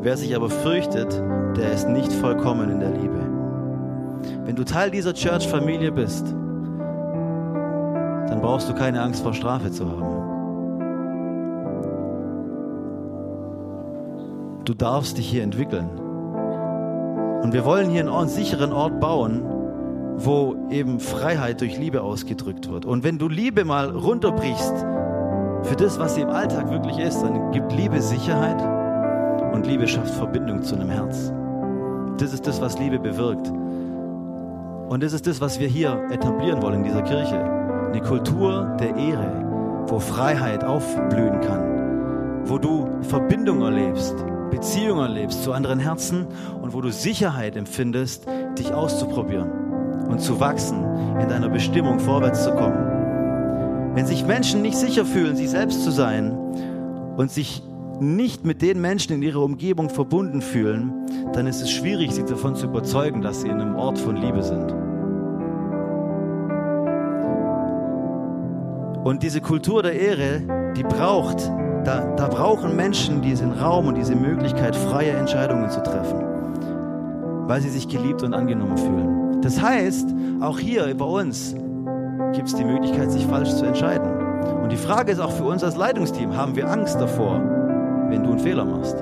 Wer 0.00 0.16
sich 0.16 0.34
aber 0.34 0.50
fürchtet, 0.50 1.22
der 1.56 1.72
ist 1.72 1.88
nicht 1.88 2.12
vollkommen 2.12 2.70
in 2.70 2.80
der 2.80 2.90
Liebe. 2.90 3.15
Wenn 4.56 4.64
du 4.64 4.72
Teil 4.72 4.90
dieser 4.90 5.12
Church-Familie 5.12 5.92
bist, 5.92 6.28
dann 8.28 8.40
brauchst 8.40 8.70
du 8.70 8.74
keine 8.74 9.02
Angst 9.02 9.22
vor 9.22 9.34
Strafe 9.34 9.70
zu 9.70 9.86
haben. 9.86 10.06
Du 14.64 14.72
darfst 14.72 15.18
dich 15.18 15.28
hier 15.28 15.42
entwickeln. 15.42 15.90
Und 17.42 17.52
wir 17.52 17.66
wollen 17.66 17.90
hier 17.90 18.10
einen 18.10 18.28
sicheren 18.30 18.72
Ort 18.72 18.98
bauen, 18.98 19.42
wo 20.16 20.56
eben 20.70 21.00
Freiheit 21.00 21.60
durch 21.60 21.76
Liebe 21.76 22.00
ausgedrückt 22.00 22.70
wird. 22.70 22.86
Und 22.86 23.04
wenn 23.04 23.18
du 23.18 23.28
Liebe 23.28 23.66
mal 23.66 23.90
runterbrichst, 23.90 24.86
für 25.64 25.76
das, 25.76 25.98
was 25.98 26.14
sie 26.14 26.22
im 26.22 26.30
Alltag 26.30 26.70
wirklich 26.70 26.98
ist, 26.98 27.20
dann 27.20 27.52
gibt 27.52 27.72
Liebe 27.72 28.00
Sicherheit 28.00 28.62
und 29.52 29.66
Liebe 29.66 29.86
schafft 29.86 30.14
Verbindung 30.14 30.62
zu 30.62 30.76
einem 30.76 30.88
Herz. 30.88 31.30
Das 32.16 32.32
ist 32.32 32.46
das, 32.46 32.62
was 32.62 32.78
Liebe 32.78 32.98
bewirkt. 32.98 33.52
Und 34.88 35.02
das 35.02 35.12
ist 35.12 35.26
das, 35.26 35.40
was 35.40 35.58
wir 35.58 35.66
hier 35.66 36.00
etablieren 36.10 36.62
wollen 36.62 36.76
in 36.76 36.84
dieser 36.84 37.02
Kirche. 37.02 37.38
Eine 37.38 38.00
Kultur 38.00 38.76
der 38.78 38.94
Ehre, 38.96 39.84
wo 39.88 39.98
Freiheit 39.98 40.62
aufblühen 40.62 41.40
kann, 41.40 42.42
wo 42.44 42.58
du 42.58 42.88
Verbindung 43.02 43.62
erlebst, 43.62 44.14
Beziehung 44.50 45.00
erlebst 45.00 45.42
zu 45.42 45.52
anderen 45.52 45.80
Herzen 45.80 46.26
und 46.62 46.72
wo 46.72 46.80
du 46.80 46.90
Sicherheit 46.90 47.56
empfindest, 47.56 48.26
dich 48.56 48.72
auszuprobieren 48.72 49.50
und 50.08 50.20
zu 50.20 50.38
wachsen, 50.38 50.84
in 51.20 51.28
deiner 51.28 51.48
Bestimmung 51.48 51.98
vorwärts 51.98 52.44
zu 52.44 52.52
kommen. 52.52 53.94
Wenn 53.94 54.06
sich 54.06 54.24
Menschen 54.24 54.62
nicht 54.62 54.76
sicher 54.76 55.04
fühlen, 55.04 55.34
sie 55.34 55.48
selbst 55.48 55.82
zu 55.82 55.90
sein 55.90 56.32
und 57.16 57.30
sich 57.30 57.62
nicht 58.00 58.44
mit 58.44 58.62
den 58.62 58.80
Menschen 58.80 59.14
in 59.14 59.22
ihrer 59.22 59.42
Umgebung 59.42 59.90
verbunden 59.90 60.42
fühlen, 60.42 60.92
dann 61.32 61.46
ist 61.46 61.62
es 61.62 61.70
schwierig, 61.70 62.12
sie 62.12 62.24
davon 62.24 62.54
zu 62.54 62.66
überzeugen, 62.66 63.22
dass 63.22 63.42
sie 63.42 63.48
in 63.48 63.60
einem 63.60 63.76
Ort 63.76 63.98
von 63.98 64.16
Liebe 64.16 64.42
sind. 64.42 64.72
Und 69.04 69.22
diese 69.22 69.40
Kultur 69.40 69.82
der 69.82 69.92
Ehre, 69.92 70.72
die 70.76 70.82
braucht, 70.82 71.48
da, 71.84 72.14
da 72.16 72.28
brauchen 72.28 72.74
Menschen 72.74 73.22
diesen 73.22 73.52
Raum 73.52 73.86
und 73.86 73.96
diese 73.96 74.16
Möglichkeit, 74.16 74.74
freie 74.74 75.12
Entscheidungen 75.12 75.70
zu 75.70 75.80
treffen, 75.82 76.20
weil 77.46 77.60
sie 77.60 77.68
sich 77.68 77.88
geliebt 77.88 78.22
und 78.22 78.34
angenommen 78.34 78.76
fühlen. 78.76 79.40
Das 79.42 79.62
heißt, 79.62 80.12
auch 80.40 80.58
hier 80.58 80.92
bei 80.96 81.04
uns, 81.04 81.54
gibt 82.32 82.48
es 82.48 82.54
die 82.54 82.64
Möglichkeit, 82.64 83.12
sich 83.12 83.24
falsch 83.26 83.54
zu 83.54 83.64
entscheiden. 83.64 84.10
Und 84.60 84.72
die 84.72 84.76
Frage 84.76 85.12
ist 85.12 85.20
auch 85.20 85.30
für 85.30 85.44
uns 85.44 85.62
als 85.62 85.76
Leitungsteam, 85.76 86.36
haben 86.36 86.56
wir 86.56 86.68
Angst 86.68 87.00
davor, 87.00 87.40
wenn 88.10 88.22
du 88.22 88.30
einen 88.30 88.38
Fehler 88.38 88.64
machst? 88.64 88.96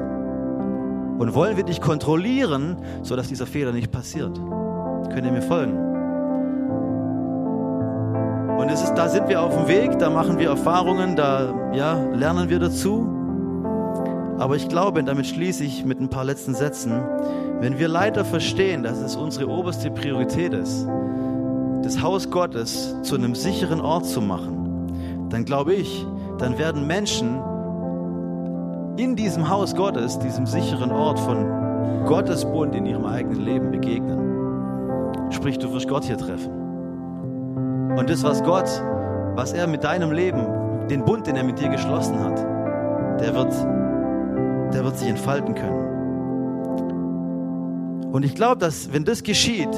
Und 1.18 1.34
wollen 1.34 1.56
wir 1.56 1.64
dich 1.64 1.80
kontrollieren, 1.80 2.76
sodass 3.02 3.28
dieser 3.28 3.46
Fehler 3.46 3.72
nicht 3.72 3.92
passiert? 3.92 4.40
Könnt 5.12 5.24
ihr 5.24 5.32
mir 5.32 5.42
folgen? 5.42 5.78
Und 8.58 8.68
es 8.68 8.82
ist, 8.82 8.94
da 8.94 9.08
sind 9.08 9.28
wir 9.28 9.42
auf 9.42 9.54
dem 9.54 9.68
Weg, 9.68 9.98
da 9.98 10.10
machen 10.10 10.38
wir 10.38 10.48
Erfahrungen, 10.48 11.16
da 11.16 11.72
ja, 11.74 12.02
lernen 12.14 12.48
wir 12.48 12.58
dazu. 12.58 13.06
Aber 14.38 14.56
ich 14.56 14.68
glaube, 14.68 15.00
und 15.00 15.06
damit 15.06 15.26
schließe 15.26 15.64
ich 15.64 15.84
mit 15.84 16.00
ein 16.00 16.08
paar 16.08 16.24
letzten 16.24 16.54
Sätzen, 16.54 17.02
wenn 17.60 17.78
wir 17.78 17.88
Leiter 17.88 18.24
verstehen, 18.24 18.82
dass 18.82 18.98
es 18.98 19.16
unsere 19.16 19.48
oberste 19.48 19.90
Priorität 19.90 20.52
ist, 20.52 20.86
das 21.82 22.02
Haus 22.02 22.30
Gottes 22.30 22.96
zu 23.02 23.14
einem 23.14 23.34
sicheren 23.34 23.80
Ort 23.80 24.06
zu 24.06 24.20
machen, 24.20 25.28
dann 25.30 25.44
glaube 25.44 25.74
ich, 25.74 26.06
dann 26.38 26.58
werden 26.58 26.86
Menschen 26.86 27.40
in 28.96 29.16
diesem 29.16 29.48
Haus 29.48 29.74
Gottes, 29.74 30.18
diesem 30.18 30.46
sicheren 30.46 30.92
Ort 30.92 31.18
von 31.18 32.04
Gottes 32.06 32.44
Bund 32.44 32.74
in 32.74 32.86
ihrem 32.86 33.04
eigenen 33.04 33.40
Leben 33.40 33.70
begegnen. 33.70 35.30
Sprich, 35.30 35.58
du 35.58 35.72
wirst 35.72 35.88
Gott 35.88 36.04
hier 36.04 36.16
treffen. 36.16 36.52
Und 37.96 38.10
das, 38.10 38.22
was 38.22 38.42
Gott, 38.42 38.68
was 39.34 39.52
er 39.52 39.66
mit 39.66 39.84
deinem 39.84 40.12
Leben, 40.12 40.46
den 40.88 41.04
Bund, 41.04 41.26
den 41.26 41.36
er 41.36 41.44
mit 41.44 41.58
dir 41.58 41.68
geschlossen 41.68 42.18
hat, 42.20 42.38
der 43.20 43.34
wird, 43.34 43.52
der 44.74 44.84
wird 44.84 44.98
sich 44.98 45.08
entfalten 45.08 45.54
können. 45.54 45.84
Und 48.12 48.24
ich 48.24 48.34
glaube, 48.34 48.58
dass 48.58 48.92
wenn 48.92 49.04
das 49.04 49.22
geschieht, 49.22 49.72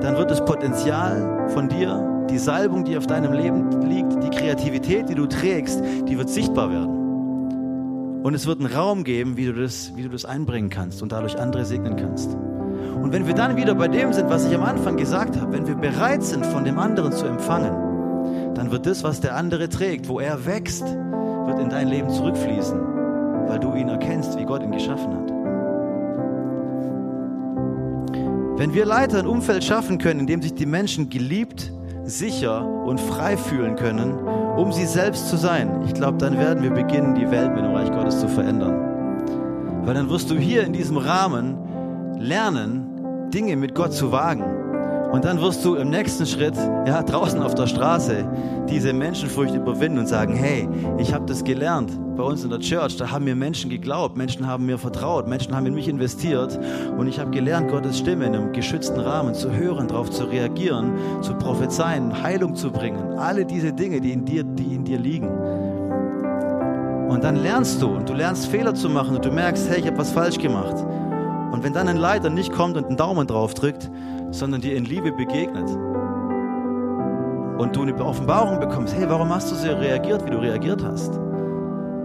dann 0.00 0.16
wird 0.16 0.30
das 0.30 0.44
Potenzial 0.44 1.48
von 1.48 1.68
dir, 1.68 2.26
die 2.30 2.38
Salbung, 2.38 2.84
die 2.84 2.96
auf 2.96 3.06
deinem 3.06 3.32
Leben 3.32 3.82
liegt, 3.82 4.22
die 4.22 4.30
Kreativität, 4.30 5.08
die 5.08 5.14
du 5.14 5.26
trägst, 5.26 5.82
die 6.06 6.16
wird 6.16 6.28
sichtbar 6.28 6.70
werden. 6.70 6.97
Und 8.28 8.34
es 8.34 8.46
wird 8.46 8.60
einen 8.60 8.70
Raum 8.70 9.04
geben, 9.04 9.38
wie 9.38 9.46
du 9.46 9.54
das, 9.54 9.96
wie 9.96 10.02
du 10.02 10.10
das 10.10 10.26
einbringen 10.26 10.68
kannst 10.68 11.00
und 11.00 11.12
dadurch 11.12 11.38
andere 11.38 11.64
segnen 11.64 11.96
kannst. 11.96 12.28
Und 12.34 13.10
wenn 13.10 13.26
wir 13.26 13.32
dann 13.32 13.56
wieder 13.56 13.74
bei 13.74 13.88
dem 13.88 14.12
sind, 14.12 14.28
was 14.28 14.44
ich 14.44 14.54
am 14.54 14.64
Anfang 14.64 14.98
gesagt 14.98 15.40
habe, 15.40 15.54
wenn 15.54 15.66
wir 15.66 15.76
bereit 15.76 16.22
sind, 16.22 16.44
von 16.44 16.62
dem 16.62 16.78
anderen 16.78 17.10
zu 17.12 17.24
empfangen, 17.24 18.52
dann 18.54 18.70
wird 18.70 18.84
das, 18.84 19.02
was 19.02 19.22
der 19.22 19.34
andere 19.34 19.70
trägt, 19.70 20.10
wo 20.10 20.20
er 20.20 20.44
wächst, 20.44 20.82
wird 20.82 21.58
in 21.58 21.70
dein 21.70 21.88
Leben 21.88 22.10
zurückfließen, 22.10 22.78
weil 23.46 23.60
du 23.60 23.72
ihn 23.72 23.88
erkennst, 23.88 24.38
wie 24.38 24.44
Gott 24.44 24.62
ihn 24.62 24.72
geschaffen 24.72 25.10
hat. 25.10 25.30
Wenn 28.58 28.74
wir 28.74 28.84
Leiter 28.84 29.20
ein 29.20 29.26
Umfeld 29.26 29.64
schaffen 29.64 29.96
können, 29.96 30.20
in 30.20 30.26
dem 30.26 30.42
sich 30.42 30.52
die 30.52 30.66
Menschen 30.66 31.08
geliebt, 31.08 31.72
sicher 32.08 32.66
und 32.66 33.00
frei 33.00 33.36
fühlen 33.36 33.76
können, 33.76 34.12
um 34.56 34.72
sie 34.72 34.86
selbst 34.86 35.28
zu 35.28 35.36
sein, 35.36 35.82
ich 35.86 35.94
glaube, 35.94 36.18
dann 36.18 36.38
werden 36.38 36.62
wir 36.62 36.70
beginnen, 36.70 37.14
die 37.14 37.30
Welt 37.30 37.54
mit 37.54 37.64
dem 37.64 37.74
Reich 37.74 37.90
Gottes 37.92 38.20
zu 38.20 38.28
verändern. 38.28 39.84
Weil 39.84 39.94
dann 39.94 40.10
wirst 40.10 40.30
du 40.30 40.34
hier 40.34 40.64
in 40.64 40.72
diesem 40.72 40.96
Rahmen 40.96 41.56
lernen, 42.18 43.30
Dinge 43.30 43.56
mit 43.56 43.74
Gott 43.74 43.92
zu 43.92 44.10
wagen 44.12 44.57
Und 45.12 45.24
dann 45.24 45.40
wirst 45.40 45.64
du 45.64 45.74
im 45.76 45.88
nächsten 45.88 46.26
Schritt, 46.26 46.56
ja, 46.86 47.02
draußen 47.02 47.42
auf 47.42 47.54
der 47.54 47.66
Straße, 47.66 48.26
diese 48.68 48.92
Menschenfurcht 48.92 49.54
überwinden 49.54 49.98
und 49.98 50.06
sagen, 50.06 50.34
hey, 50.34 50.68
ich 50.98 51.14
habe 51.14 51.24
das 51.24 51.44
gelernt 51.44 51.90
bei 52.14 52.22
uns 52.22 52.44
in 52.44 52.50
der 52.50 52.58
Church, 52.58 52.96
da 52.96 53.10
haben 53.10 53.24
mir 53.24 53.34
Menschen 53.34 53.70
geglaubt, 53.70 54.16
Menschen 54.16 54.46
haben 54.46 54.66
mir 54.66 54.76
vertraut, 54.76 55.26
Menschen 55.26 55.56
haben 55.56 55.64
in 55.66 55.74
mich 55.74 55.88
investiert 55.88 56.58
und 56.98 57.06
ich 57.06 57.18
habe 57.18 57.30
gelernt, 57.30 57.70
Gottes 57.70 57.98
Stimme 57.98 58.26
in 58.26 58.34
einem 58.34 58.52
geschützten 58.52 59.00
Rahmen 59.00 59.34
zu 59.34 59.50
hören, 59.50 59.88
darauf 59.88 60.10
zu 60.10 60.24
reagieren, 60.24 60.92
zu 61.22 61.32
prophezeien, 61.34 62.22
Heilung 62.22 62.54
zu 62.54 62.70
bringen, 62.70 63.18
alle 63.18 63.46
diese 63.46 63.72
Dinge, 63.72 64.00
die 64.00 64.12
in 64.12 64.24
dir, 64.24 64.44
die 64.44 64.74
in 64.74 64.84
dir 64.84 64.98
liegen. 64.98 65.28
Und 67.08 67.24
dann 67.24 67.36
lernst 67.36 67.80
du 67.80 67.88
und 67.88 68.08
du 68.08 68.12
lernst 68.12 68.48
Fehler 68.48 68.74
zu 68.74 68.90
machen 68.90 69.16
und 69.16 69.24
du 69.24 69.30
merkst, 69.30 69.70
hey, 69.70 69.80
ich 69.80 69.86
habe 69.86 69.96
was 69.96 70.12
falsch 70.12 70.38
gemacht. 70.38 70.84
Und 71.52 71.62
wenn 71.64 71.72
dann 71.72 71.88
ein 71.88 71.96
Leiter 71.96 72.30
nicht 72.30 72.52
kommt 72.52 72.76
und 72.76 72.86
einen 72.86 72.96
Daumen 72.96 73.26
drauf 73.26 73.54
drückt, 73.54 73.90
sondern 74.30 74.60
dir 74.60 74.76
in 74.76 74.84
Liebe 74.84 75.12
begegnet 75.12 75.68
und 77.58 77.74
du 77.74 77.82
eine 77.82 77.94
Offenbarung 78.04 78.60
bekommst, 78.60 78.94
hey, 78.94 79.08
warum 79.08 79.30
hast 79.30 79.50
du 79.50 79.54
so 79.54 79.68
reagiert, 79.68 80.24
wie 80.26 80.30
du 80.30 80.38
reagiert 80.38 80.84
hast? 80.84 81.18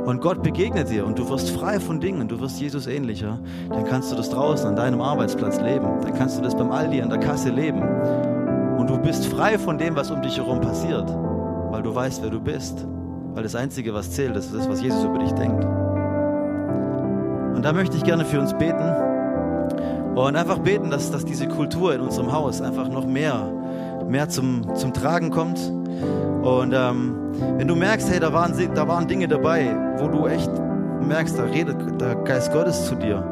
Und 0.05 0.19
Gott 0.19 0.43
begegnet 0.43 0.89
dir 0.89 1.05
und 1.05 1.17
du 1.17 1.29
wirst 1.29 1.51
frei 1.51 1.79
von 1.79 1.99
Dingen, 1.99 2.27
du 2.27 2.39
wirst 2.39 2.59
Jesus 2.59 2.87
ähnlicher, 2.87 3.39
dann 3.69 3.85
kannst 3.85 4.11
du 4.11 4.15
das 4.15 4.29
draußen 4.29 4.67
an 4.67 4.75
deinem 4.75 5.01
Arbeitsplatz 5.01 5.61
leben, 5.61 5.87
dann 6.01 6.13
kannst 6.13 6.37
du 6.37 6.41
das 6.41 6.55
beim 6.55 6.71
Aldi 6.71 7.01
an 7.01 7.09
der 7.09 7.19
Kasse 7.19 7.49
leben 7.49 7.81
und 8.77 8.89
du 8.89 8.97
bist 8.97 9.25
frei 9.27 9.57
von 9.57 9.77
dem, 9.77 9.95
was 9.95 10.11
um 10.11 10.21
dich 10.21 10.37
herum 10.37 10.59
passiert, 10.59 11.09
weil 11.69 11.81
du 11.81 11.95
weißt, 11.95 12.21
wer 12.21 12.29
du 12.29 12.41
bist, 12.41 12.85
weil 13.33 13.43
das 13.43 13.55
Einzige, 13.55 13.93
was 13.93 14.11
zählt, 14.11 14.35
ist 14.35 14.53
das, 14.53 14.67
was 14.67 14.81
Jesus 14.81 15.05
über 15.05 15.19
dich 15.19 15.31
denkt. 15.31 15.63
Und 17.55 17.63
da 17.63 17.71
möchte 17.71 17.95
ich 17.95 18.03
gerne 18.03 18.25
für 18.25 18.41
uns 18.41 18.53
beten. 18.53 19.12
Und 20.15 20.35
einfach 20.35 20.59
beten, 20.59 20.91
dass, 20.91 21.11
dass 21.11 21.25
diese 21.25 21.47
Kultur 21.47 21.93
in 21.93 22.01
unserem 22.01 22.31
Haus 22.31 22.61
einfach 22.61 22.87
noch 22.87 23.05
mehr, 23.05 23.51
mehr 24.07 24.29
zum, 24.29 24.75
zum 24.75 24.93
Tragen 24.93 25.31
kommt. 25.31 25.59
Und 26.43 26.73
ähm, 26.73 27.15
wenn 27.57 27.67
du 27.67 27.75
merkst, 27.75 28.09
hey, 28.11 28.19
da 28.19 28.31
waren, 28.33 28.53
da 28.75 28.87
waren 28.87 29.07
Dinge 29.07 29.27
dabei, 29.27 29.75
wo 29.97 30.07
du 30.07 30.27
echt 30.27 30.51
merkst, 31.07 31.37
da 31.37 31.43
redet 31.43 31.99
der 31.99 32.15
Geist 32.15 32.51
Gottes 32.53 32.85
zu 32.85 32.95
dir. 32.95 33.23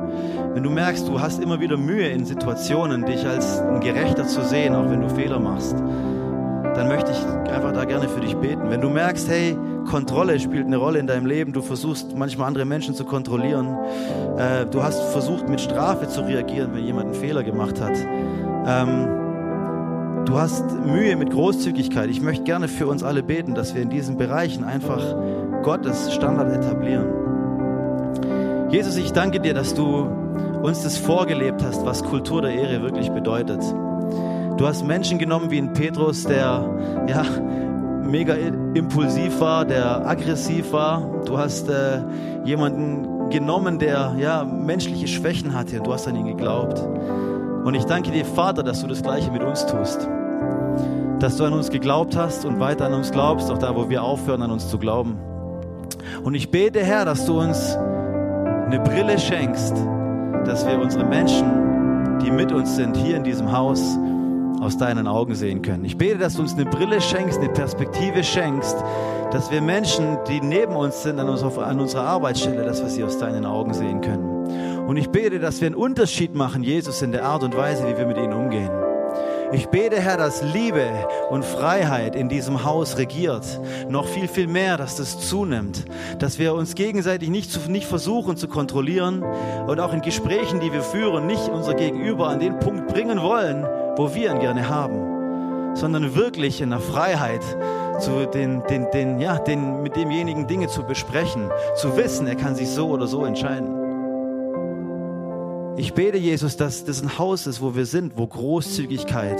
Wenn 0.53 0.63
du 0.63 0.69
merkst, 0.69 1.07
du 1.07 1.21
hast 1.21 1.41
immer 1.41 1.59
wieder 1.59 1.77
Mühe 1.77 2.07
in 2.09 2.25
Situationen, 2.25 3.05
dich 3.05 3.25
als 3.25 3.59
ein 3.59 3.79
Gerechter 3.79 4.27
zu 4.27 4.41
sehen, 4.43 4.75
auch 4.75 4.89
wenn 4.89 5.01
du 5.01 5.09
Fehler 5.09 5.39
machst, 5.39 5.75
dann 6.75 6.88
möchte 6.88 7.11
ich 7.11 7.51
einfach 7.51 7.71
da 7.73 7.86
gerne 7.86 8.09
für 8.09 8.21
dich 8.21 8.36
beten. 8.36 8.61
Wenn 8.72 8.80
du 8.80 8.89
merkst, 8.89 9.28
hey, 9.28 9.57
Kontrolle 9.89 10.39
spielt 10.39 10.65
eine 10.65 10.78
Rolle 10.78 10.99
in 10.99 11.05
deinem 11.05 11.26
Leben, 11.26 11.51
du 11.51 11.61
versuchst 11.61 12.15
manchmal 12.17 12.47
andere 12.47 12.63
Menschen 12.63 12.95
zu 12.95 13.03
kontrollieren, 13.03 13.78
äh, 14.38 14.65
du 14.65 14.82
hast 14.82 15.01
versucht 15.11 15.49
mit 15.49 15.59
Strafe 15.59 16.07
zu 16.07 16.22
reagieren, 16.22 16.74
wenn 16.74 16.86
jemand 16.86 17.07
einen 17.07 17.15
Fehler 17.15 17.43
gemacht 17.43 17.82
hat. 17.82 17.97
Ähm, 18.65 20.24
du 20.24 20.39
hast 20.39 20.63
Mühe 20.86 21.17
mit 21.17 21.32
Großzügigkeit. 21.32 22.09
Ich 22.09 22.22
möchte 22.22 22.45
gerne 22.45 22.69
für 22.69 22.88
uns 22.88 23.03
alle 23.03 23.24
beten, 23.24 23.55
dass 23.55 23.76
wir 23.76 23.82
in 23.82 23.89
diesen 23.89 24.15
Bereichen 24.15 24.63
einfach 24.63 25.17
Gottes 25.63 26.13
Standard 26.13 26.55
etablieren. 26.55 27.09
Jesus, 28.69 28.95
ich 28.95 29.11
danke 29.11 29.41
dir, 29.41 29.53
dass 29.53 29.74
du 29.74 30.07
uns 30.63 30.82
das 30.82 30.97
vorgelebt 30.97 31.61
hast, 31.61 31.86
was 31.86 32.05
Kultur 32.05 32.41
der 32.41 32.53
Ehre 32.53 32.82
wirklich 32.84 33.09
bedeutet. 33.09 33.61
Du 34.55 34.65
hast 34.65 34.88
Menschen 34.88 35.19
genommen 35.19 35.51
wie 35.51 35.57
ein 35.57 35.74
Petrus, 35.74 36.24
der 36.24 36.69
ja 37.09 37.26
mega 38.03 38.35
impulsiv 38.73 39.39
war, 39.39 39.65
der 39.65 40.05
aggressiv 40.07 40.71
war. 40.73 41.01
Du 41.25 41.37
hast 41.37 41.69
äh, 41.69 42.01
jemanden 42.43 43.29
genommen, 43.29 43.79
der 43.79 44.15
ja 44.17 44.43
menschliche 44.43 45.07
Schwächen 45.07 45.53
hatte 45.53 45.77
und 45.77 45.87
du 45.87 45.93
hast 45.93 46.07
an 46.07 46.15
ihn 46.15 46.27
geglaubt. 46.27 46.79
Und 47.63 47.75
ich 47.75 47.85
danke 47.85 48.11
dir, 48.11 48.25
Vater, 48.25 48.63
dass 48.63 48.81
du 48.81 48.87
das 48.87 49.01
Gleiche 49.01 49.31
mit 49.31 49.43
uns 49.43 49.65
tust. 49.65 50.07
Dass 51.19 51.37
du 51.37 51.45
an 51.45 51.53
uns 51.53 51.69
geglaubt 51.69 52.17
hast 52.17 52.45
und 52.45 52.59
weiter 52.59 52.85
an 52.85 52.93
uns 52.93 53.11
glaubst, 53.11 53.51
auch 53.51 53.59
da, 53.59 53.75
wo 53.75 53.89
wir 53.89 54.03
aufhören, 54.03 54.41
an 54.41 54.51
uns 54.51 54.67
zu 54.67 54.77
glauben. 54.77 55.19
Und 56.23 56.33
ich 56.33 56.49
bete, 56.49 56.83
Herr, 56.83 57.05
dass 57.05 57.25
du 57.25 57.39
uns 57.39 57.77
eine 58.65 58.79
Brille 58.79 59.19
schenkst, 59.19 59.75
dass 60.45 60.65
wir 60.65 60.79
unsere 60.79 61.05
Menschen, 61.05 62.19
die 62.23 62.31
mit 62.31 62.51
uns 62.51 62.75
sind, 62.75 62.97
hier 62.97 63.17
in 63.17 63.23
diesem 63.23 63.51
Haus, 63.51 63.97
aus 64.62 64.78
deinen 64.78 65.07
Augen 65.07 65.34
sehen 65.34 65.62
können. 65.62 65.86
Ich 65.86 65.97
bete, 65.97 66.20
dass 66.20 66.36
du 66.36 66.43
uns 66.43 66.53
eine 66.53 66.66
Brille 66.66 67.01
schenkst, 67.01 67.39
eine 67.39 67.49
Perspektive 67.49 68.24
schenkst, 68.24 68.78
dass 69.32 69.49
wir 69.49 69.62
Menschen, 69.62 70.20
die 70.28 70.39
neben 70.39 70.76
uns 70.76 71.01
sind, 71.01 71.20
an, 71.20 71.30
unserer, 71.30 71.66
an 71.66 71.80
unserer 71.80 72.03
Arbeitsstelle, 72.03 72.64
dass 72.64 72.82
wir 72.82 72.89
sie 72.89 73.03
aus 73.03 73.18
deinen 73.18 73.45
Augen 73.45 73.74
sehen 73.74 74.01
können. 74.01 74.88
Und 74.88 74.97
ich 74.97 75.09
bete, 75.09 75.39
dass 75.39 75.62
wir 75.62 75.68
einen 75.68 75.76
Unterschied 75.76 76.36
machen, 76.36 76.64
Jesus, 76.64 77.01
in 77.01 77.12
der 77.12 77.26
Art 77.26 77.43
und 77.43 77.57
Weise, 77.57 77.88
wie 77.88 77.97
wir 77.97 78.05
mit 78.05 78.18
ihnen 78.18 78.34
umgehen. 78.34 78.70
Ich 79.53 79.68
bete, 79.68 79.99
Herr, 79.99 80.16
dass 80.16 80.43
Liebe 80.43 80.86
und 81.30 81.43
Freiheit 81.43 82.16
in 82.16 82.30
diesem 82.30 82.64
Haus 82.64 82.97
regiert. 82.97 83.59
Noch 83.89 84.07
viel, 84.07 84.30
viel 84.30 84.47
mehr, 84.47 84.78
dass 84.78 84.95
das 84.95 85.28
zunimmt. 85.28 85.86
Dass 86.20 86.39
wir 86.39 86.53
uns 86.53 86.76
gegenseitig 86.76 87.30
nicht, 87.30 87.51
zu, 87.51 87.59
nicht 87.70 87.86
versuchen 87.86 88.38
zu 88.38 88.47
kontrollieren 88.47 89.24
und 89.68 89.80
auch 89.82 89.91
in 89.91 90.01
Gesprächen, 90.01 90.62
die 90.62 90.72
wir 90.72 90.84
führen, 90.84 91.28
nicht 91.28 91.49
unser 91.49 91.74
Gegenüber 91.74 92.30
an 92.30 92.39
den 92.39 92.59
Punkt 92.59 92.88
bringen 92.88 93.22
wollen, 93.22 93.66
wo 94.01 94.15
wir 94.15 94.31
ihn 94.31 94.39
gerne 94.39 94.67
haben, 94.67 95.75
sondern 95.75 96.15
wirklich 96.15 96.59
in 96.59 96.71
der 96.71 96.79
Freiheit 96.79 97.43
zu 97.99 98.25
den, 98.25 98.63
den, 98.67 98.89
den, 98.91 99.19
ja, 99.19 99.37
den, 99.37 99.83
mit 99.83 99.95
demjenigen 99.95 100.47
Dinge 100.47 100.69
zu 100.69 100.81
besprechen, 100.81 101.51
zu 101.75 101.95
wissen, 101.95 102.25
er 102.25 102.33
kann 102.33 102.55
sich 102.55 102.67
so 102.69 102.89
oder 102.89 103.05
so 103.05 103.25
entscheiden. 103.25 103.77
Ich 105.77 105.93
bete, 105.93 106.17
Jesus, 106.17 106.57
dass 106.57 106.83
das 106.83 107.03
ein 107.03 107.19
Haus 107.19 107.45
ist, 107.45 107.61
wo 107.61 107.75
wir 107.75 107.85
sind, 107.85 108.17
wo 108.17 108.25
Großzügigkeit 108.25 109.39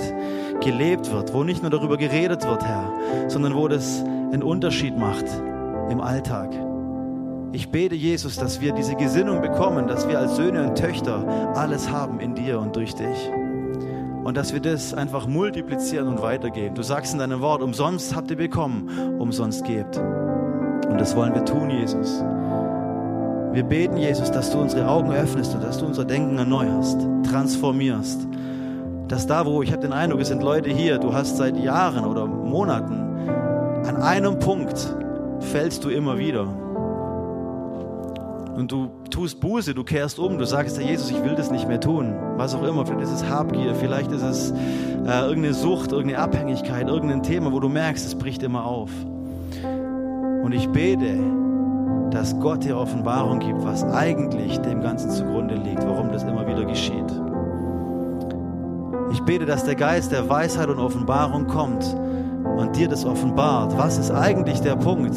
gelebt 0.62 1.12
wird, 1.12 1.34
wo 1.34 1.42
nicht 1.42 1.62
nur 1.62 1.72
darüber 1.72 1.96
geredet 1.96 2.46
wird, 2.46 2.64
Herr, 2.64 2.92
sondern 3.26 3.56
wo 3.56 3.66
das 3.66 4.04
einen 4.04 4.44
Unterschied 4.44 4.96
macht 4.96 5.26
im 5.90 6.00
Alltag. 6.00 6.52
Ich 7.52 7.68
bete, 7.70 7.96
Jesus, 7.96 8.36
dass 8.36 8.60
wir 8.60 8.72
diese 8.74 8.94
Gesinnung 8.94 9.42
bekommen, 9.42 9.88
dass 9.88 10.06
wir 10.08 10.20
als 10.20 10.36
Söhne 10.36 10.68
und 10.68 10.78
Töchter 10.78 11.52
alles 11.56 11.90
haben 11.90 12.20
in 12.20 12.36
dir 12.36 12.60
und 12.60 12.76
durch 12.76 12.94
dich. 12.94 13.32
Und 14.24 14.36
dass 14.36 14.52
wir 14.52 14.60
das 14.60 14.94
einfach 14.94 15.26
multiplizieren 15.26 16.08
und 16.08 16.22
weitergeben. 16.22 16.74
Du 16.74 16.82
sagst 16.82 17.12
in 17.12 17.18
deinem 17.18 17.40
Wort, 17.40 17.62
umsonst 17.62 18.14
habt 18.14 18.30
ihr 18.30 18.36
bekommen, 18.36 19.18
umsonst 19.18 19.64
gebt. 19.64 19.96
Und 19.96 21.00
das 21.00 21.16
wollen 21.16 21.34
wir 21.34 21.44
tun, 21.44 21.70
Jesus. 21.70 22.22
Wir 23.52 23.64
beten, 23.64 23.96
Jesus, 23.96 24.30
dass 24.30 24.50
du 24.50 24.58
unsere 24.58 24.88
Augen 24.88 25.12
öffnest 25.12 25.54
und 25.54 25.62
dass 25.62 25.78
du 25.78 25.86
unser 25.86 26.04
Denken 26.04 26.38
erneuerst, 26.38 26.98
transformierst. 27.28 28.26
Dass 29.08 29.26
da, 29.26 29.44
wo 29.44 29.62
ich 29.62 29.72
habe 29.72 29.82
den 29.82 29.92
Eindruck, 29.92 30.20
es 30.20 30.28
sind 30.28 30.42
Leute 30.42 30.70
hier, 30.70 30.98
du 30.98 31.12
hast 31.12 31.36
seit 31.36 31.56
Jahren 31.56 32.04
oder 32.04 32.26
Monaten 32.26 33.02
an 33.86 33.96
einem 33.96 34.38
Punkt 34.38 34.94
fällst 35.40 35.82
du 35.84 35.90
immer 35.90 36.16
wieder. 36.16 36.46
Und 38.54 38.70
du 38.70 38.90
tust 39.10 39.40
Buße, 39.40 39.72
du 39.74 39.82
kehrst 39.82 40.18
um, 40.18 40.38
du 40.38 40.44
sagst, 40.44 40.78
Herr 40.78 40.86
Jesus, 40.86 41.10
ich 41.10 41.24
will 41.24 41.34
das 41.34 41.50
nicht 41.50 41.66
mehr 41.66 41.80
tun. 41.80 42.14
Was 42.36 42.54
auch 42.54 42.62
immer, 42.62 42.84
vielleicht 42.84 43.04
ist 43.04 43.22
es 43.22 43.28
Habgier, 43.28 43.74
vielleicht 43.74 44.12
ist 44.12 44.22
es 44.22 44.50
äh, 44.50 45.20
irgendeine 45.20 45.54
Sucht, 45.54 45.92
irgendeine 45.92 46.22
Abhängigkeit, 46.22 46.86
irgendein 46.88 47.22
Thema, 47.22 47.52
wo 47.52 47.60
du 47.60 47.68
merkst, 47.68 48.06
es 48.06 48.14
bricht 48.14 48.42
immer 48.42 48.64
auf. 48.66 48.90
Und 50.42 50.52
ich 50.52 50.68
bete, 50.68 51.18
dass 52.10 52.38
Gott 52.40 52.64
dir 52.64 52.76
Offenbarung 52.76 53.38
gibt, 53.38 53.64
was 53.64 53.84
eigentlich 53.84 54.58
dem 54.58 54.82
Ganzen 54.82 55.10
zugrunde 55.10 55.54
liegt, 55.54 55.82
warum 55.86 56.12
das 56.12 56.22
immer 56.24 56.46
wieder 56.46 56.64
geschieht. 56.66 57.10
Ich 59.12 59.20
bete, 59.22 59.46
dass 59.46 59.64
der 59.64 59.76
Geist 59.76 60.12
der 60.12 60.28
Weisheit 60.28 60.68
und 60.68 60.78
Offenbarung 60.78 61.46
kommt 61.46 61.84
und 62.56 62.76
dir 62.76 62.88
das 62.88 63.04
offenbart. 63.04 63.76
Was 63.78 63.98
ist 63.98 64.10
eigentlich 64.10 64.60
der 64.60 64.76
Punkt, 64.76 65.16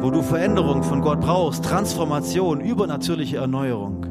wo 0.00 0.10
du 0.10 0.22
Veränderung 0.22 0.82
von 0.82 1.00
Gott 1.00 1.20
brauchst, 1.20 1.64
Transformation, 1.64 2.60
übernatürliche 2.60 3.38
Erneuerung? 3.38 4.04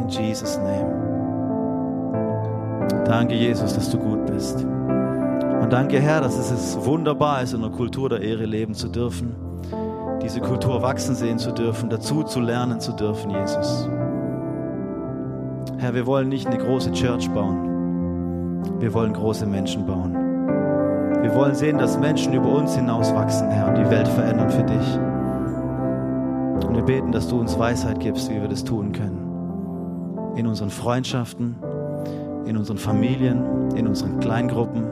In 0.00 0.08
Jesus' 0.08 0.58
Name. 0.58 1.00
Danke, 3.04 3.34
Jesus, 3.34 3.74
dass 3.74 3.90
du 3.90 3.98
gut 3.98 4.26
bist. 4.26 4.64
Und 4.64 5.72
danke, 5.72 6.00
Herr, 6.00 6.20
dass 6.20 6.36
es 6.36 6.76
wunderbar 6.84 7.42
ist, 7.42 7.52
in 7.52 7.62
einer 7.62 7.72
Kultur 7.72 8.08
der 8.08 8.20
Ehre 8.20 8.46
leben 8.46 8.74
zu 8.74 8.88
dürfen 8.88 9.34
diese 10.22 10.40
Kultur 10.40 10.82
wachsen 10.82 11.16
sehen 11.16 11.38
zu 11.38 11.52
dürfen, 11.52 11.90
dazu 11.90 12.22
zu 12.22 12.40
lernen 12.40 12.78
zu 12.80 12.92
dürfen, 12.92 13.30
Jesus. 13.30 13.88
Herr, 15.78 15.94
wir 15.94 16.06
wollen 16.06 16.28
nicht 16.28 16.46
eine 16.46 16.58
große 16.58 16.92
Church 16.92 17.28
bauen. 17.30 18.78
Wir 18.78 18.94
wollen 18.94 19.12
große 19.12 19.46
Menschen 19.46 19.84
bauen. 19.84 20.11
Wir 21.32 21.38
wollen 21.38 21.54
sehen, 21.54 21.78
dass 21.78 21.98
Menschen 21.98 22.34
über 22.34 22.50
uns 22.56 22.74
hinaus 22.74 23.14
wachsen, 23.14 23.48
Herr, 23.48 23.68
und 23.68 23.78
die 23.78 23.88
Welt 23.88 24.06
verändern 24.06 24.50
für 24.50 24.64
dich. 24.64 24.98
Und 26.68 26.76
wir 26.76 26.82
beten, 26.82 27.10
dass 27.10 27.26
du 27.26 27.40
uns 27.40 27.58
Weisheit 27.58 28.00
gibst, 28.00 28.30
wie 28.30 28.38
wir 28.38 28.48
das 28.48 28.64
tun 28.64 28.92
können. 28.92 30.36
In 30.36 30.46
unseren 30.46 30.68
Freundschaften, 30.68 31.56
in 32.44 32.58
unseren 32.58 32.76
Familien, 32.76 33.70
in 33.74 33.86
unseren 33.86 34.20
Kleingruppen 34.20 34.84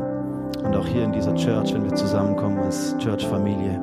und 0.64 0.74
auch 0.74 0.86
hier 0.86 1.04
in 1.04 1.12
dieser 1.12 1.34
Church, 1.34 1.74
wenn 1.74 1.84
wir 1.84 1.94
zusammenkommen 1.94 2.58
als 2.60 2.96
Church-Familie 2.96 3.78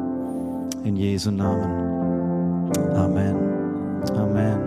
in 0.83 0.95
Jesu 0.95 1.29
Namen. 1.29 2.71
Amen. 2.95 3.35
Amen. 4.15 4.66